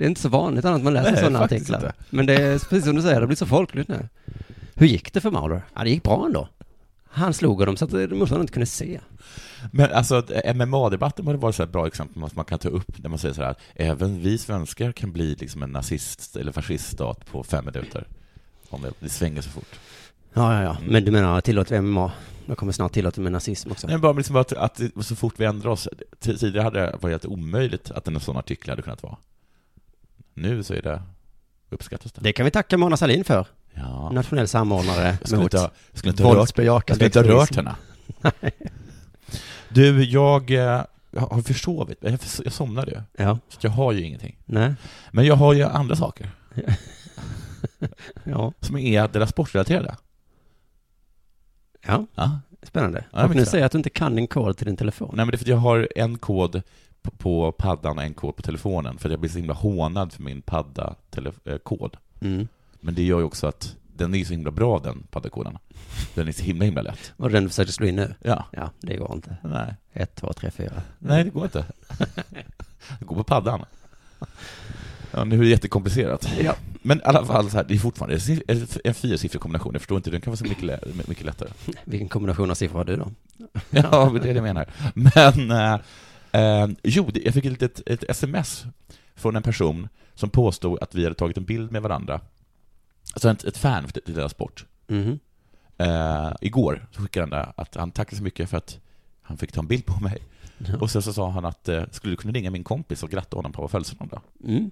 Det 0.01 0.07
är 0.07 0.09
inte 0.09 0.21
så 0.21 0.29
vanligt 0.29 0.65
annat 0.65 0.83
man 0.83 0.93
läser 0.93 1.13
Nej, 1.13 1.21
sådana 1.21 1.41
artiklar. 1.41 1.79
inte. 1.79 1.93
Men 2.11 2.27
det 2.27 2.35
är 2.35 2.59
precis 2.59 2.85
som 2.85 2.97
du 2.97 3.03
säger, 3.03 3.21
det 3.21 3.27
blir 3.27 3.37
så 3.37 3.47
folkligt 3.47 3.89
nu. 3.89 4.09
Hur 4.75 4.87
gick 4.87 5.13
det 5.13 5.21
för 5.21 5.31
Mauler? 5.31 5.63
Ja, 5.75 5.85
det 5.85 5.91
gick 5.91 6.03
bra 6.03 6.27
ändå. 6.27 6.49
Han 7.11 7.35
slog 7.35 7.67
dem 7.67 7.77
så 7.77 7.85
att 7.85 7.93
motståndaren 7.93 8.41
inte 8.41 8.53
kunde 8.53 8.67
se. 8.67 9.01
Men 9.71 9.93
alltså, 9.93 10.15
att 10.15 10.31
MMA-debatten 10.57 11.25
borde 11.25 11.39
vara 11.39 11.65
ett 11.65 11.73
bra 11.73 11.87
exempel 11.87 12.15
som 12.15 12.31
man 12.35 12.45
kan 12.45 12.59
ta 12.59 12.69
upp 12.69 12.99
när 13.03 13.11
man 13.11 13.19
säger 13.19 13.35
så 13.35 13.43
här 13.43 13.51
att 13.51 13.61
även 13.75 14.21
vi 14.21 14.39
svenskar 14.39 14.93
kan 14.93 15.13
bli 15.13 15.35
liksom 15.35 15.63
en 15.63 15.71
nazist 15.71 16.37
eller 16.37 16.53
fasciststat 16.53 17.27
på 17.27 17.43
fem 17.43 17.65
minuter. 17.65 18.07
Om 18.69 18.83
det, 18.83 18.93
det 19.01 19.09
svänger 19.09 19.43
så 19.43 19.51
fort. 19.51 19.79
Ja, 20.35 20.55
ja, 20.55 20.63
ja. 20.63 20.77
Mm. 20.77 20.93
Men 20.93 21.05
du 21.05 21.11
menar 21.11 21.41
tillåter 21.41 21.75
vi 21.75 21.81
MMA? 21.81 22.13
Jag 22.47 22.59
kommer 22.59 22.73
snart 22.73 22.93
tillåta 22.93 23.21
med 23.21 23.33
nazism 23.33 23.71
också. 23.71 23.87
Nej, 23.87 23.99
bara 23.99 24.13
liksom 24.13 24.37
att, 24.37 24.53
att 24.53 24.81
så 25.01 25.17
fort 25.17 25.35
vi 25.37 25.45
ändrar 25.45 25.71
oss. 25.71 25.89
Tidigare 26.21 26.63
hade 26.63 26.81
det 26.81 26.97
varit 27.01 27.25
omöjligt 27.25 27.91
att 27.91 28.09
en 28.09 28.21
sån 28.21 28.37
artikel 28.37 28.71
hade 28.71 28.83
kunnat 28.83 29.03
vara. 29.03 29.17
Nu 30.35 30.63
så 30.63 30.75
är 30.75 30.83
det, 30.83 31.03
uppskattas 31.71 32.13
det. 32.13 32.21
Det 32.21 32.33
kan 32.33 32.45
vi 32.45 32.51
tacka 32.51 32.79
Mona 32.79 32.97
Sahlin 32.97 33.25
för. 33.25 33.47
Ja. 33.75 34.11
Nationell 34.13 34.49
samordnare 34.49 35.19
skulle 35.25 35.43
mot 35.43 35.55
inte, 35.55 35.57
jag 35.91 35.99
skulle 35.99 36.11
inte 36.11 36.23
våldsbejakande 36.23 36.95
skulle 37.11 37.25
inte 37.25 37.33
ha 37.35 37.41
rört 37.41 37.57
henne. 37.57 37.75
Du, 39.69 40.05
jag, 40.05 40.51
eh, 40.51 40.85
jag 41.11 41.21
har 41.21 41.43
försovit, 41.43 41.99
jag, 42.01 42.19
jag 42.45 42.53
somnade 42.53 42.91
ju. 42.91 43.25
Ja, 43.25 43.39
Så 43.49 43.59
jag 43.61 43.71
har 43.71 43.93
ju 43.93 44.03
ingenting. 44.03 44.39
nej, 44.45 44.75
Men 45.13 45.27
jag 45.27 45.35
har 45.37 45.53
ju 45.53 45.63
andra 45.63 45.97
saker 45.97 46.31
ja, 48.25 48.53
som 48.61 48.77
är 48.77 49.09
deras 49.09 49.31
sportrelaterade. 49.31 49.97
ja, 51.87 52.07
Ja. 52.15 52.41
spännande. 52.63 53.05
Ja, 53.13 53.25
och 53.25 53.37
nu 53.37 53.47
säger 53.47 53.67
att 53.67 53.73
du 53.73 53.79
inte 53.79 53.91
kan 53.91 54.15
din 54.15 54.27
kod 54.27 54.57
till 54.57 54.67
din 54.67 54.77
telefon. 54.77 55.11
Nej 55.13 55.25
men 55.27 55.31
det 55.31 55.35
är 55.35 55.39
för 55.39 55.45
att 55.45 55.49
jag 55.49 55.57
har 55.57 55.89
en 55.97 56.19
kod 56.19 56.63
på, 57.19 57.53
paddan 57.53 57.99
och 57.99 58.05
en 58.05 58.15
kod 58.15 58.37
på 58.37 58.43
telefonen 58.43 58.99
för 58.99 59.11
jag 59.11 59.21
blir 59.21 59.31
så 59.31 59.39
himla 59.39 59.55
hånad 59.55 60.13
för 60.13 60.23
min 60.23 60.43
padda-kod. 60.43 61.97
Mm. 62.21 62.49
Men 62.81 62.95
det 62.95 63.03
gör 63.03 63.19
ju 63.19 63.25
också 63.25 63.47
att 63.47 63.77
den 63.97 64.15
är 64.15 64.25
så 64.25 64.33
himla 64.33 64.51
bra 64.51 64.79
den 64.79 65.03
paddakoden. 65.11 65.59
Den 66.15 66.29
är 66.29 66.33
så 66.33 66.43
himla 66.43 66.65
himla 66.65 66.83
lätt. 66.83 67.13
Och 67.17 67.31
den 67.31 67.49
försöker 67.49 67.73
slå 67.73 67.87
in 67.87 67.97
nu? 67.97 68.15
Ja. 68.23 68.45
Ja, 68.53 68.71
det 68.81 68.97
går 68.97 69.13
inte. 69.15 69.37
Nej. 69.45 69.75
Ett, 69.93 70.15
två, 70.15 70.33
tre, 70.33 70.51
fyra. 70.51 70.83
Nej, 70.99 71.25
det 71.25 71.31
går 71.31 71.45
inte. 71.45 71.65
Det 72.99 73.05
går 73.05 73.17
på 73.17 73.25
paddan. 73.25 73.65
Ja, 75.13 75.25
nu 75.25 75.37
är 75.37 75.41
det 75.41 75.49
jättekomplicerat. 75.49 76.29
Ja. 76.41 76.55
Men 76.83 76.99
i 76.99 77.03
alla 77.05 77.25
fall, 77.25 77.51
så 77.51 77.57
här, 77.57 77.65
det 77.65 77.75
är 77.75 77.79
fortfarande 77.79 78.19
en- 78.85 78.95
fyrasiffrig 78.95 79.43
kombination. 79.43 79.73
Jag 79.73 79.81
förstår 79.83 79.97
inte, 79.97 80.11
den 80.11 80.21
kan 80.21 80.31
vara 80.31 80.37
så 80.37 80.45
mycket, 80.45 80.63
lä- 80.65 80.81
mycket 81.09 81.25
lättare. 81.27 81.49
Vilken 81.85 82.09
kombination 82.09 82.51
av 82.51 82.55
siffror 82.55 82.79
har 82.79 82.85
du 82.85 82.97
då? 82.97 83.11
Ja, 83.71 84.11
det 84.13 84.19
är 84.19 84.21
det 84.21 84.33
jag 84.33 84.43
menar. 84.43 84.67
Men, 84.95 85.51
eh, 86.33 86.67
jo, 86.83 87.11
det- 87.15 87.23
jag 87.25 87.35
fick 87.35 87.45
ett, 87.45 87.63
ett, 87.63 87.83
ett 87.87 88.05
sms 88.11 88.65
från 89.15 89.37
en 89.37 89.43
person 89.43 89.89
som 90.15 90.31
påstod 90.31 90.83
att 90.83 90.95
vi 90.95 91.03
hade 91.05 91.15
tagit 91.15 91.37
en 91.37 91.45
bild 91.45 91.73
med 91.73 91.83
varandra. 91.83 92.21
Alltså 93.15 93.31
ett, 93.31 93.45
ett 93.45 93.57
fan 93.57 93.87
till 93.89 94.15
deras 94.15 94.33
sport. 94.33 94.67
Mhm. 94.87 95.19
Eh, 95.79 96.33
igår 96.41 96.87
så 96.93 97.03
skickade 97.03 97.23
han 97.23 97.31
där 97.31 97.53
att 97.57 97.75
han 97.75 97.91
tackade 97.91 98.17
så 98.17 98.23
mycket 98.23 98.51
för 98.51 98.57
att 98.57 98.79
han 99.23 99.37
fick 99.37 99.53
ta 99.53 99.61
en 99.61 99.67
bild 99.67 99.87
på 99.87 100.01
mig. 100.03 100.19
Ja. 100.59 100.77
Och 100.81 100.91
sen 100.91 101.03
så 101.03 101.13
sa 101.13 101.31
han 101.31 101.45
att 101.45 101.69
eh, 101.69 101.83
skulle 101.91 102.13
du 102.13 102.17
kunna 102.17 102.33
ringa 102.33 102.51
min 102.51 102.65
kompis 102.65 103.03
och 103.03 103.11
gratta 103.11 103.37
honom 103.37 103.53
på 103.53 103.69
födelsedagen 103.69 104.09
då? 104.13 104.47
Mm. 104.49 104.71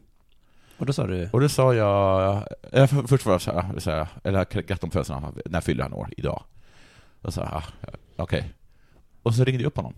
Och 0.79 0.87
då 0.87 0.93
sa 0.93 1.07
du? 1.07 1.29
Och 1.33 1.41
då 1.41 1.49
sa 1.49 1.75
jag, 1.75 2.37
eh, 2.73 2.87
för- 2.87 3.07
först 3.07 3.27
var 3.27 3.33
jag 3.35 3.43
så 3.43 3.53
här, 3.61 3.79
så 3.79 3.91
här 3.91 4.09
eller 4.25 4.45
gratta 4.45 4.75
honom 4.75 4.91
på 4.91 4.93
födelsedagen, 4.93 5.35
när 5.47 5.61
fyller 5.61 5.83
han 5.83 5.93
år? 5.93 6.09
Idag? 6.17 6.43
Och 7.23 7.35
så 7.35 7.41
ah, 7.41 7.63
okej. 8.17 8.53
Och 9.23 9.35
så 9.35 9.45
ringde 9.45 9.63
jag 9.63 9.69
upp 9.69 9.77
honom 9.77 9.95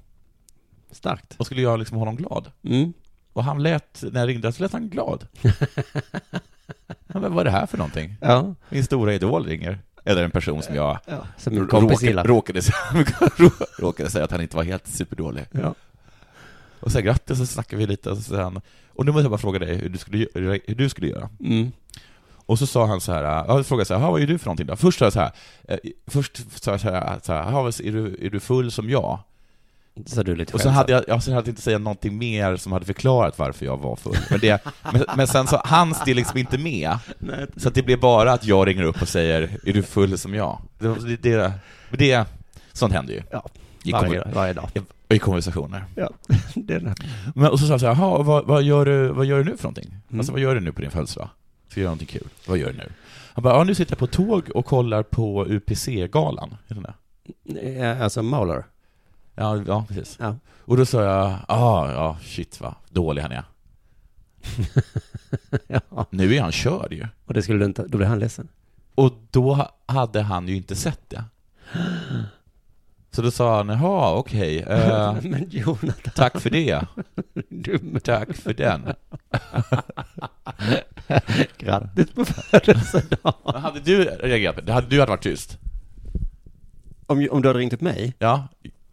Starkt. 0.93 1.35
och 1.39 1.47
skulle 1.47 1.61
göra 1.63 1.77
liksom 1.77 1.97
honom 1.99 2.17
glad. 2.17 2.51
Mm. 2.65 2.93
Och 3.33 3.45
han 3.45 3.63
lät, 3.63 4.05
när 4.13 4.21
jag 4.21 4.29
ringde, 4.29 4.53
så 4.53 4.63
lät 4.63 4.73
han 4.73 4.89
glad. 4.89 5.27
men 7.07 7.35
vad 7.35 7.41
är 7.41 7.45
det 7.45 7.51
här 7.51 7.67
för 7.67 7.79
någonting? 7.79 8.17
Ja. 8.21 8.55
Min 8.69 8.85
stora 8.85 9.15
idol 9.15 9.47
ringer. 9.47 9.79
Eller 10.05 10.25
en 10.25 10.31
person 10.31 10.63
som 10.63 10.75
jag 10.75 10.99
ja. 11.07 11.27
Som 11.37 11.59
råkade, 11.59 12.23
råkade, 12.23 12.63
säga, 12.63 12.77
råkade 13.79 14.11
säga 14.11 14.25
att 14.25 14.31
han 14.31 14.41
inte 14.41 14.57
var 14.57 14.65
helt 14.65 14.87
superdålig. 14.87 15.45
Ja. 15.51 15.75
Och 16.81 16.93
så 16.93 17.01
grattis, 17.01 17.31
och 17.31 17.37
så 17.37 17.47
snackade 17.47 17.77
vi 17.77 17.87
lite, 17.87 18.11
och 18.11 18.19
så 18.19 18.37
han, 18.37 18.61
och 18.89 19.05
nu 19.07 19.13
måste 19.13 19.25
jag 19.25 19.31
bara 19.31 19.39
fråga 19.39 19.59
dig 19.59 19.77
hur 19.77 19.89
du 19.89 19.99
skulle, 19.99 20.27
hur 20.35 20.75
du 20.75 20.89
skulle 20.89 21.09
göra. 21.09 21.29
Mm. 21.41 21.73
Och 22.47 22.59
så 22.59 22.67
sa 22.67 22.87
han 22.87 23.01
så 23.01 23.13
här, 23.13 23.25
ja, 23.25 23.45
jag 23.57 23.67
frågade 23.67 23.85
så 23.85 23.95
här, 23.95 24.01
"Ja, 24.01 24.11
vad 24.11 24.23
är 24.23 24.27
du 24.27 24.39
för 24.39 24.47
någonting 24.47 24.67
då? 24.67 24.77
Först 24.77 24.99
sa 24.99 25.05
jag 25.05 25.13
så 25.13 25.21
här, 25.21 25.31
eh, 25.69 25.79
först 26.07 26.63
sa 26.63 26.71
jag 26.71 26.81
så 26.81 26.91
här, 26.91 27.21
så 27.23 27.33
här 27.33 27.51
"Ja, 27.53 27.63
vad- 27.63 27.81
är, 27.81 27.93
du, 27.93 28.27
är 28.27 28.31
du 28.31 28.41
full 28.41 28.71
som 28.71 28.91
jag? 28.91 29.19
Så 30.07 30.23
du 30.23 30.37
lite 30.37 30.53
Och 30.55 30.61
så 30.61 30.69
hade 30.69 30.93
jag, 30.93 31.05
jag 31.09 31.23
så 31.23 31.31
hade 31.31 31.47
jag 31.47 31.53
inte 31.53 31.63
säga 31.63 31.79
någonting 31.79 32.19
mer 32.19 32.57
som 32.57 32.73
hade 32.73 32.85
förklarat 32.87 33.39
varför 33.39 33.67
jag 33.67 33.77
var 33.77 33.97
full. 33.97 34.17
Men, 34.31 34.41
det, 34.41 34.65
men, 34.93 35.05
men 35.17 35.27
sen 35.27 35.47
så, 35.47 35.61
hans 35.65 36.03
det 36.05 36.15
liksom 36.15 36.39
inte 36.39 36.59
med. 36.59 36.99
Nej. 37.19 37.47
Så 37.57 37.69
att 37.69 37.75
det 37.75 37.83
blev 37.83 38.01
bara 38.01 38.33
att 38.33 38.45
jag 38.45 38.67
ringer 38.69 38.83
upp 38.83 39.03
och 39.03 39.09
säger, 39.09 39.43
är 39.67 39.73
du 39.73 39.83
full 39.83 40.19
som 40.19 40.35
jag? 40.35 40.61
Det, 40.79 41.17
det, 41.17 41.17
det, 41.23 41.53
det 41.91 42.25
sånt 42.73 42.93
händer 42.93 43.15
ju. 43.15 43.23
Ja, 43.31 43.47
I, 43.83 43.93
varje, 43.93 44.25
varje 44.35 44.53
dag. 44.53 44.71
i 45.09 45.19
konversationer. 45.19 45.85
Ja, 45.95 46.11
det 46.55 46.75
är 46.75 46.81
det. 46.81 46.95
Men, 47.35 47.51
och 47.51 47.61
så 47.61 47.67
sa 47.67 47.73
jag 47.73 47.81
så 47.81 47.87
här, 47.87 47.95
"Jaha, 48.03 48.23
vad, 48.23 48.47
vad, 48.47 48.63
gör 48.63 48.85
du, 48.85 49.09
vad 49.09 49.27
gör 49.27 49.39
du 49.39 49.45
nu 49.45 49.57
för 49.57 49.65
någonting? 49.65 49.89
Mm. 50.09 50.21
Alltså 50.21 50.33
vad 50.33 50.41
gör 50.41 50.55
du 50.55 50.61
nu 50.61 50.73
på 50.73 50.81
din 50.81 50.91
födelsedag? 50.91 51.29
Ska 51.69 51.81
jag 51.81 51.83
göra 51.83 51.91
någonting 51.91 52.09
kul? 52.21 52.29
Vad 52.47 52.59
gör 52.59 52.67
du 52.73 52.77
nu? 52.79 52.93
Han 53.35 53.43
bara, 53.43 53.55
ja 53.57 53.65
nu 53.65 53.75
sitter 53.75 53.93
jag 53.93 53.99
på 53.99 54.07
tåg 54.07 54.51
och 54.55 54.67
kollar 54.67 55.03
på 55.03 55.47
UPC-galan. 55.47 56.57
Är 56.69 56.75
det 56.75 56.81
där? 56.81 56.95
Eh, 57.95 58.03
Alltså 58.03 58.23
Mauler. 58.23 58.65
Ja, 59.41 59.63
ja, 59.67 59.85
precis. 59.89 60.17
Ja. 60.21 60.37
Och 60.65 60.77
då 60.77 60.87
sa 60.87 61.03
jag, 61.03 61.39
ah, 61.49 61.93
ja, 61.93 62.17
shit 62.23 62.61
vad 62.61 62.75
dålig 62.91 63.23
han 63.23 63.33
är. 63.33 63.45
ja. 65.91 66.07
Nu 66.11 66.35
är 66.35 66.41
han 66.43 66.53
körd 66.53 66.93
ju. 66.93 67.07
Och 67.25 67.35
det 67.35 67.43
skulle 67.43 67.59
du 67.59 67.65
inte, 67.65 67.87
då 67.89 67.99
blev 67.99 68.09
han 68.09 68.19
ledsen. 68.19 68.49
Och 68.95 69.13
då 69.31 69.69
hade 69.87 70.23
han 70.23 70.49
ju 70.49 70.57
inte 70.57 70.77
sett 70.77 71.11
det. 71.11 71.25
Så 73.11 73.23
då 73.23 73.31
sa 73.31 73.57
han, 73.57 73.69
jaha, 73.69 74.15
okej, 74.15 74.59
eh, 74.59 75.17
Men 75.23 75.51
Jonathan, 75.51 76.13
tack 76.15 76.41
för 76.41 76.51
det. 76.51 76.87
dum. 77.49 78.01
Tack 78.05 78.37
för 78.37 78.53
den. 78.53 78.95
Grattis 81.59 82.11
på 82.11 82.25
födelsedagen. 82.25 83.63
Hade 83.63 83.81
du 83.81 84.05
reagerat? 84.05 84.69
Hade 84.69 84.87
du 84.87 85.01
hade 85.01 85.11
varit 85.11 85.23
tyst? 85.23 85.59
Om, 87.07 87.29
om 87.31 87.43
du 87.43 87.49
hade 87.49 87.59
ringt 87.59 87.73
upp 87.73 87.81
mig? 87.81 88.15
Ja. 88.19 88.49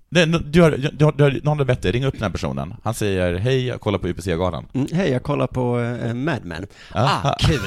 Nej, 0.10 0.26
du 0.28 0.62
har, 0.62 0.72
du 0.72 1.06
har, 1.06 1.12
du 1.12 1.42
någon 1.44 1.58
har 1.60 1.66
dig, 1.82 1.92
ring 1.92 2.06
upp 2.06 2.14
den 2.14 2.24
här 2.24 2.30
personen. 2.30 2.76
Han 2.84 2.94
säger, 2.94 3.36
hej, 3.38 3.66
jag 3.68 3.82
kollar 3.82 4.00
på 4.00 4.08
UPC-galan. 4.08 4.68
Mm, 4.74 4.88
hej, 4.94 5.12
jag 5.12 5.24
kollar 5.24 5.48
på 5.48 5.78
uh, 5.80 6.14
Mad 6.14 6.46
Men. 6.46 6.68
Ah. 6.92 7.04
Ah, 7.30 7.36
kul. 7.40 7.60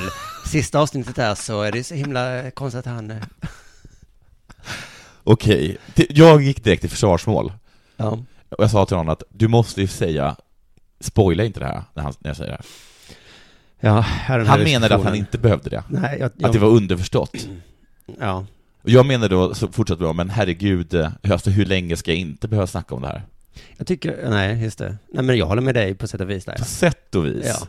Sista 0.46 0.78
avsnittet 0.80 1.16
där 1.16 1.34
så 1.34 1.62
är 1.62 1.72
det 1.72 1.84
så 1.84 1.94
himla 1.94 2.50
konstigt 2.50 2.78
att 2.78 2.86
han... 2.86 3.10
eh, 3.10 3.16
Okej, 5.24 5.78
Det- 5.94 6.06
jag 6.10 6.42
gick 6.42 6.64
direkt 6.64 6.80
till 6.80 6.90
försvarsmål. 6.90 7.52
Ja. 7.96 8.06
Och 8.48 8.64
jag 8.64 8.70
sa 8.70 8.86
till 8.86 8.96
honom 8.96 9.12
att 9.12 9.22
du 9.30 9.48
måste 9.48 9.80
ju 9.80 9.86
säga, 9.86 10.36
spoila 11.00 11.44
inte 11.44 11.60
det 11.60 11.66
här 11.66 11.82
när, 11.94 12.02
han, 12.02 12.12
när 12.18 12.28
jag 12.30 12.36
säger 12.36 12.50
det 12.50 12.56
här. 12.56 12.66
Ja, 13.82 14.00
här 14.00 14.38
Han 14.44 14.62
menade 14.62 14.94
att 14.94 15.04
han 15.04 15.14
inte 15.14 15.38
behövde 15.38 15.70
det. 15.70 15.84
Nej, 15.88 16.16
jag, 16.20 16.30
jag, 16.36 16.46
Att 16.46 16.52
det 16.52 16.58
var 16.58 16.68
underförstått. 16.68 17.48
Ja. 18.20 18.44
Och 18.82 18.90
jag 18.90 19.06
menade 19.06 19.34
då, 19.34 19.54
så 19.54 19.68
fortsatte 19.68 20.04
jag, 20.04 20.14
men 20.16 20.30
herregud, 20.30 20.94
eh, 20.94 21.10
alltså, 21.30 21.50
hur 21.50 21.64
länge 21.64 21.96
ska 21.96 22.10
jag 22.10 22.18
inte 22.20 22.48
behöva 22.48 22.66
snacka 22.66 22.94
om 22.94 23.02
det 23.02 23.08
här? 23.08 23.22
Jag 23.76 23.86
tycker, 23.86 24.30
nej, 24.30 24.62
just 24.62 24.78
det. 24.78 24.96
Nej, 25.12 25.24
men 25.24 25.36
jag 25.38 25.46
håller 25.46 25.62
med 25.62 25.74
dig 25.74 25.94
på 25.94 26.06
sätt 26.08 26.20
och 26.20 26.30
vis 26.30 26.44
där. 26.44 26.56
På 26.58 26.64
sätt 26.64 27.14
och 27.14 27.26
vis. 27.26 27.46
Ja. 27.46 27.66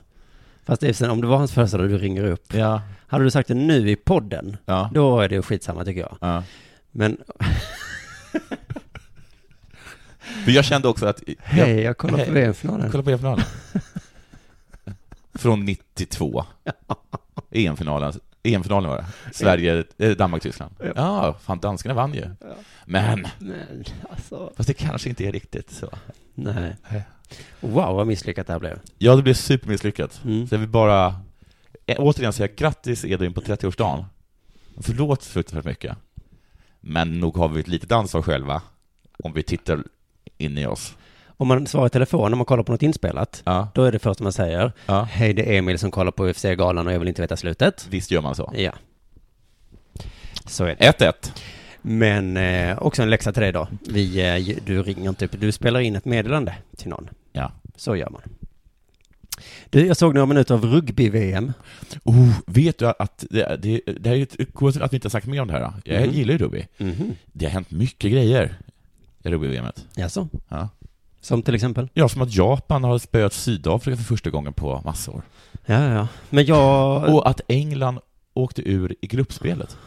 Fast 0.65 0.81
det 0.81 0.87
är 0.89 0.93
sen, 0.93 1.09
om 1.09 1.21
det 1.21 1.27
var 1.27 1.37
hans 1.37 1.51
födelsedag 1.51 1.89
du 1.89 1.97
ringer 1.97 2.23
upp. 2.23 2.53
Ja. 2.53 2.81
Hade 3.07 3.23
du 3.23 3.31
sagt 3.31 3.47
det 3.47 3.53
nu 3.53 3.89
i 3.89 3.95
podden, 3.95 4.57
Ja. 4.65 4.89
då 4.93 5.19
är 5.19 5.29
det 5.29 5.41
skitsamma 5.41 5.85
tycker 5.85 6.01
jag. 6.01 6.17
ja. 6.21 6.43
Men, 6.91 7.17
För 10.45 10.51
jag 10.51 10.65
kände 10.65 10.87
också 10.87 11.05
att... 11.05 11.21
hej, 11.39 11.81
jag 11.81 11.97
kollar 11.97 12.25
på. 12.25 12.31
VM-finalen. 12.31 12.91
Kolla 12.91 13.03
på 13.03 13.09
EM-finalen. 13.09 13.45
Från 15.33 15.65
92. 15.65 16.45
EM-finalen. 17.51 18.13
EM-finalen 18.43 18.89
var 18.89 18.97
det. 18.97 19.33
Sverige, 19.33 19.83
eh, 19.97 20.11
Danmark-Tyskland. 20.11 20.75
Ja, 20.95 21.37
fan 21.41 21.59
danskarna 21.59 21.95
vann 21.95 22.13
ju. 22.13 22.29
Men, 22.85 23.27
Men, 23.39 23.83
alltså, 24.09 24.53
fast 24.57 24.67
det 24.67 24.73
kanske 24.73 25.09
inte 25.09 25.25
är 25.25 25.31
riktigt 25.31 25.71
så. 25.71 25.89
nej. 26.35 26.75
Nej. 26.91 27.03
Wow, 27.59 27.95
vad 27.95 28.07
misslyckat 28.07 28.47
det 28.47 28.53
här 28.53 28.59
blev. 28.59 28.79
Ja, 28.97 29.15
det 29.15 29.23
blev 29.23 29.33
supermisslyckat. 29.33 30.21
Mm. 30.25 30.47
Så 30.47 30.55
jag 30.55 30.59
vill 30.59 30.69
bara 30.69 31.15
eh, 31.85 31.95
återigen 31.99 32.33
säga 32.33 32.53
grattis 32.57 33.05
Edvin 33.05 33.33
på 33.33 33.41
30-årsdagen. 33.41 34.05
Förlåt 34.77 35.23
fruktansvärt 35.23 35.65
mycket. 35.65 35.97
Men 36.79 37.19
nog 37.19 37.37
har 37.37 37.49
vi 37.49 37.59
ett 37.59 37.67
litet 37.67 37.91
ansvar 37.91 38.21
själva, 38.21 38.61
om 39.23 39.33
vi 39.33 39.43
tittar 39.43 39.83
in 40.37 40.57
i 40.57 40.65
oss. 40.65 40.95
Om 41.41 41.47
man 41.47 41.67
svarar 41.67 41.85
i 41.87 41.89
telefon 41.89 42.31
när 42.31 42.35
man 42.37 42.45
kollar 42.45 42.63
på 42.63 42.71
något 42.71 42.81
inspelat, 42.83 43.41
Ja, 43.45 43.67
då 43.73 43.83
är 43.83 43.91
det 43.91 43.99
första 43.99 44.23
man 44.23 44.33
säger, 44.33 44.71
ja. 44.85 45.03
hej 45.11 45.33
det 45.33 45.53
är 45.53 45.57
Emil 45.57 45.79
som 45.79 45.91
kollar 45.91 46.11
på 46.11 46.27
UFC-galan 46.27 46.87
och 46.87 46.93
jag 46.93 46.99
vill 46.99 47.07
inte 47.07 47.21
veta 47.21 47.37
slutet. 47.37 47.87
Visst 47.89 48.11
gör 48.11 48.21
man 48.21 48.35
så. 48.35 48.53
Ja. 48.57 48.71
Så 50.45 50.63
är 50.65 50.75
det. 50.79 50.91
1-1. 50.99 51.13
Men 51.81 52.37
eh, 52.37 52.77
också 52.83 53.01
en 53.01 53.09
läxa 53.09 53.31
till 53.31 53.41
dig 53.41 53.51
då. 53.51 53.67
Vi, 53.89 54.19
eh, 54.49 54.55
du 54.65 54.83
ringer 54.83 55.09
inte 55.09 55.25
upp, 55.25 55.31
du 55.39 55.51
spelar 55.51 55.79
in 55.79 55.95
ett 55.95 56.05
meddelande 56.05 56.55
till 56.77 56.89
någon. 56.89 57.09
Ja. 57.33 57.51
Så 57.75 57.95
gör 57.95 58.09
man. 58.09 58.21
Du, 59.69 59.87
jag 59.87 59.97
såg 59.97 60.13
några 60.13 60.25
minuter 60.25 60.53
av 60.55 60.65
rugby-VM. 60.65 61.53
Oh, 62.03 62.29
vet 62.47 62.77
du 62.77 62.85
att 62.99 63.25
det, 63.29 63.55
det, 63.61 63.81
det 63.99 64.09
här 64.09 64.15
är 64.17 64.21
ett 64.21 64.53
konstigt 64.53 64.83
att 64.83 64.93
vi 64.93 64.97
inte 64.97 65.05
har 65.05 65.11
sagt 65.11 65.27
mer 65.27 65.41
om 65.41 65.47
det 65.47 65.53
här. 65.53 65.61
då. 65.61 65.73
Jag 65.85 66.01
Mhm. 66.01 66.11
gillar 66.15 66.31
ju 66.31 66.37
rugby. 66.37 66.67
Mhm. 66.77 67.15
Det 67.25 67.45
har 67.45 67.51
hänt 67.51 67.71
mycket 67.71 68.11
grejer 68.11 68.55
i 69.23 69.29
rugby-VMet. 69.29 69.85
Jaså? 69.95 70.27
Ja. 70.49 70.69
Som 71.21 71.41
till 71.43 71.55
exempel? 71.55 71.89
ja, 71.93 72.09
som 72.09 72.21
att 72.21 72.35
Japan 72.35 72.83
har 72.83 72.97
spöat 72.99 73.33
Sydafrika 73.33 73.97
för 73.97 74.03
första 74.03 74.29
gången 74.29 74.53
på 74.53 74.81
massor. 74.85 75.21
Ja, 75.65 75.93
ja. 75.93 76.07
Men 76.29 76.45
jag... 76.45 77.15
Och 77.15 77.29
att 77.29 77.41
England 77.47 77.99
åkte 78.33 78.69
ur 78.69 78.95
i 79.01 79.07
gruppspelet. 79.07 79.77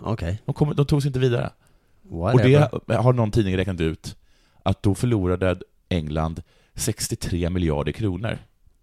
Okej. 0.00 0.42
De, 0.44 0.54
kom, 0.54 0.74
de 0.76 0.86
tog 0.86 1.02
sig 1.02 1.08
inte 1.08 1.18
vidare. 1.18 1.50
Och 2.10 2.18
Whatever. 2.18 2.68
det 2.86 2.94
har 2.96 3.12
någon 3.12 3.30
tidning 3.30 3.56
räknat 3.56 3.80
ut 3.80 4.16
att 4.62 4.82
då 4.82 4.94
förlorade 4.94 5.56
England 5.88 6.42
63 6.74 7.50
miljarder 7.50 7.92
kronor. 7.92 8.38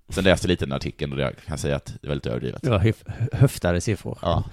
Sen 0.10 0.24
läste 0.24 0.46
jag 0.48 0.50
lite 0.50 0.66
den 0.66 0.74
artikeln 0.74 1.14
och 1.14 1.20
jag 1.20 1.34
kan 1.46 1.58
säga 1.58 1.76
att 1.76 1.86
det 1.86 2.08
är 2.08 2.10
väldigt 2.10 2.26
överdrivet. 2.26 2.62
Det 2.62 2.70
var 2.70 2.80
höf- 2.80 3.30
höftade 3.34 3.82
siffror. 3.82 4.18
Ja. 4.22 4.44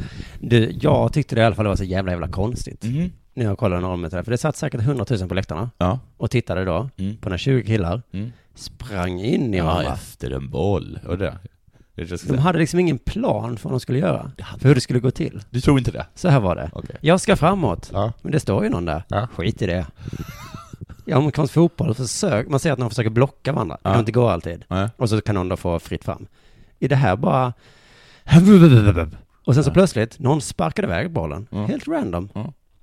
Du, 0.40 0.78
jag 0.80 1.12
tyckte 1.12 1.34
det 1.34 1.40
i 1.40 1.44
alla 1.44 1.54
fall 1.54 1.66
var 1.66 1.76
så 1.76 1.84
jävla, 1.84 2.12
jävla 2.12 2.28
konstigt. 2.28 2.82
Mhm. 2.84 3.12
När 3.36 3.44
jag 3.44 3.58
kollade 3.58 3.80
några 3.82 3.96
minuter 3.96 4.16
där. 4.16 4.24
För 4.24 4.30
det 4.30 4.38
satt 4.38 4.56
säkert 4.56 4.80
100 4.80 5.04
000 5.10 5.28
på 5.28 5.34
läktarna 5.34 5.70
Ja. 5.78 5.98
och 6.16 6.30
tittade 6.30 6.64
då 6.64 6.88
Mm. 6.96 7.16
på 7.16 7.28
när 7.28 7.36
20 7.38 7.62
killar 7.66 8.02
Mm. 8.12 8.32
sprang 8.54 9.20
in 9.20 9.54
i 9.54 9.56
Ja, 9.56 9.64
varandra. 9.64 9.92
efter 9.92 10.30
en 10.30 10.50
boll. 10.50 10.98
Och 11.06 11.18
det. 11.18 11.38
De 12.28 12.38
hade 12.38 12.58
liksom 12.58 12.80
ingen 12.80 12.98
plan 12.98 13.56
för 13.56 13.68
vad 13.68 13.72
de 13.72 13.80
skulle 13.80 13.98
göra. 13.98 14.30
För 14.58 14.68
hur 14.68 14.74
det 14.74 14.80
skulle 14.80 15.00
gå 15.00 15.10
till. 15.10 15.42
Du 15.50 15.60
tror 15.60 15.78
inte 15.78 15.90
det? 15.90 16.06
Så 16.14 16.28
här 16.28 16.40
var 16.40 16.56
det. 16.56 16.70
Okej. 16.72 16.96
Jag 17.00 17.20
ska 17.20 17.36
framåt. 17.36 17.90
Ja. 17.92 18.12
Men 18.22 18.32
det 18.32 18.40
står 18.40 18.64
ju 18.64 18.70
någon 18.70 18.84
där. 18.84 19.02
Ja. 19.08 19.26
Skit 19.36 19.62
i 19.62 19.66
det. 19.66 19.86
I 21.06 21.12
amerikansk 21.12 21.52
fotboll, 21.54 21.94
försök, 21.94 22.48
man 22.48 22.60
ser 22.60 22.72
att 22.72 22.78
någon 22.78 22.90
försöker 22.90 23.10
blocka 23.10 23.52
varandra. 23.52 23.74
Det 23.82 23.88
Ja. 23.88 23.92
kan 23.92 24.00
inte 24.00 24.12
gå 24.12 24.28
alltid. 24.28 24.64
Och 24.96 25.08
så 25.08 25.20
kan 25.20 25.34
någon 25.34 25.48
då 25.48 25.56
få 25.56 25.78
fritt 25.78 26.04
fram. 26.04 26.26
I 26.78 26.88
det 26.88 26.96
här 26.96 27.16
bara... 27.16 27.52
Och 29.44 29.54
sen 29.54 29.64
så 29.64 29.70
Ja. 29.70 29.74
plötsligt, 29.74 30.18
någon 30.18 30.40
sparkade 30.40 30.86
iväg 30.88 31.10
bollen. 31.10 31.46
Ja. 31.50 31.66
Helt 31.66 31.88
random. 31.88 32.28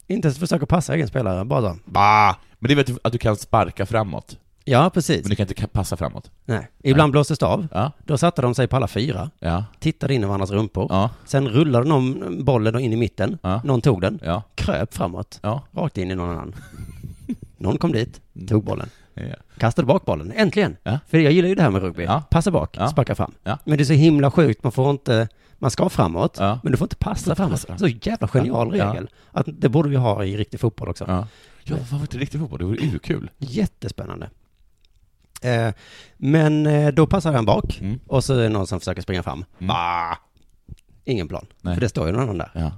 Inte 0.08 0.28
ens 0.28 0.40
försöka 0.40 0.66
passa 0.66 0.94
egen 0.96 1.08
spelare, 1.08 1.46
bara 1.46 1.62
så. 1.74 1.80
Bah! 1.86 2.36
Men 2.60 2.70
det 2.70 2.76
vet 2.76 2.88
du 2.88 2.98
att 3.04 3.12
du 3.12 3.18
kan 3.18 3.36
sparka 3.36 3.86
framåt, 3.86 4.38
Ja, 4.66 4.90
precis. 4.94 5.22
men 5.24 5.30
du 5.30 5.36
kan 5.36 5.48
inte 5.48 5.68
passa 5.68 5.98
framåt. 5.98 6.32
Nej. 6.46 6.68
Ibland 6.84 7.12
blåstes 7.12 7.40
det 7.40 7.46
av. 7.46 7.68
Ja, 7.72 7.92
Då 8.06 8.18
satte 8.18 8.42
de 8.42 8.56
sig 8.56 8.68
på 8.68 8.76
alla 8.76 8.88
fyra, 8.88 9.30
ja, 9.40 9.66
tittade 9.80 10.14
in 10.14 10.24
i 10.24 10.26
varandras 10.26 10.52
rumpor. 10.52 10.88
ja, 10.90 11.10
Sen 11.26 11.50
rullade 11.50 11.90
någon 11.90 12.44
bollen 12.46 12.80
in 12.80 12.94
i 12.94 12.96
mitten. 12.96 13.38
Ja. 13.42 13.62
Någon 13.64 13.82
tog 13.82 14.02
den, 14.02 14.20
ja, 14.24 14.44
kröp 14.56 14.94
framåt, 14.94 15.40
ja. 15.42 15.64
rakt 15.72 15.98
in 15.98 16.12
i 16.12 16.16
någon 16.16 16.30
annan. 16.30 16.56
Någon 17.58 17.78
kom 17.78 17.92
dit, 17.92 18.22
tog 18.48 18.64
bollen, 18.64 18.90
ja. 19.14 19.36
kastade 19.58 19.86
bak 19.86 20.06
bollen. 20.06 20.32
Äntligen! 20.36 20.78
Ja. 20.84 21.00
För 21.08 21.18
jag 21.18 21.32
gillar 21.34 21.50
ju 21.50 21.56
det 21.56 21.62
här 21.62 21.70
med 21.70 21.82
rugby. 21.82 22.04
Ja. 22.04 22.24
Passa 22.30 22.52
bak, 22.52 22.78
Ja. 22.80 22.88
sparka 22.88 23.16
fram. 23.16 23.34
Ja. 23.44 23.58
Men 23.64 23.78
det 23.78 23.84
är 23.84 23.86
så 23.86 23.94
himla 23.94 24.32
sjukt, 24.32 24.64
man 24.64 24.72
får 24.72 24.92
inte, 24.92 25.28
man 25.58 25.72
ska 25.72 25.90
framåt, 25.90 26.40
men 26.40 26.72
du 26.72 26.78
får 26.78 26.86
inte 26.86 26.96
passa 26.96 27.32
inte 27.32 27.36
framåt. 27.36 27.68
passa. 27.68 27.78
Så 27.78 27.88
jävla 27.88 28.28
genial 28.28 28.72
regel. 28.72 29.10
Att 29.32 29.46
det 29.52 29.70
borde 29.70 29.90
vi 29.90 29.96
ha 29.96 30.24
i 30.26 30.38
riktig 30.38 30.60
fotboll 30.60 30.90
också. 30.90 31.06
Ja, 31.08 31.28
ja 31.64 31.76
vad 31.92 32.00
var 32.00 32.08
det 32.12 32.18
riktigt 32.18 32.42
fotboll? 32.42 32.60
Det 32.60 32.66
vore 32.66 32.78
urkul. 32.96 33.30
Jättespännande. 33.38 34.30
Eh, 35.42 35.74
men 36.18 36.66
eh, 36.68 36.94
då 36.94 37.08
passar 37.08 37.34
han 37.34 37.46
bak 37.46 37.80
Mm. 37.82 38.00
och 38.08 38.24
så 38.24 38.34
är 38.34 38.44
det 38.44 38.50
någon 38.50 38.68
som 38.68 38.80
försöker 38.80 39.02
springa 39.02 39.24
fram. 39.24 39.46
Mm. 39.60 39.70
Ah, 39.76 40.18
ingen 41.06 41.28
plan, 41.28 41.46
Nej. 41.62 41.74
för 41.74 41.82
det 41.82 41.90
står 41.90 42.06
ju 42.08 42.12
någon 42.12 42.22
annan 42.22 42.38
där. 42.38 42.72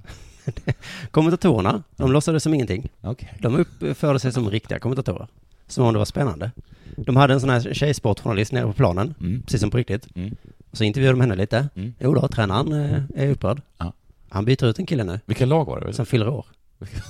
Kommentatorerna, 1.12 1.84
de 1.96 2.12
låtsades 2.12 2.44
som 2.44 2.54
ingenting. 2.54 2.90
okej. 3.02 3.34
De 3.40 3.56
uppförde 3.56 4.20
sig 4.20 4.32
som 4.32 4.50
riktiga 4.50 4.80
kommentatorer. 4.80 5.28
Som 5.68 5.86
om 5.86 5.94
det 5.94 5.98
var 6.00 6.06
spännande. 6.06 6.52
De 6.98 7.16
hade 7.16 7.34
en 7.34 7.40
sån 7.42 7.50
här 7.50 7.74
tjejsportjournalist 7.74 8.52
nere 8.52 8.64
på 8.68 8.74
planen, 8.74 9.14
Mm. 9.20 9.42
precis 9.42 9.62
som 9.62 9.72
på 9.72 9.78
riktigt. 9.78 10.08
Mm. 10.16 10.36
Och 10.72 10.78
så 10.78 10.84
intervjuade 10.84 11.14
de 11.18 11.22
henne 11.22 11.36
lite. 11.36 11.70
Mm. 11.76 11.94
Jo 12.00 12.14
då, 12.14 12.28
tränaren 12.28 12.74
eh, 12.74 13.02
är 13.24 13.30
upprörd. 13.30 13.62
Ja. 13.78 13.94
Han 14.30 14.46
byter 14.46 14.66
ut 14.66 14.80
en 14.80 14.86
kille 14.86 15.04
nu, 15.04 15.20
Vilka 15.26 15.46
lag 15.46 15.66
var 15.66 15.82
det? 15.82 15.94
som 15.94 16.06
fyller 16.06 16.28
år. 16.30 16.46
Vilka, 16.80 17.02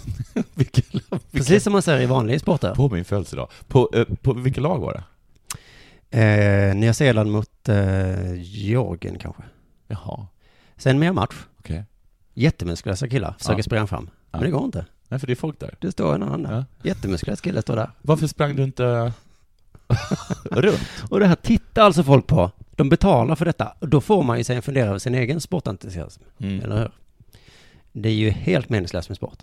vilka, 0.55 0.81
Precis 1.31 1.63
som 1.63 1.73
man 1.73 1.81
säger 1.81 2.01
i 2.01 2.05
vanliga 2.05 2.39
sporter. 2.39 2.75
På 2.75 2.89
min 2.89 3.05
födelsedag. 3.05 3.49
På, 3.67 3.89
eh, 3.93 4.05
på 4.21 4.33
vilka 4.33 4.61
lag 4.61 4.79
var 4.79 4.93
det? 4.93 5.03
Eh, 6.11 6.75
Nya 6.75 6.93
Zeeland 6.93 7.31
mot 7.31 7.69
eh, 7.69 8.33
Georgien 8.41 9.19
kanske. 9.19 9.43
Jaha, 9.87 10.27
Sen 10.77 10.99
mer 10.99 11.11
match. 11.11 11.35
okej. 11.59 11.83
Jättemuskulösa 12.33 13.07
killar 13.07 13.35
försöker 13.39 13.57
Ja. 13.59 13.63
springa 13.63 13.87
fram. 13.87 14.09
Ja. 14.31 14.37
Men 14.39 14.41
det 14.41 14.51
går 14.51 14.63
inte. 14.65 14.85
Nej, 15.09 15.19
för 15.19 15.27
det 15.27 15.33
är 15.33 15.35
folk 15.35 15.59
där. 15.59 15.75
Det 15.79 15.91
står 15.91 16.15
en 16.15 16.23
annan 16.23 16.43
där. 16.43 16.51
Ja. 16.55 16.65
Jättemuskulös 16.83 17.41
kille 17.41 17.61
står 17.61 17.75
där. 17.75 17.89
Varför 18.01 18.27
sprang 18.27 18.55
du 18.55 18.63
inte 18.63 18.83
runt? 20.51 20.79
Och 21.09 21.19
det 21.19 21.25
här 21.27 21.35
tittar 21.35 21.81
alltså 21.83 22.03
folk 22.03 22.27
på. 22.27 22.51
De 22.75 22.89
betalar 22.89 23.35
för 23.35 23.45
detta. 23.45 23.73
Och 23.79 23.89
då 23.89 24.01
får 24.01 24.23
man 24.23 24.37
ju 24.37 24.43
sig 24.43 24.55
en 24.55 24.61
fundera 24.61 24.89
över 24.89 24.99
sin 24.99 25.15
egen 25.15 25.41
sportentusiasm. 25.41 26.23
Mm. 26.37 26.61
Eller 26.61 26.77
hur? 26.77 26.91
Det 27.91 28.09
är 28.09 28.13
ju 28.13 28.29
helt 28.29 28.69
meningslöst 28.69 29.09
med 29.09 29.15
sport. 29.15 29.37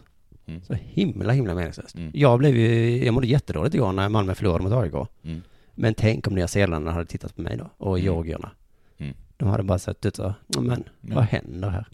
Mm. 0.46 0.62
Så 0.64 0.74
himla, 0.74 1.32
himla 1.32 1.54
meningslöst. 1.54 1.94
Mm. 1.94 2.10
Jag 2.14 2.38
blev 2.38 2.56
ju, 2.56 3.04
jag 3.04 3.14
mådde 3.14 3.26
jättedåligt 3.26 3.74
igår 3.74 3.92
när 3.92 4.08
Malmö 4.08 4.34
förlorade 4.34 4.64
mot 4.64 4.72
AIK. 4.72 5.08
Mm. 5.22 5.42
Men 5.74 5.94
tänk 5.94 6.26
om 6.26 6.34
Nya 6.34 6.48
Zeeland 6.48 6.88
hade 6.88 7.04
tittat 7.06 7.36
på 7.36 7.42
mig 7.42 7.56
då. 7.56 7.70
Och 7.78 7.98
Mm. 7.98 8.04
georgierna. 8.04 8.50
Mm. 8.98 9.14
De 9.36 9.48
hade 9.48 9.62
bara 9.62 9.78
sett 9.78 10.06
ut 10.06 10.16
så, 10.16 10.34
"Ja, 10.46 10.60
men 10.60 10.84
vad 11.00 11.24
händer 11.24 11.68
här? 11.70 11.86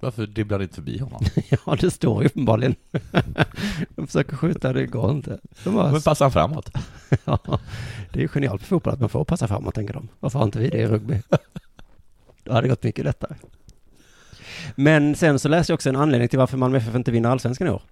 Varför 0.00 0.26
dribblar 0.26 0.58
du 0.58 0.64
inte 0.64 0.74
förbi 0.74 0.98
honom? 0.98 1.24
ja, 1.66 1.76
det 1.80 1.90
står 1.90 2.22
ju 2.22 2.28
uppenbarligen. 2.28 2.74
de 3.96 4.06
försöker 4.06 4.36
skjuta, 4.36 4.72
det 4.72 4.86
går 4.86 5.10
inte. 5.10 5.38
De 5.64 5.74
bara, 5.74 5.92
Men 5.92 6.02
passar 6.02 6.24
han 6.24 6.32
framåt? 6.32 6.70
ja, 7.24 7.38
det 8.12 8.18
är 8.18 8.22
ju 8.22 8.28
genialt 8.28 8.60
för 8.60 8.68
fotboll 8.68 8.92
att 8.92 9.00
man 9.00 9.08
får 9.08 9.24
passa 9.24 9.48
framåt, 9.48 9.74
tänker 9.74 9.94
de. 9.94 10.08
Varför 10.20 10.38
har 10.38 10.46
inte 10.46 10.58
vi 10.58 10.68
det 10.68 10.78
i 10.78 10.86
rugby? 10.86 11.22
Då 12.44 12.52
hade 12.52 12.64
det 12.64 12.68
gått 12.68 12.82
mycket 12.82 13.04
lättare. 13.04 13.34
Men 14.74 15.14
sen 15.14 15.38
så 15.38 15.48
läste 15.48 15.72
jag 15.72 15.74
också 15.74 15.88
en 15.88 15.96
anledning 15.96 16.28
till 16.28 16.38
varför 16.38 16.56
Malmö 16.56 16.78
FF 16.78 16.94
inte 16.94 17.10
vinner 17.10 17.30
allsvenskan 17.30 17.66
i 17.66 17.70
år. 17.70 17.82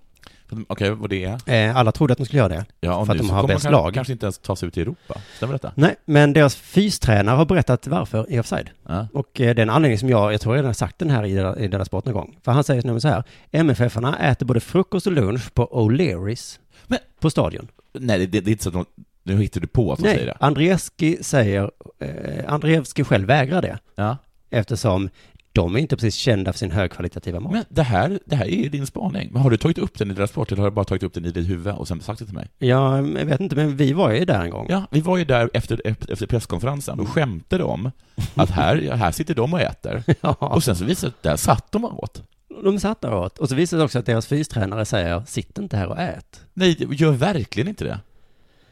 Okej, 0.69 0.91
vad 0.91 1.11
det 1.11 1.25
är? 1.25 1.69
Eh, 1.69 1.77
alla 1.77 1.93
trodde 1.93 2.13
att 2.13 2.19
de 2.19 2.25
skulle 2.25 2.39
göra 2.39 2.49
det. 2.49 2.65
Ja, 2.81 3.05
för 3.07 3.13
att 3.13 3.19
de 3.19 3.31
har 3.31 3.47
bäst 3.47 3.65
man 3.65 3.73
lag. 3.73 3.95
kanske 3.95 4.13
inte 4.13 4.27
ens 4.27 4.39
ta 4.39 4.57
sig 4.57 4.69
ut 4.69 4.79
i 4.79 4.81
Europa. 4.81 5.21
Stämmer 5.37 5.53
detta? 5.53 5.73
Nej, 5.75 5.97
men 6.05 6.33
deras 6.33 6.55
fystränare 6.57 7.37
har 7.37 7.45
berättat 7.45 7.87
varför 7.87 8.27
i 8.33 8.41
Offside. 8.41 8.71
Ja. 8.89 9.09
Och 9.13 9.41
eh, 9.41 9.55
det 9.55 9.61
är 9.61 9.63
en 9.63 9.71
anledning 9.71 9.99
som 9.99 10.09
jag, 10.11 10.33
jag 10.33 10.41
tror 10.41 10.55
jag 10.55 10.59
redan 10.59 10.69
har 10.69 10.73
sagt 10.75 10.99
den 10.99 11.11
här 11.11 11.25
i, 11.25 11.65
i 11.65 11.69
Della 11.69 11.85
Sport 11.85 12.05
någon 12.05 12.15
gång. 12.15 12.37
För 12.45 12.53
han 12.53 12.65
säger 12.65 12.83
nämligen 12.83 13.01
så 13.01 13.09
här, 13.09 13.23
MFF-arna 13.53 14.19
äter 14.19 14.47
både 14.47 14.61
frukost 14.61 15.07
och 15.07 15.13
lunch 15.13 15.55
på 15.55 15.67
O'Learys 15.67 16.59
Men- 16.87 16.99
på 17.21 17.31
stadion. 17.31 17.69
Nej, 17.99 18.19
det, 18.19 18.27
det, 18.27 18.41
det 18.41 18.51
är 18.51 18.53
inte 18.53 18.65
så 18.65 18.69
att 18.69 18.75
de, 18.75 18.85
nu 19.23 19.37
hittar 19.43 19.61
du 19.61 19.67
på 19.67 19.93
att 19.93 19.99
de 19.99 20.03
säger 20.05 20.17
Nej, 20.17 20.27
det. 20.27 20.37
Andreevski 20.47 21.19
säger, 21.21 21.71
eh, 22.01 22.09
Andreevski 22.53 23.05
själv 23.05 23.27
vägrar 23.27 23.63
det. 23.63 23.79
Ja. 23.95 24.17
Eftersom 24.51 25.11
de 25.57 25.77
är 25.77 25.79
inte 25.79 25.97
precis 25.97 26.15
kända 26.15 26.53
för 26.53 26.59
sin 26.59 26.71
högkvalitativa 26.71 27.41
mat. 27.41 27.53
Men 27.53 27.65
det 27.69 27.83
här, 27.83 28.19
det 28.25 28.37
här 28.37 28.47
är 28.47 28.63
ju 28.63 28.69
din 28.69 28.87
spaning. 28.87 29.29
Men 29.33 29.43
har 29.43 29.51
du 29.51 29.57
tagit 29.57 29.79
upp 29.79 29.99
den 29.99 30.11
i 30.11 30.15
deras 30.15 30.31
sport 30.31 30.53
eller 30.53 30.63
har 30.63 30.71
du 30.71 30.75
bara 30.75 30.85
tagit 30.85 31.03
upp 31.03 31.15
den 31.15 31.25
i 31.25 31.31
ditt 31.31 31.49
huvud 31.49 31.75
och 31.75 31.89
sen 31.89 32.01
sagt 32.01 32.19
det 32.19 32.25
till 32.25 32.35
mig? 32.35 32.49
Ja, 32.59 32.97
jag 32.97 33.27
vet 33.27 33.41
inte, 33.41 33.57
men 33.57 33.77
vi 33.77 33.93
var 33.93 34.11
ju 34.11 34.25
där 34.25 34.45
en 34.45 34.51
gång. 34.51 34.67
Ja, 34.69 34.87
vi 34.91 35.01
var 35.01 35.17
ju 35.17 35.25
där 35.25 35.51
efter, 35.55 35.83
efter 35.85 36.27
presskonferensen 36.27 37.01
och 37.01 37.09
skämtade 37.09 37.65
om 37.65 37.91
att 38.35 38.51
här, 38.51 38.91
här 38.91 39.13
sitter 39.13 39.35
de 39.35 39.55
och 39.55 39.61
äter. 39.61 40.03
Ja. 40.21 40.35
Och 40.41 40.65
sen 40.65 40.77
så 40.77 40.85
visade 40.85 41.13
det 41.23 41.29
där 41.29 41.37
satt 41.37 41.73
de 41.73 41.85
och 41.85 42.03
åt. 42.03 42.23
De 42.65 42.81
satt 42.81 43.01
där 43.01 43.11
och 43.11 43.25
åt. 43.25 43.39
Och 43.39 43.49
så 43.49 43.55
visade 43.55 43.81
det 43.81 43.85
också 43.85 43.99
att 43.99 44.07
deras 44.07 44.27
fystränare 44.27 44.85
säger, 44.85 45.23
sitt 45.27 45.59
inte 45.59 45.77
här 45.77 45.87
och 45.87 45.99
ät. 45.99 46.41
Nej, 46.55 46.77
gör 46.91 47.13
verkligen 47.13 47.69
inte 47.69 47.85
det. 47.85 48.01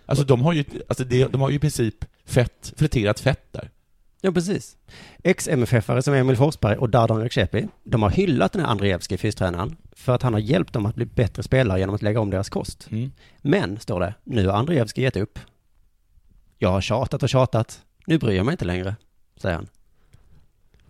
Alltså 0.07 0.25
de 0.25 0.43
har 0.43 0.53
ju, 0.53 0.65
alltså 0.89 1.05
det, 1.05 1.33
de 1.33 1.41
har 1.41 1.51
ju 1.51 1.57
i 1.57 1.59
princip 1.59 2.05
fett, 2.27 2.73
friterat 2.77 3.21
fett 3.21 3.53
där. 3.53 3.71
Ja, 4.25 4.33
precis. 4.33 4.77
Ex-MFF-are 5.23 6.01
som 6.01 6.15
Emil 6.15 6.37
Forsberg 6.37 6.77
och 6.77 6.91
Dardan 6.91 7.21
Rexepi, 7.21 7.69
de 7.83 8.03
har 8.03 8.11
hyllat 8.11 8.53
den 8.53 8.63
här 8.63 8.69
Andreevski 8.69 9.19
fystränaren 9.19 9.77
för 9.93 10.15
att 10.15 10.23
han 10.23 10.33
har 10.33 10.41
hjälpt 10.41 10.73
dem 10.73 10.87
att 10.87 10.95
bli 10.95 11.07
bättre 11.07 11.43
spelare 11.43 11.79
genom 11.79 11.95
att 11.95 12.03
lägga 12.03 12.21
om 12.21 12.31
deras 12.31 12.49
kost. 12.49 12.89
Mm. 12.91 13.13
Men, 13.43 13.79
står 13.79 14.01
det, 14.01 14.15
nu 14.25 14.47
har 14.47 14.55
Andreevski 14.55 15.03
gett 15.03 15.17
upp. 15.17 15.39
Jag 16.59 16.69
har 16.69 16.81
tjatat 16.81 17.23
och 17.23 17.29
tjatat. 17.29 17.83
Nu 18.07 18.19
bryr 18.19 18.37
jag 18.37 18.47
mig 18.47 18.53
inte 18.53 18.65
längre, 18.65 18.97
säger 19.37 19.55
han. 19.57 19.69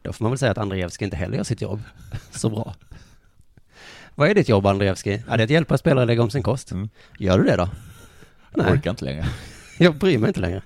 Då 0.02 0.12
får 0.12 0.24
man 0.24 0.32
väl 0.32 0.38
säga 0.38 0.50
att 0.50 0.58
Andreevski 0.58 1.04
inte 1.04 1.16
heller 1.16 1.36
gör 1.36 1.44
sitt 1.44 1.62
jobb 1.62 1.82
så 2.30 2.50
bra. 2.50 2.74
Vad 4.14 4.30
är 4.30 4.34
ditt 4.34 4.48
jobb, 4.48 4.66
Andreevski? 4.66 5.22
Ja, 5.28 5.36
det 5.36 5.42
är 5.42 5.44
att 5.44 5.50
hjälpa 5.50 5.78
spelare 5.78 6.02
att 6.02 6.06
lägga 6.06 6.22
om 6.22 6.30
sin 6.30 6.42
kost. 6.42 6.70
Mm. 6.72 6.88
Gör 7.18 7.38
du 7.38 7.44
det 7.44 7.56
då? 7.56 7.68
Jag 8.54 8.72
orkar 8.72 8.90
inte 8.90 9.04
längre. 9.04 9.26
Jag 9.78 9.94
bryr 9.94 10.18
mig 10.18 10.28
inte 10.28 10.40
längre. 10.40 10.62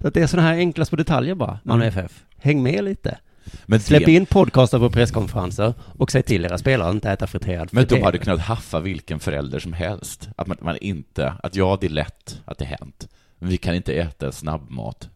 Så 0.00 0.08
att 0.08 0.14
det 0.14 0.20
är 0.22 0.26
sådana 0.26 0.48
här 0.48 0.56
enkla 0.56 0.84
små 0.84 0.96
detaljer 0.96 1.34
bara, 1.34 1.58
Malmö 1.62 1.86
FF. 1.86 2.24
Häng 2.38 2.62
med 2.62 2.84
lite. 2.84 3.18
Men, 3.66 3.80
Släpp 3.80 4.06
det, 4.06 4.12
in 4.12 4.26
podcaster 4.26 4.78
på 4.78 4.90
presskonferenser 4.90 5.74
och 5.98 6.12
säg 6.12 6.22
till 6.22 6.44
era 6.44 6.58
spelare 6.58 6.88
att 6.88 6.94
inte 6.94 7.10
äta 7.10 7.26
friterad 7.26 7.68
men 7.72 7.86
de 7.86 8.02
hade 8.02 8.18
kunnat 8.18 8.40
haffa 8.40 8.80
vilken 8.80 9.20
förälder 9.20 9.58
som 9.58 9.72
helst. 9.72 10.28
Att 10.36 10.46
man, 10.46 10.56
man 10.60 10.76
inte, 10.76 11.34
att 11.42 11.56
ja, 11.56 11.78
det 11.80 11.86
är 11.86 11.90
lätt 11.90 12.40
att 12.44 12.58
det 12.58 12.64
hänt. 12.64 13.08
Men 13.38 13.48
vi 13.48 13.56
kan 13.56 13.74
inte 13.74 13.92
äta 13.92 14.32
snabbmat 14.32 15.08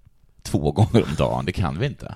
två 0.43 0.73
gånger 0.73 1.03
om 1.03 1.15
dagen, 1.19 1.45
det 1.45 1.53
kan 1.53 1.79
vi 1.79 1.87
inte. 1.87 2.15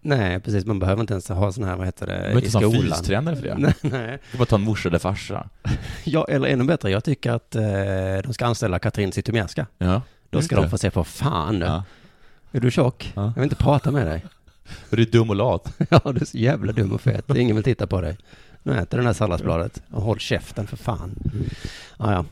Nej, 0.00 0.40
precis. 0.40 0.66
Man 0.66 0.78
behöver 0.78 1.00
inte 1.00 1.14
ens 1.14 1.28
ha 1.28 1.52
sån 1.52 1.64
här, 1.64 1.76
vad 1.76 1.86
heter 1.86 2.06
det, 2.06 2.12
behöver 2.12 2.42
i 2.42 2.44
inte 2.44 2.58
ha 2.58 2.64
en 2.64 2.72
skolan. 2.72 2.96
fystränare 2.96 3.36
för 3.36 3.42
det. 3.42 3.54
Nej, 3.58 3.74
nej. 3.80 4.18
Du 4.32 4.38
bara 4.38 4.44
ta 4.46 4.56
en 4.56 4.62
morsa 4.62 4.88
eller 4.88 4.98
farsa. 4.98 5.48
Ja, 6.04 6.26
eller 6.28 6.48
ännu 6.48 6.64
bättre, 6.64 6.90
jag 6.90 7.04
tycker 7.04 7.30
att 7.30 7.54
eh, 7.56 7.62
de 8.24 8.32
ska 8.32 8.46
anställa 8.46 8.78
Katrin 8.78 9.12
Zytomierska. 9.12 9.66
Ja. 9.78 10.02
Då 10.30 10.42
ska 10.42 10.56
de 10.56 10.70
få 10.70 10.78
se 10.78 10.90
på 10.90 11.04
fan. 11.04 11.60
Ja. 11.60 11.84
Är 12.52 12.60
du 12.60 12.70
tjock? 12.70 13.12
Ja. 13.16 13.22
Jag 13.22 13.34
vill 13.34 13.42
inte 13.42 13.56
prata 13.56 13.90
med 13.90 14.06
dig. 14.06 14.24
För 14.64 14.96
du 14.96 15.02
är 15.02 15.06
dum 15.06 15.30
och 15.30 15.36
lat. 15.36 15.72
Ja, 15.90 16.00
du 16.04 16.20
är 16.20 16.24
så 16.24 16.38
jävla 16.38 16.72
dum 16.72 16.92
och 16.92 17.00
fet. 17.00 17.36
Ingen 17.36 17.56
vill 17.56 17.64
titta 17.64 17.86
på 17.86 18.00
dig. 18.00 18.16
Nu 18.62 18.78
äter 18.78 18.98
den 18.98 19.06
här 19.06 19.12
salladsbladet. 19.14 19.82
Och 19.90 20.02
håll 20.02 20.18
käften 20.18 20.66
för 20.66 20.76
fan. 20.76 21.14
Ja, 21.98 22.12
ja. 22.12 22.24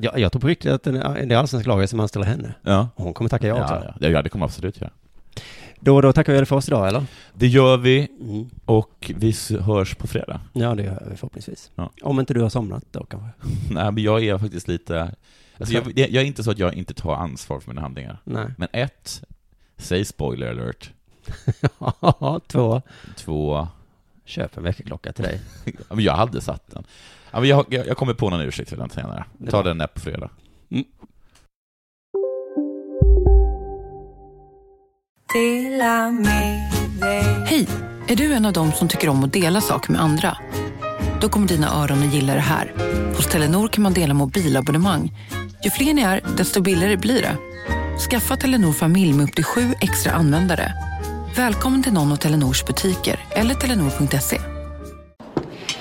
Jag, 0.00 0.18
jag 0.18 0.32
tror 0.32 0.40
på 0.40 0.46
riktigt 0.48 0.72
att 0.72 0.82
det 0.82 0.90
är 0.90 1.26
det 1.26 1.34
allsvenska 1.34 1.70
laget 1.70 1.90
som 1.90 2.00
anställer 2.00 2.26
henne. 2.26 2.54
Ja. 2.62 2.88
Hon 2.96 3.14
kommer 3.14 3.30
tacka 3.30 3.46
ja 3.46 3.62
också. 3.62 3.94
Ja, 4.00 4.08
ja. 4.08 4.22
det 4.22 4.28
kommer 4.28 4.44
absolut 4.44 4.80
göra. 4.80 4.90
Då 5.80 5.96
och 5.96 6.02
då 6.02 6.12
tackar 6.12 6.32
vi 6.32 6.44
för 6.44 6.56
oss 6.56 6.68
idag, 6.68 6.88
eller? 6.88 7.04
Det 7.34 7.46
gör 7.46 7.76
vi 7.76 8.08
Mm. 8.20 8.50
och 8.64 9.12
vi 9.16 9.34
hörs 9.60 9.94
på 9.94 10.06
fredag. 10.06 10.40
Ja, 10.52 10.74
det 10.74 10.82
gör 10.82 11.06
vi 11.10 11.16
förhoppningsvis. 11.16 11.70
Ja. 11.74 11.90
Om 12.02 12.20
inte 12.20 12.34
du 12.34 12.40
har 12.40 12.48
somnat 12.48 12.84
då 12.90 13.04
kanske. 13.04 13.28
Nej, 13.70 13.92
men 13.92 14.02
jag 14.02 14.24
är 14.24 14.38
faktiskt 14.38 14.68
lite... 14.68 15.14
Alltså 15.58 15.74
jag, 15.74 15.98
jag 15.98 16.14
är 16.14 16.24
inte 16.24 16.44
så 16.44 16.50
att 16.50 16.58
jag 16.58 16.74
inte 16.74 16.94
tar 16.94 17.14
ansvar 17.14 17.60
för 17.60 17.70
mina 17.70 17.80
handlingar. 17.80 18.18
Nej. 18.24 18.46
Men 18.56 18.68
ett, 18.72 19.22
säg 19.76 20.04
spoiler 20.04 20.50
alert. 20.50 20.90
Två, 22.46 22.82
Två, 23.16 23.68
köp 24.24 24.56
en 24.56 24.62
väckarklocka 24.62 25.12
till 25.12 25.24
dig. 25.24 25.40
ja, 25.64 25.94
men 25.94 26.04
jag 26.04 26.16
hade 26.16 26.40
satt 26.40 26.70
den. 26.70 26.84
Ja, 27.30 27.40
men 27.40 27.48
jag, 27.48 27.66
jag, 27.68 27.86
jag 27.86 27.96
kommer 27.96 28.14
på 28.14 28.30
någon 28.30 28.40
ursäkt 28.40 28.68
till 28.68 28.78
den 28.78 28.90
senare. 28.90 29.24
Ta 29.50 29.62
den 29.62 29.78
där 29.78 29.86
på 29.86 30.00
fredag. 30.00 30.30
Hej! 37.46 37.68
Är 38.08 38.16
du 38.16 38.32
en 38.32 38.46
av 38.46 38.52
dem 38.52 38.72
som 38.72 38.88
tycker 38.88 39.08
om 39.08 39.24
att 39.24 39.32
dela 39.32 39.60
saker 39.60 39.92
med 39.92 40.00
andra? 40.00 40.36
Då 41.20 41.28
kommer 41.28 41.48
dina 41.48 41.82
öron 41.82 41.98
att 41.98 42.14
gilla 42.14 42.34
det 42.34 42.40
här. 42.40 42.72
Hos 43.16 43.26
Telenor 43.26 43.68
kan 43.68 43.82
man 43.82 43.92
dela 43.92 44.14
mobilabonnemang. 44.14 45.12
Ju 45.64 45.70
fler 45.70 45.94
ni 45.94 46.02
är, 46.02 46.20
desto 46.36 46.60
billigare 46.60 46.96
blir 46.96 47.22
det. 47.22 47.36
Skaffa 48.10 48.36
Telenor 48.36 48.72
familj 48.72 49.12
med 49.12 49.24
upp 49.24 49.34
till 49.34 49.44
sju 49.44 49.74
extra 49.80 50.12
användare. 50.12 50.72
Välkommen 51.36 51.82
till 51.82 51.92
någon 51.92 52.12
av 52.12 52.16
Telenors 52.16 52.64
butiker 52.64 53.20
eller 53.30 53.54
telenor.se. 53.54 54.40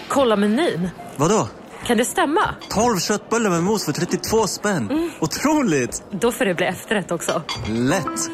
Kolla 0.07 0.35
menyn. 0.35 0.89
Vadå? 1.15 1.47
Kan 1.87 1.97
det 1.97 2.05
stämma? 2.05 2.55
12 2.69 2.99
köttbullar 2.99 3.49
med 3.49 3.63
mos 3.63 3.85
för 3.85 3.91
32 3.91 4.47
spänn. 4.47 5.11
Otroligt! 5.19 6.03
Då 6.11 6.31
får 6.31 6.45
det 6.45 6.53
bli 6.53 6.65
efterrätt 6.65 7.11
också. 7.11 7.43
Lätt! 7.67 8.29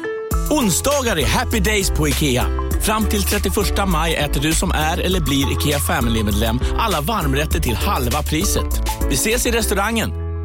Onsdagar 0.50 1.18
är 1.18 1.26
happy 1.26 1.60
days 1.60 1.90
på 1.90 2.08
IKEA. 2.08 2.44
Fram 2.82 3.04
till 3.04 3.22
31 3.22 3.54
maj 3.88 4.14
äter 4.16 4.40
du 4.40 4.52
som 4.52 4.70
är 4.70 5.00
eller 5.00 5.20
blir 5.20 5.52
IKEA 5.52 5.78
Family-medlem 5.78 6.60
alla 6.78 7.00
varmrätter 7.00 7.60
till 7.60 7.74
halva 7.74 8.22
priset. 8.22 8.80
Vi 9.08 9.14
ses 9.14 9.46
i 9.46 9.50
restaurangen 9.50 10.29